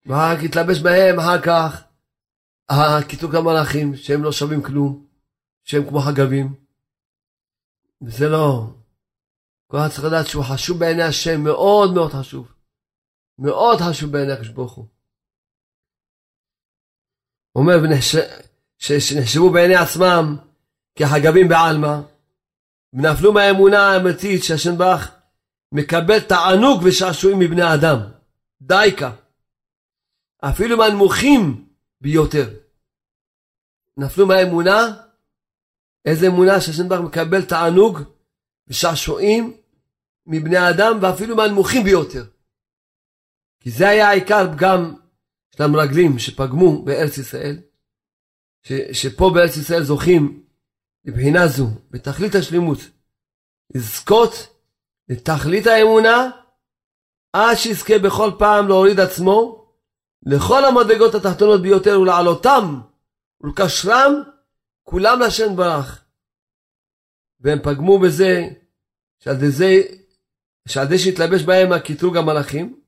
ורק 0.05 0.39
התלבש 0.45 0.79
בהם 0.79 1.19
אחר 1.19 1.41
כך 1.41 1.83
הקיתוק 2.69 3.35
המלאכים, 3.35 3.95
שהם 3.95 4.23
לא 4.23 4.31
שווים 4.31 4.63
כלום, 4.63 5.07
שהם 5.63 5.89
כמו 5.89 5.99
חגבים. 5.99 6.55
וזה 8.01 8.29
לא. 8.29 8.67
כל 9.67 9.77
אחד 9.77 9.87
צריך 9.89 10.03
לדעת 10.03 10.27
שהוא 10.27 10.43
חשוב 10.53 10.79
בעיני 10.79 11.03
השם, 11.03 11.43
מאוד 11.43 11.93
מאוד 11.93 12.11
חשוב. 12.11 12.51
מאוד 13.39 13.77
חשוב 13.89 14.11
בעיני 14.11 14.31
הקדוש 14.31 14.49
ברוך 14.49 14.73
הוא. 14.73 14.85
אומר, 17.55 17.75
שנחשבו 18.79 19.49
בעיני 19.49 19.75
עצמם 19.75 20.35
כחגבים 20.95 21.47
בעלמא, 21.47 21.99
ונפלו 22.93 23.33
מהאמונה 23.33 23.79
האמיתית 23.79 24.43
שהשם 24.43 24.77
ברך 24.77 25.11
מקבל 25.71 26.19
תענוג 26.19 26.81
ושעשועים 26.83 27.39
מבני 27.39 27.73
אדם. 27.73 27.99
דייקה. 28.61 29.11
אפילו 30.41 30.77
מהנמוכים 30.77 31.67
ביותר. 32.01 32.49
נפלו 33.97 34.27
מהאמונה, 34.27 35.01
איזה 36.05 36.27
אמונה 36.27 36.61
שהשם 36.61 36.89
ברך 36.89 37.01
מקבל 37.01 37.45
תענוג 37.45 37.99
ושעשועים 38.67 39.57
מבני 40.25 40.69
אדם 40.69 40.99
ואפילו 41.01 41.35
מהנמוכים 41.35 41.83
ביותר. 41.83 42.25
כי 43.59 43.71
זה 43.71 43.89
היה 43.89 44.09
העיקר 44.09 44.53
פגם 44.53 44.95
של 45.55 45.63
המרגלים 45.63 46.19
שפגמו 46.19 46.85
בארץ 46.85 47.17
ישראל, 47.17 47.61
ש, 48.63 48.73
שפה 48.91 49.31
בארץ 49.33 49.57
ישראל 49.57 49.83
זוכים 49.83 50.43
מבחינה 51.05 51.47
זו, 51.47 51.67
בתכלית 51.91 52.35
השלימות, 52.35 52.77
לזכות 53.75 54.31
לתכלית 55.09 55.67
האמונה, 55.67 56.29
עד 57.33 57.55
שיזכה 57.55 57.99
בכל 57.99 58.31
פעם 58.39 58.67
להוריד 58.67 58.99
עצמו 58.99 59.65
לכל 60.25 60.65
המדרגות 60.65 61.15
התחתונות 61.15 61.61
ביותר 61.61 62.01
ולעלותם 62.01 62.81
ולקשרם 63.41 64.23
כולם 64.83 65.19
לשם 65.19 65.55
ברך. 65.55 66.05
והם 67.39 67.59
פגמו 67.63 67.99
בזה 67.99 68.47
שעל 69.19 69.35
ידי 69.35 69.51
זה, 69.51 69.81
שעל 70.67 70.85
ידי 70.85 70.99
שהתלבש 70.99 71.41
בהם 71.41 71.71
הקטרוג 71.71 72.17
המלאכים, 72.17 72.79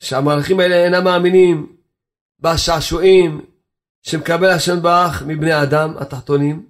שהמלאכים 0.00 0.60
האלה 0.60 0.84
אינם 0.84 1.04
מאמינים 1.04 1.76
בשעשועים 2.40 3.46
שמקבל 4.10 4.50
השם 4.56 4.82
ברך 4.82 5.22
מבני 5.26 5.62
אדם 5.62 5.88
התחתונים, 6.00 6.68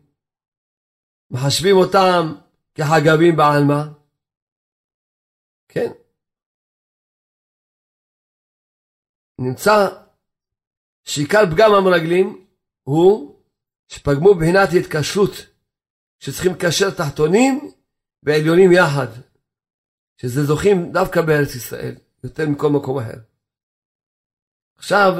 מחשבים 1.31 1.77
אותם 1.77 2.35
כחגבים 2.75 3.37
בעלמא, 3.37 3.83
כן. 5.69 5.91
נמצא 9.41 9.89
שעיקר 11.05 11.43
פגם 11.51 11.71
המרגלים 11.75 12.47
הוא 12.83 13.41
שפגמו 13.89 14.35
בבחינת 14.35 14.69
התקשרות 14.79 15.31
שצריכים 16.19 16.53
לקשר 16.53 16.91
תחתונים 16.91 17.71
ועליונים 18.23 18.73
יחד, 18.73 19.07
שזה 20.17 20.45
זוכים 20.45 20.93
דווקא 20.93 21.21
בארץ 21.21 21.55
ישראל, 21.55 21.95
יותר 22.25 22.49
מכל 22.49 22.69
מקום 22.69 22.99
אחר. 22.99 23.19
עכשיו, 24.79 25.13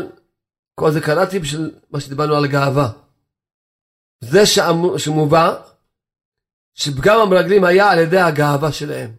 כל 0.79 0.93
זה 0.93 1.01
קראתי 1.01 1.39
בשביל 1.39 1.81
מה 1.91 2.01
שדיברנו 2.01 2.35
על 2.35 2.47
גאווה. 2.47 2.89
זה 4.25 4.41
שמובא 4.99 5.47
שפגם 6.75 7.19
המרגלים 7.21 7.65
היה 7.65 7.91
על 7.91 7.99
ידי 7.99 8.19
הגאווה 8.19 8.73
שלהם. 8.73 9.17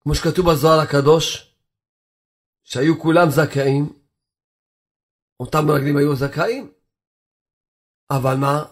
כמו 0.00 0.14
שכתוב 0.14 0.50
בזוהר 0.50 0.80
הקדוש, 0.80 1.54
שהיו 2.64 3.00
כולם 3.00 3.30
זכאים, 3.30 3.84
אותם 5.40 5.66
מרגלים 5.66 5.96
היו 5.96 6.16
זכאים, 6.16 6.72
אבל 8.10 8.36
מה? 8.36 8.64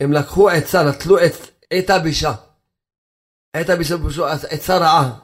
הם 0.00 0.12
לקחו 0.12 0.48
עצה, 0.48 0.78
נטלו 0.88 1.16
את 1.78 1.90
הבישה. 1.90 2.32
את 3.60 3.68
הבישה 3.70 3.94
עצה 4.50 4.78
רעה. 4.78 5.20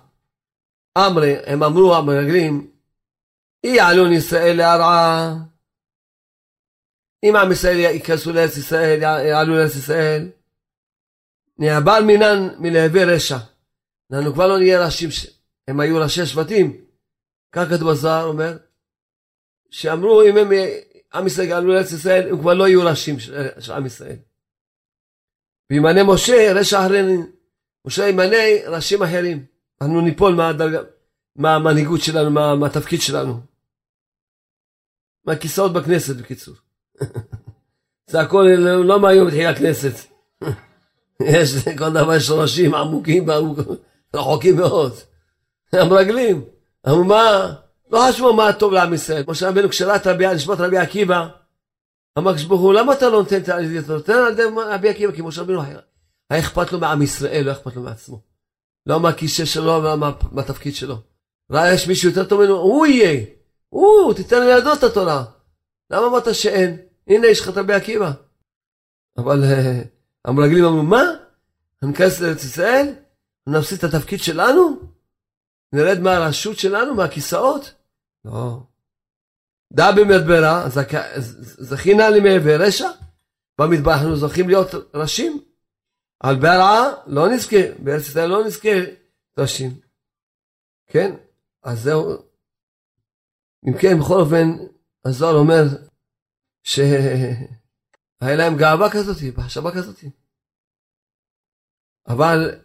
אמרי, 0.99 1.33
הם 1.47 1.63
אמרו 1.63 1.95
המרגלים, 1.95 2.80
יעלון 3.67 4.13
ישראל 4.13 4.57
להרעה. 4.57 5.35
אם 7.25 7.37
עם 7.37 7.53
ישראל 7.53 7.77
ייכנסו 7.77 8.33
לארץ 8.33 8.57
ישראל, 8.57 9.03
יעלו 9.03 9.57
לארץ 9.57 9.77
ישראל, 9.77 10.31
נעבר 11.59 11.99
מינן 12.07 12.49
מלהווה 12.59 13.05
רשע. 13.05 13.39
אנחנו 14.13 14.33
כבר 14.33 14.47
לא 14.49 14.59
נהיה 14.59 14.85
ראשים, 14.85 15.09
הם 15.69 15.81
היו 15.81 15.97
ראשי 15.97 16.27
שבטים. 16.27 16.85
כך 17.53 17.69
כתוב 17.71 17.91
בזוהר 17.91 18.25
אומר, 18.25 18.57
שאמרו 19.71 20.23
אם 20.23 20.37
הם, 20.37 20.49
עם 21.15 21.27
ישראל 21.27 21.49
יעלו 21.49 21.75
לארץ 21.75 21.93
ישראל, 21.93 22.29
הם 22.29 22.41
כבר 22.41 22.55
לא 22.55 22.69
יהיו 22.69 22.83
ראשים 22.83 23.21
של 23.59 23.73
עם 23.73 23.87
ישראל. 23.87 24.17
וימנה 25.71 26.05
משה 26.05 26.53
רשע 26.55 26.87
אחרים. 26.87 27.33
משה 27.87 28.09
ימנה 28.09 28.37
ראשים 28.67 29.03
אחרים. 29.03 29.45
אנחנו 29.81 30.01
ניפול 30.01 30.37
מהמנהיגות 31.37 32.01
שלנו, 32.01 32.31
מה, 32.31 32.55
מהתפקיד 32.55 33.01
שלנו. 33.01 33.50
מהכיסאות 35.27 35.73
בכנסת 35.73 36.17
בקיצור. 36.17 36.55
זה 38.11 38.21
הכל 38.21 38.43
לא 38.85 39.01
מהיום 39.01 39.29
התחילה 39.29 39.51
הכנסת. 39.51 40.11
יש, 41.23 41.69
כל 41.79 41.91
דבר 41.91 42.19
שורשים 42.19 42.75
עמוקים 42.75 43.27
ורחוקים 44.15 44.57
מאוד. 44.57 44.93
המרגלים, 45.73 46.45
אמרו 46.89 47.05
מה, 47.05 47.53
לא 47.91 48.01
חשבו 48.09 48.33
מה 48.33 48.53
טוב 48.53 48.73
לעם 48.73 48.95
ישראל. 48.95 49.25
משה 49.29 49.49
רבנו 49.49 49.69
כשרת 49.69 50.07
רבי, 50.07 50.25
לשמות 50.27 50.61
רבי 50.61 50.79
עקיבא, 50.79 51.29
אמר 52.19 52.37
כשברוך 52.37 52.61
הוא, 52.61 52.75
למה 52.75 52.93
אתה 52.93 53.09
לא 53.09 53.19
נותן 53.19 53.37
את 53.37 53.45
זה? 53.45 53.79
אתה 53.79 53.93
נותן 53.93 54.13
על 54.13 54.33
ידי 54.33 54.43
רבי 54.57 54.89
עקיבא, 54.89 55.13
כי 55.13 55.23
משה 55.23 55.41
רבנו 55.41 55.63
היה 55.63 56.41
אכפת 56.41 56.73
לו 56.73 56.79
מעם 56.79 57.03
ישראל, 57.03 57.47
לא 57.47 57.53
אכפת 57.53 57.77
לו 57.77 57.83
מעצמו. 57.83 58.21
לא 58.87 59.01
מהכיסא 59.01 59.45
שלו, 59.45 59.83
לא 59.83 59.97
מהתפקיד 60.33 60.75
שלו. 60.75 60.97
ראה 61.53 61.75
יש 61.75 61.89
מישהו 61.89 62.09
יותר 62.09 62.25
טוב 62.25 62.41
ממנו, 62.41 62.57
הוא 62.57 62.87
יהיה. 62.87 63.25
הוא, 63.71 64.15
תיתן 64.15 64.47
לידו 64.47 64.73
את 64.73 64.83
התורה. 64.83 65.25
למה 65.91 66.07
אמרת 66.07 66.35
שאין? 66.35 66.77
הנה 67.07 67.27
יש 67.27 67.41
לך 67.41 67.49
את 67.49 67.57
רבי 67.57 67.75
עקיבא. 67.75 68.13
אבל 69.19 69.45
אה, 69.45 69.83
המרגלים 70.25 70.65
אמרו, 70.65 70.83
מה? 70.83 71.03
ניכנס 71.83 72.21
לארץ 72.21 72.45
ישראל? 72.45 72.95
נפסיד 73.47 73.79
את 73.79 73.95
התפקיד 73.95 74.21
שלנו? 74.21 74.81
נרד 75.73 75.99
מהרשות 76.01 76.59
שלנו, 76.59 76.95
מהכיסאות? 76.95 77.75
לא. 78.25 78.61
דא 79.73 79.91
במדברה, 79.93 80.67
זכינה 81.59 82.11
למעבר 82.11 82.57
רשע? 82.61 82.89
במדבר 83.61 83.93
אנחנו 83.93 84.17
זוכים 84.17 84.49
להיות 84.49 84.75
ראשים? 84.95 85.41
על 86.21 86.37
ברעה 86.37 86.93
לא 87.07 87.29
נזכה, 87.29 87.57
בארץ 87.79 88.03
ישראל 88.03 88.29
לא 88.31 88.45
נזכה 88.45 88.69
ראשים. 89.39 89.71
כן? 90.87 91.15
אז 91.63 91.83
זהו. 91.83 92.30
אם 93.69 93.79
כן, 93.81 93.99
בכל 94.01 94.21
אופן, 94.21 94.49
הזוהר 95.05 95.35
אומר 95.35 95.63
ש... 96.63 96.79
היה 98.21 98.37
להם 98.37 98.57
גאווה 98.57 98.91
כזאת, 98.91 99.17
מחשבה 99.39 99.71
כזאת. 99.75 100.05
אבל 102.09 102.61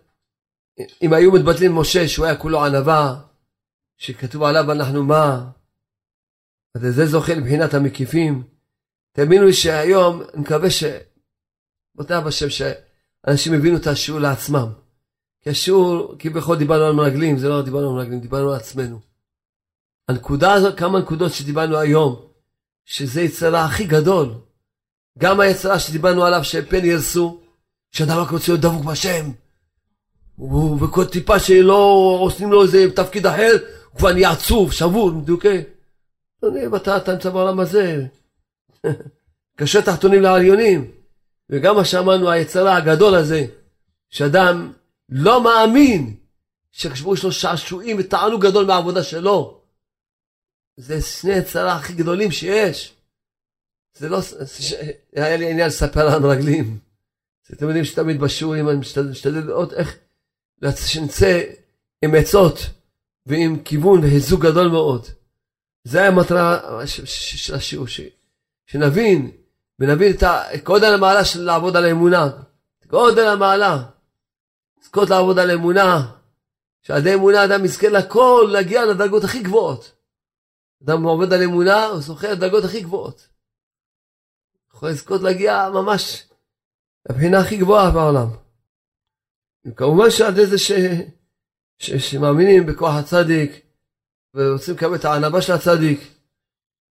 אם 1.01 1.13
היו 1.13 1.31
מתבטלים 1.31 1.75
משה 1.75 2.07
שהוא 2.07 2.25
היה 2.25 2.37
כולו 2.37 2.65
ענווה, 2.65 3.21
שכתוב 3.97 4.43
עליו 4.43 4.71
אנחנו 4.71 5.03
מה, 5.03 5.51
אז 6.75 6.81
זה 6.81 7.05
זוכה 7.05 7.33
לבחינת 7.33 7.73
המקיפים. 7.73 8.43
תאמינו 9.11 9.45
לי 9.45 9.53
שהיום, 9.53 10.21
אני 10.21 10.41
מקווה 10.41 10.69
ש... 10.69 10.83
בוטח 11.95 12.19
בשם 12.25 12.49
שאנשים 12.49 13.53
הבינו 13.53 13.77
את 13.77 13.87
השיעור 13.87 14.19
לעצמם. 14.19 14.73
כי 15.41 15.49
השיעור, 15.49 16.15
כביכול 16.19 16.57
דיברנו 16.57 16.85
על 16.85 16.93
מרגלים, 16.93 17.37
זה 17.37 17.49
לא 17.49 17.61
דיברנו 17.61 17.89
על 17.89 17.95
מרגלים, 17.95 18.19
דיברנו 18.19 18.49
על 18.49 18.59
עצמנו. 18.59 18.99
הנקודה 20.07 20.53
הזאת, 20.53 20.77
כמה 20.77 20.99
נקודות 20.99 21.33
שדיברנו 21.33 21.77
היום, 21.77 22.15
שזה 22.85 23.21
יצרה 23.21 23.65
הכי 23.65 23.83
גדול, 23.83 24.33
גם 25.19 25.39
היצרה 25.39 25.79
שדיברנו 25.79 26.23
עליו 26.23 26.43
שפן 26.43 26.85
ירסו, 26.85 27.39
שאדם 27.91 28.17
רק 28.17 28.29
רוצה 28.31 28.51
להיות 28.51 28.61
דבוק 28.61 28.85
בשם. 28.85 29.31
וכל 30.79 31.05
טיפה 31.05 31.39
שלא 31.39 32.17
עושים 32.21 32.51
לו 32.51 32.63
איזה 32.63 32.91
תפקיד 32.95 33.25
אחר, 33.25 33.51
הוא 33.91 33.97
כבר 33.97 34.13
נהיה 34.13 34.31
עצוב, 34.31 34.71
שבור, 34.71 35.11
מדוכא. 35.11 35.61
אדוני, 36.39 36.67
ואתה 36.67 36.97
אתה 36.97 37.13
נמצא 37.13 37.29
בעולם 37.29 37.59
הזה. 37.59 38.05
קשה 39.57 39.81
תחתונים 39.81 40.21
לעליונים. 40.21 40.91
וגם 41.49 41.75
מה 41.75 41.85
שאמרנו, 41.85 42.29
היצרה 42.29 42.75
הגדול 42.75 43.15
הזה, 43.15 43.45
שאדם 44.09 44.71
לא 45.09 45.43
מאמין 45.43 46.15
שחשבו 46.71 47.13
יש 47.13 47.23
לו 47.23 47.31
שעשועים 47.31 47.97
ותענוג 47.99 48.45
גדול 48.45 48.65
מהעבודה 48.65 49.03
שלו. 49.03 49.61
זה 50.77 51.01
שני 51.01 51.33
יצרה 51.33 51.75
הכי 51.75 51.93
גדולים 51.93 52.31
שיש. 52.31 52.93
זה 53.97 54.09
לא, 54.09 54.19
היה 55.15 55.37
לי 55.37 55.51
עניין 55.51 55.67
לספר 55.67 56.07
על 56.11 56.25
רגלים. 56.25 56.77
אתם 57.53 57.65
יודעים 57.65 57.85
שתמיד 57.85 58.19
בשיעורים 58.19 58.69
אני 58.69 58.77
משתדל 58.77 59.39
לראות 59.39 59.73
איך, 59.73 59.97
שנצא 60.75 61.41
עם 62.01 62.15
עצות 62.15 62.59
ועם 63.25 63.59
כיוון 63.59 63.99
וחיזוק 63.99 64.41
גדול 64.41 64.67
מאוד. 64.67 65.05
זה 65.83 66.07
המטרה 66.07 66.79
של 67.05 67.55
השיעור, 67.55 67.87
שנבין 68.65 69.31
ונבין 69.79 70.15
את 70.23 70.63
גודל 70.63 70.93
המעלה 70.93 71.25
של 71.25 71.41
לעבוד 71.41 71.75
על 71.75 71.85
האמונה. 71.85 72.29
גודל 72.87 73.27
המעלה. 73.27 73.83
לזכות 74.81 75.09
לעבוד 75.09 75.39
על 75.39 75.51
אמונה. 75.51 76.11
שעל 76.81 76.99
ידי 76.99 77.13
אמונה 77.13 77.45
אדם 77.45 77.65
יזכה 77.65 77.89
לכל, 77.89 78.49
להגיע 78.51 78.85
לדרגות 78.85 79.23
הכי 79.23 79.43
גבוהות. 79.43 79.94
אדם 80.85 81.03
עובד 81.03 81.33
על 81.33 81.43
אמונה, 81.43 81.85
הוא 81.85 82.01
זוכה 82.01 82.31
לדרגות 82.31 82.63
הכי 82.63 82.81
גבוהות. 82.81 83.27
יכול 84.73 84.89
לזכות 84.89 85.21
להגיע 85.21 85.69
ממש 85.73 86.27
לבחינה 87.09 87.39
הכי 87.39 87.57
גבוהה 87.57 87.91
בעולם. 87.91 88.27
וכמובן 89.65 90.11
שעל 90.11 90.33
ידי 90.33 90.45
זה 90.45 90.57
ש... 90.57 90.71
ש... 91.77 91.91
שמאמינים 91.91 92.65
בכוח 92.65 92.95
הצדיק, 92.95 93.51
ורוצים 94.33 94.75
לקבל 94.75 94.95
את 94.95 95.05
הענבה 95.05 95.41
של 95.41 95.53
הצדיק, 95.53 95.99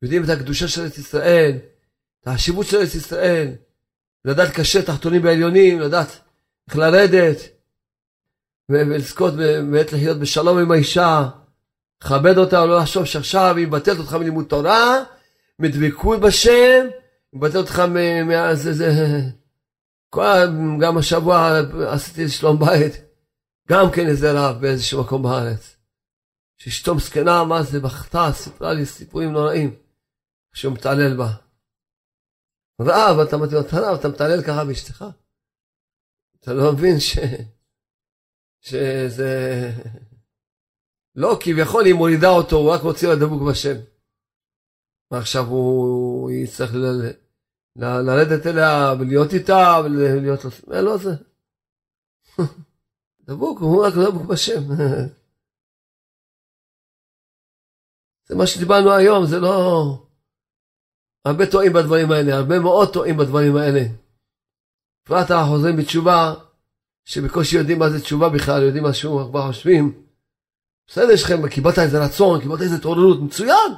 יודעים 0.03 0.25
את 0.25 0.29
הקדושה 0.29 0.69
של 0.69 0.81
ארץ 0.83 0.99
ישראל, 0.99 1.59
את 2.21 2.29
החשיבות 2.29 2.67
של 2.67 2.77
ארץ 2.77 2.95
ישראל, 2.95 3.53
לדעת 4.25 4.55
קשה 4.55 4.83
תחתונים 4.83 5.25
ועליונים, 5.25 5.81
לדעת 5.81 6.09
איך 6.69 6.77
לרדת, 6.77 7.37
ולזכות 8.69 9.35
באמת 9.35 9.93
לחיות 9.93 10.19
בשלום 10.19 10.59
עם 10.59 10.71
האישה, 10.71 11.29
לכבד 12.03 12.39
אותה, 12.39 12.67
לא 12.67 12.79
לחשוב 12.79 13.05
שעכשיו 13.05 13.57
היא 13.57 13.67
מבטלת 13.67 13.99
אותך 13.99 14.13
מלימוד 14.13 14.47
תורה, 14.49 15.05
מדבקות 15.59 16.21
בשם, 16.21 16.87
מבטלת 17.33 17.57
אותך 17.57 17.79
מה... 17.79 18.55
זה, 18.55 18.73
זה, 18.73 18.93
כל, 20.11 20.23
גם 20.81 20.99
השבוע 20.99 21.61
עשיתי 21.89 22.29
שלום 22.29 22.59
בית, 22.59 22.93
גם 23.69 23.87
כן 23.95 24.07
איזה 24.07 24.33
רב 24.33 24.61
באיזשהו 24.61 25.03
מקום 25.05 25.23
בארץ. 25.23 25.77
שאשתו 26.59 26.95
מסכנה, 26.95 27.45
מה 27.45 27.63
זה, 27.63 27.81
בכתה, 27.81 28.29
סיפרה 28.33 28.73
לי 28.73 28.87
סיפורים 28.87 29.33
נוראים, 29.33 29.75
שהוא 30.55 30.73
מתעלל 30.73 31.17
בה. 31.17 31.33
רב, 32.81 33.19
אתה 33.19 33.37
מתאים 33.37 33.59
אותה 33.59 33.77
רב, 33.81 33.99
אתה 33.99 34.09
מתעלל 34.09 34.43
ככה 34.43 34.65
באשתך? 34.65 35.05
אתה 36.41 36.53
לא 36.53 36.73
מבין 36.73 37.01
ש... 37.01 37.19
שזה... 38.61 39.71
לא, 41.17 41.39
כביכול 41.41 41.85
היא 41.85 41.95
מורידה 41.95 42.29
אותו, 42.29 42.57
הוא 42.57 42.71
רק 42.71 42.81
רוצה 42.83 43.07
להיות 43.07 43.21
דבוק 43.21 43.43
בשם. 43.51 43.77
ועכשיו 45.11 45.45
הוא 45.45 46.31
יצטרך 46.31 46.75
ל... 46.75 46.87
ל... 47.77 47.85
לרדת 47.85 48.47
אליה 48.47 48.95
ולהיות 49.01 49.33
איתה 49.33 49.81
ולהיות 49.85 50.45
לו... 50.45 50.51
לא, 50.67 50.81
לא 50.81 50.97
זה. 50.97 51.11
דבוק, 53.27 53.61
הוא 53.61 53.87
רק 53.87 53.95
דבוק 53.95 54.23
בשם. 54.23 54.61
זה 58.29 58.35
מה 58.35 58.47
שדיברנו 58.47 58.93
היום, 58.93 59.27
זה 59.27 59.41
לא... 59.41 59.83
הרבה 61.25 61.51
טועים 61.51 61.73
בדברים 61.73 62.11
האלה, 62.11 62.37
הרבה 62.37 62.59
מאוד 62.59 62.93
טועים 62.93 63.17
בדברים 63.17 63.57
האלה. 63.57 63.81
בפרט 65.05 65.31
החוזרים 65.31 65.77
בתשובה, 65.77 66.35
שבקושי 67.05 67.57
יודעים 67.57 67.79
מה 67.79 67.91
זה 67.91 68.01
תשובה 68.01 68.29
בכלל, 68.29 68.63
יודעים 68.63 68.85
מה 68.85 68.95
שהוא, 68.95 69.31
כבר 69.31 69.47
חושבים. 69.47 70.06
בסדר, 70.87 71.11
יש 71.11 71.23
לכם, 71.23 71.49
קיבלת 71.49 71.79
איזה 71.79 72.05
רצון, 72.05 72.41
קיבלת 72.41 72.61
איזה 72.61 72.77
התעוררות, 72.77 73.21
מצוין. 73.21 73.73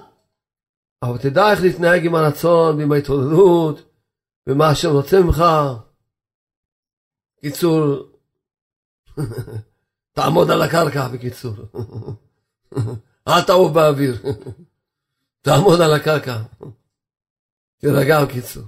אבל 1.03 1.19
תדע 1.19 1.51
איך 1.51 1.61
להתנהג 1.63 2.07
עם 2.07 2.15
הרצון 2.15 2.77
ועם 2.77 2.93
ההתעוררות, 2.93 3.83
ומה 4.47 4.69
השם 4.69 4.91
רוצה 4.91 5.21
ממך. 5.21 5.45
קיצור, 7.41 7.97
תעמוד 10.13 10.51
על 10.51 10.63
הקרקע 10.63 11.09
בקיצור. 11.09 11.55
אל 13.29 13.43
תעוף 13.47 13.73
באוויר. 13.73 14.23
תעמוד 15.45 15.81
על 15.81 15.95
הקרקע. 15.95 16.43
תירגע 17.79 18.25
בקיצור. 18.25 18.65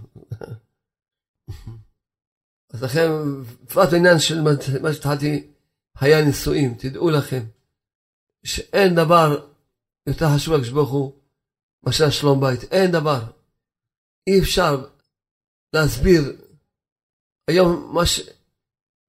אז 2.70 2.82
לכן, 2.82 3.09
בפרט 3.64 3.88
בעניין 3.91 4.18
של 4.18 4.43
מה 4.82 4.93
שהתחלתי, 4.93 5.53
היה 6.01 6.24
נישואים, 6.24 6.74
תדעו 6.74 7.11
לכם, 7.11 7.41
שאין 8.45 8.95
דבר 8.95 9.49
יותר 10.07 10.26
חשוב 10.36 10.55
לקדוש 10.55 10.70
ברוך 10.70 10.91
הוא 10.91 11.12
מאשר 11.82 12.11
שלום 12.11 12.41
בית, 12.41 12.72
אין 12.72 12.91
דבר. 12.91 13.20
אי 14.26 14.41
אפשר 14.41 14.86
להסביר. 15.72 16.22
היום 17.49 17.95
מה 17.95 18.07
ש... 18.07 18.20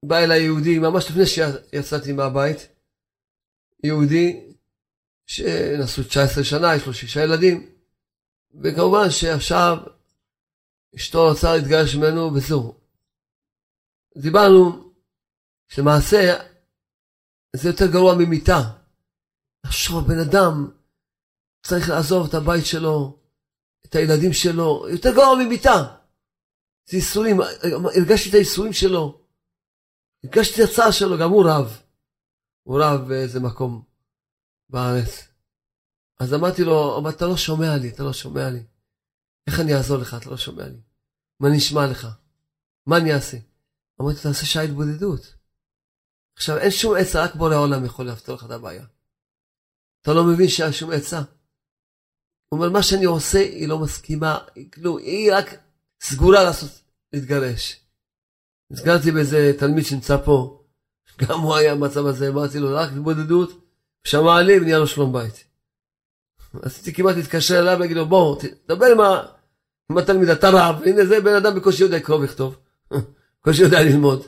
בא 0.06 0.18
אליי 0.18 0.44
יהודי, 0.44 0.80
ממש 0.80 1.06
לפני 1.10 1.26
שיצאתי 1.26 2.14
מהבית, 2.14 2.58
יהודי 3.84 4.54
שנשאו 5.26 6.04
19 6.04 6.44
שנה, 6.44 6.76
יש 6.76 6.88
לו 6.88 6.94
שישה 6.94 7.24
ילדים, 7.24 7.70
וכמובן 8.62 9.10
שעכשיו 9.10 9.78
אשתו 10.96 11.30
רוצה 11.30 11.56
להתגרש 11.56 11.96
ממנו 11.96 12.34
וזהו. 12.34 12.76
דיברנו 14.18 14.92
שלמעשה 15.68 16.38
זה 17.56 17.70
יותר 17.70 17.92
גרוע 17.92 18.16
ממיתה. 18.16 18.81
לחשוב, 19.66 20.08
בן 20.08 20.20
אדם 20.20 20.72
צריך 21.66 21.90
לעזוב 21.90 22.28
את 22.28 22.34
הבית 22.34 22.66
שלו, 22.66 23.20
את 23.86 23.96
הילדים 23.96 24.34
שלו, 24.34 24.86
יותר 24.90 25.10
גרוע 25.16 25.36
ממיתה. 25.44 25.96
זה 26.90 26.98
ייסורים, 26.98 27.38
הרגשתי 27.96 28.30
את 28.30 28.34
הייסורים 28.34 28.74
שלו, 28.74 29.22
הרגשתי 30.24 30.64
את 30.64 30.70
הצער 30.70 30.92
שלו, 30.92 31.18
גם 31.18 31.30
הוא 31.30 31.46
רב. 31.48 31.82
הוא 32.64 32.80
רב 32.84 33.08
באיזה 33.08 33.40
מקום 33.40 33.84
בארץ. 34.70 35.28
אז 36.20 36.34
אמרתי 36.34 36.64
לו, 36.64 36.98
אבל 36.98 37.10
אתה 37.10 37.26
לא 37.26 37.38
שומע 37.38 37.78
לי, 37.78 37.90
אתה 37.90 38.04
לא 38.04 38.14
שומע 38.14 38.50
לי. 38.50 38.64
איך 39.48 39.60
אני 39.60 39.76
אעזור 39.76 39.98
לך, 39.98 40.16
אתה 40.22 40.30
לא 40.30 40.38
שומע 40.38 40.68
לי. 40.68 40.82
מה 41.40 41.50
נשמע 41.56 41.88
לך? 41.92 42.08
מה 42.88 42.98
אני 42.98 43.14
אעשה? 43.14 43.38
אמרתי, 44.02 44.20
תעשה 44.24 44.46
שעה 44.46 44.64
התבודדות. 44.64 45.36
עכשיו, 46.38 46.58
אין 46.58 46.72
שום 46.72 46.94
עצה, 47.00 47.24
רק 47.24 47.36
בורא 47.36 47.54
העולם 47.54 47.86
יכול 47.86 48.08
לפתור 48.10 48.36
לך 48.36 48.46
את 48.46 48.52
הבעיה. 48.52 48.86
אתה 50.02 50.14
לא 50.14 50.24
מבין 50.24 50.48
שהיה 50.48 50.74
שום 50.74 50.92
עצה? 50.92 51.22
הוא 52.50 52.60
אומר, 52.60 52.70
מה 52.70 52.84
שאני 52.84 53.06
עושה, 53.06 53.40
היא 53.40 53.68
לא 53.68 53.80
מסכימה, 53.80 54.38
היא 54.56 54.72
כלום, 54.72 54.98
היא 54.98 55.34
רק 55.34 55.56
סגורה 56.02 56.44
לעשות, 56.44 56.70
להתגרש. 57.14 57.80
נזכרתי 58.72 59.12
באיזה 59.12 59.52
תלמיד 59.60 59.86
שנמצא 59.86 60.18
פה, 60.26 60.64
גם 61.22 61.40
הוא 61.40 61.56
היה 61.56 61.76
במצב 61.76 62.06
הזה, 62.06 62.28
אמרתי 62.28 62.60
לו, 62.60 62.76
רק 62.76 62.90
התבודדות, 62.92 63.52
שמע 64.04 64.42
לי 64.42 64.60
ונהיה 64.60 64.80
לו 64.80 64.88
שלום 64.88 65.14
בית. 65.14 65.44
רציתי 66.54 66.94
כמעט 66.94 67.16
להתקשר 67.16 67.60
אליו 67.60 67.76
ולהגיד 67.78 67.98
לו, 67.98 68.06
בוא, 68.06 68.40
תדבר 68.40 68.86
עם, 68.86 69.98
התלמיד, 69.98 70.30
אתה 70.30 70.50
רב, 70.50 70.82
הנה 70.86 71.06
זה 71.06 71.22
בן 71.22 71.36
אדם 71.36 71.56
בקושי 71.56 71.84
יודע 71.84 71.98
לקרוא 71.98 72.26
וכתוב, 72.26 72.58
בקושי 73.42 73.62
יודע 73.62 73.84
ללמוד. 73.84 74.24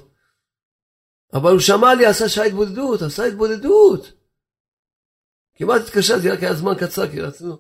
אבל 1.34 1.52
הוא 1.52 1.60
שמע 1.60 1.94
לי, 1.94 2.06
עשה 2.06 2.30
שעה 2.30 2.46
התבודדות, 2.46 3.02
עשה 3.02 3.24
התבודדות. 3.24 4.23
כמעט 5.56 5.82
התקשרתי, 5.82 6.30
רק 6.30 6.40
היה 6.40 6.54
זמן 6.54 6.74
קצר, 6.80 7.12
כי 7.12 7.22
רצינו 7.22 7.58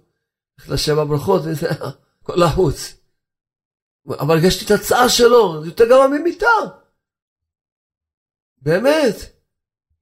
ללכת 0.59 0.69
לשבע 0.69 1.03
ברכות, 1.03 1.41
וזה 1.45 1.69
היה 1.69 1.91
כל 2.23 2.33
לחוץ. 2.45 2.93
אבל 4.19 4.35
הרגשתי 4.35 4.65
את 4.65 4.71
הצעה 4.71 5.09
שלו, 5.09 5.61
זה 5.61 5.69
יותר 5.69 5.87
גרוע 5.87 6.07
ממיתה. 6.07 6.47
באמת. 8.57 9.15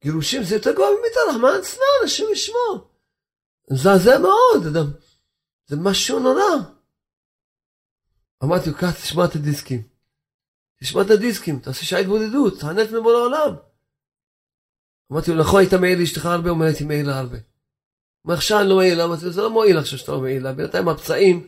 גירושים 0.03 0.43
זה 0.43 0.55
יותר 0.55 0.71
גרוע 0.71 0.89
ממיתה, 0.89 1.19
רחמן 1.29 1.59
אצלנו, 1.59 2.05
השם 2.05 2.23
ישמור. 2.31 2.91
מזעזע 3.71 4.17
מאוד, 4.19 4.67
אדם. 4.67 4.91
זה 5.67 5.75
משהו 5.75 6.19
נורא. 6.19 6.41
אמרתי 8.43 8.69
לו, 8.69 8.77
קח 8.77 8.91
תשמע 8.91 9.25
את 9.25 9.35
הדיסקים. 9.35 9.83
תשמע 10.79 11.01
את 11.01 11.09
הדיסקים, 11.09 11.59
תעשה 11.59 11.85
שעה 11.85 11.99
התבודדות, 11.99 12.59
תענה 12.59 12.83
את 12.83 12.91
מבוא 12.91 13.13
לעולם. 13.13 13.55
אמרתי 15.11 15.31
לו, 15.31 15.37
נכון, 15.37 15.59
היית 15.59 15.73
מעיל 15.73 15.99
לאשתך 15.99 16.25
הרבה? 16.25 16.49
הוא 16.49 16.55
אומר, 16.55 16.65
הייתי 16.65 16.83
מעיל 16.83 17.07
לה 17.07 17.19
הרבה. 17.19 17.37
אני 18.27 18.69
לא 18.69 18.75
מעיל, 18.75 19.01
אמרתי 19.01 19.25
לו, 19.25 19.31
זה 19.31 19.41
לא 19.41 19.49
מועיל 19.49 19.77
עכשיו 19.77 19.99
שאתה 19.99 20.11
לא 20.11 20.19
מעיל 20.21 20.43
לה, 20.43 20.53
בינתיים 20.53 20.87
הפצעים 20.87 21.47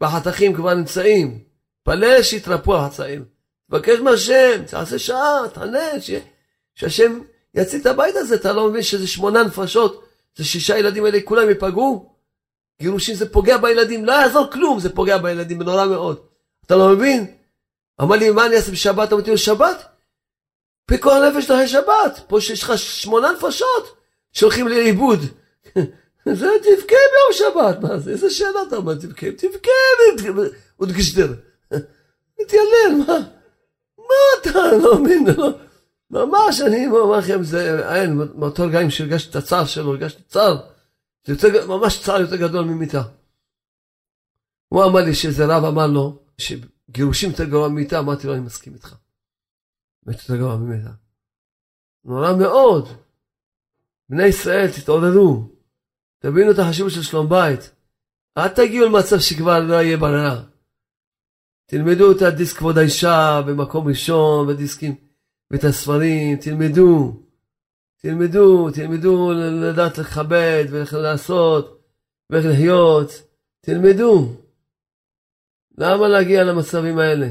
והחתכים 0.00 0.54
כבר 0.54 0.74
נמצאים. 0.74 1.44
תתפלל 1.82 2.22
שיתרפאו 2.22 2.76
החצאים. 2.76 3.24
תבקש 3.70 3.98
מהשם, 3.98 4.64
תעשה 4.66 4.98
שעה, 4.98 5.40
תענה, 5.52 6.00
ש... 6.00 6.10
שהשם 6.74 7.20
יציל 7.54 7.80
את 7.80 7.86
הבית 7.86 8.16
הזה. 8.16 8.34
אתה 8.34 8.52
לא 8.52 8.70
מבין 8.70 8.82
שזה 8.82 9.06
שמונה 9.06 9.42
נפשות, 9.42 10.04
זה 10.36 10.44
שישה 10.44 10.78
ילדים 10.78 11.04
האלה, 11.04 11.18
כולם 11.24 11.48
ייפגעו? 11.48 12.14
גירושים 12.80 13.14
זה 13.14 13.32
פוגע 13.32 13.56
בילדים, 13.56 14.04
לא 14.04 14.12
יעזור 14.12 14.50
כלום, 14.52 14.80
זה 14.80 14.94
פוגע 14.94 15.18
בילדים, 15.18 15.62
נורא 15.62 15.86
מאוד. 15.86 16.20
אתה 16.66 16.76
לא 16.76 16.88
מבין? 16.88 17.26
אמר 18.02 18.16
לי, 18.16 18.30
מה 18.30 18.46
אני 18.46 18.56
אעשה 18.56 18.72
בשבת? 18.72 19.12
אמרתי 19.12 19.30
לו, 19.30 19.38
שבת? 19.38 19.88
פיקוח 20.86 21.14
נפש 21.14 21.50
אחרי 21.50 21.68
שבת. 21.68 22.20
פה 22.26 22.40
שיש 22.40 22.62
לך 22.62 22.78
שמונה 22.78 23.32
נפשות 23.32 23.96
שהולכים 24.32 24.68
לאיבוד. 24.68 25.20
זה 26.34 26.48
תבכה 26.62 26.96
ביום 27.12 27.32
שבת, 27.32 27.82
מה 27.82 27.98
זה? 27.98 28.10
איזה 28.10 28.30
שאלה 28.30 28.62
אתה 28.68 28.76
אומר, 28.76 28.94
תבכה? 28.94 29.26
תבכה, 29.32 29.70
ותגשדר. 30.80 31.34
מתיילל, 32.40 33.04
מה? 33.06 33.18
מה 33.98 34.14
אתה 34.40 34.76
לא 34.82 34.98
מבין? 34.98 35.26
לא. 35.36 35.50
ממש, 36.10 36.60
אני 36.60 36.86
אומר 36.86 37.18
לכם, 37.18 37.42
זה 37.42 37.94
אין, 37.94 38.18
מאותו 38.34 38.62
רגעים 38.62 38.90
שהרגשתי 38.90 39.30
את 39.30 39.36
הצער 39.36 39.64
שלו, 39.66 39.90
הרגשתי 39.90 40.22
צער. 40.22 40.56
זה 41.24 41.32
יותר, 41.32 41.66
ממש 41.66 42.02
צער 42.02 42.20
יותר 42.20 42.36
גדול 42.36 42.64
ממיתה. 42.64 43.02
הוא 44.68 44.84
אמר 44.84 45.00
לי 45.00 45.14
שזה 45.14 45.46
רב 45.46 45.64
אמר 45.64 45.86
לו, 45.86 46.18
שגירושים 46.38 47.30
יותר 47.30 47.44
גרוע 47.44 47.68
ממיתה, 47.68 47.98
אמרתי 47.98 48.26
לו, 48.26 48.34
אני 48.34 48.40
מסכים 48.40 48.74
איתך. 48.74 48.94
באמת 50.02 50.18
יותר 50.20 50.36
גרוע 50.36 50.56
ממיתה. 50.56 50.90
נורא 52.04 52.32
מאוד. 52.36 52.88
בני 54.08 54.26
ישראל, 54.26 54.66
תתעוררו. 54.70 55.57
תבינו 56.18 56.50
את 56.50 56.58
החשיבות 56.58 56.92
של 56.92 57.02
שלום 57.02 57.28
בית. 57.28 57.70
אל 58.38 58.48
תגיעו 58.48 58.86
למצב 58.86 59.18
שכבר 59.18 59.58
לא 59.58 59.74
יהיה 59.74 59.96
ברירה. 59.96 60.42
תלמדו 61.66 62.12
את 62.12 62.22
הדיסק 62.22 62.56
כבוד 62.56 62.78
האישה 62.78 63.42
במקום 63.46 63.88
ראשון, 63.88 64.48
ודיסקים, 64.48 64.94
ואת 65.50 65.64
הספרים, 65.64 66.36
תלמדו. 66.36 67.22
תלמדו, 68.02 68.70
תלמדו 68.70 69.32
לדעת 69.32 69.98
לכבד 69.98 70.64
ואיך 70.70 70.94
לעשות 70.94 71.82
ואיך 72.30 72.46
לחיות. 72.46 73.22
תלמדו. 73.60 74.36
למה 75.78 76.08
להגיע 76.08 76.44
למצבים 76.44 76.98
האלה? 76.98 77.28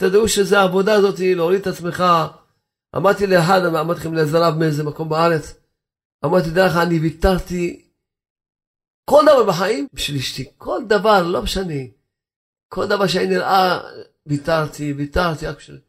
תדעו 0.00 0.28
שזה 0.28 0.58
העבודה 0.58 0.94
הזאת, 0.94 1.20
להוריד 1.20 1.60
את 1.60 1.66
עצמך. 1.66 2.04
אמרתי 2.96 3.26
לאחד, 3.26 3.64
אמרתי 3.64 4.00
לכם 4.00 4.14
לעזריו 4.14 4.54
מאיזה 4.58 4.84
מקום 4.84 5.08
בארץ, 5.08 5.59
אמרתי, 6.24 6.50
דרך 6.50 6.72
אני 6.76 6.98
ויתרתי 6.98 7.90
כל 9.10 9.22
דבר 9.22 9.46
בחיים 9.48 9.88
בשביל 9.92 10.18
אשתי. 10.18 10.52
כל 10.58 10.80
דבר, 10.88 11.22
לא 11.22 11.42
משנה. 11.42 11.82
כל 12.68 12.86
דבר 12.88 13.06
שאני 13.06 13.26
נראה, 13.26 13.80
ויתרתי, 14.26 14.92
ויתרתי 14.92 15.46
רק 15.46 15.56
בשביל 15.56 15.80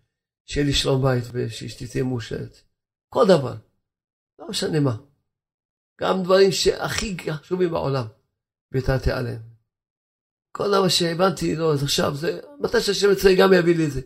שיהיה 0.45 0.65
לי 0.65 0.73
שלום 0.73 1.01
בית 1.01 1.23
ושאשתי 1.31 1.87
תהיה 1.87 2.03
מאושרת. 2.03 2.61
כל 3.09 3.25
דבר. 3.27 3.55
לא 4.39 4.47
משנה 4.49 4.79
מה. 4.79 4.97
גם 6.01 6.23
דברים 6.23 6.51
שהכי 6.51 7.17
חשובים 7.31 7.71
בעולם, 7.71 8.05
ויתרתי 8.71 9.11
עליהם. 9.11 9.41
כל 10.51 10.67
דבר 10.67 10.87
שהבנתי, 10.87 11.55
לא, 11.55 11.73
אז 11.73 11.83
עכשיו 11.83 12.15
זה, 12.15 12.39
מתי 12.59 12.81
שהשם 12.81 13.11
יצא 13.11 13.29
גם 13.39 13.53
יביא 13.53 13.75
לי 13.77 13.85
את 13.85 13.91
זה. 13.91 14.01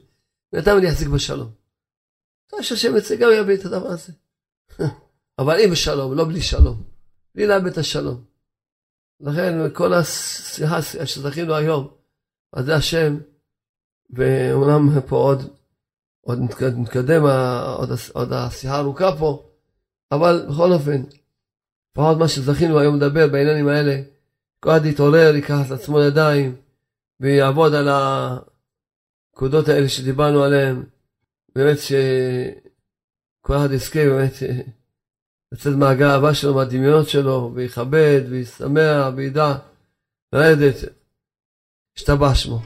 בינתיים 0.51 0.77
אני 0.77 0.89
אחזיק 0.89 1.07
בשלום. 1.07 1.51
מתי 2.47 2.63
שהשם 2.63 2.97
יצא 2.97 3.15
גם 3.15 3.29
יביא 3.39 3.55
את 3.55 3.65
הדבר 3.65 3.87
הזה. 3.87 4.13
אבל 5.39 5.59
אם 5.59 5.69
בשלום, 5.71 6.13
לא 6.13 6.25
בלי 6.25 6.41
שלום. 6.41 6.83
בלי 7.35 7.47
לאבד 7.47 7.67
את 7.67 7.77
השלום. 7.77 8.23
לכן 9.19 9.73
כל 9.73 9.93
השיחה 9.93 10.81
שזכינו 10.81 11.55
היום, 11.55 11.87
אז 12.53 12.65
זה 12.65 12.75
השם, 12.75 13.17
ואומנם 14.09 15.01
פה 15.07 15.15
עוד, 15.15 15.41
עוד 16.21 16.39
נתקדם, 16.77 17.21
עוד, 17.77 17.89
עוד 18.13 18.33
השיחה 18.33 18.77
ארוכה 18.77 19.17
פה, 19.19 19.49
אבל 20.11 20.45
בכל 20.49 20.71
אופן, 20.71 21.03
לפחות 21.91 22.17
מה 22.17 22.27
שזכינו 22.27 22.79
היום 22.79 22.95
לדבר 22.95 23.27
בעניינים 23.27 23.67
האלה, 23.67 24.01
כל 24.59 24.69
אחד 24.69 24.85
יתעורר, 24.85 25.35
ייקח 25.35 25.59
את 25.65 25.71
עצמו 25.71 25.99
לידיים, 25.99 26.55
ויעבוד 27.19 27.73
על 27.73 27.87
הנקודות 27.89 29.67
האלה 29.67 29.89
שדיברנו 29.89 30.43
עליהן, 30.43 30.83
באמת 31.55 31.77
שכל 31.79 33.57
אחד 33.57 33.71
יזכה 33.71 33.99
באמת 33.99 34.33
לצאת 35.51 35.73
מהגאווה 35.75 36.33
שלו, 36.33 36.53
מהדמיונות 36.53 37.09
שלו, 37.09 37.51
ויכבד, 37.53 38.21
וישמח, 38.29 39.07
וידע 39.15 39.55
לרדת. 40.33 40.75
השתבח 41.97 42.33
שמו. 42.33 42.59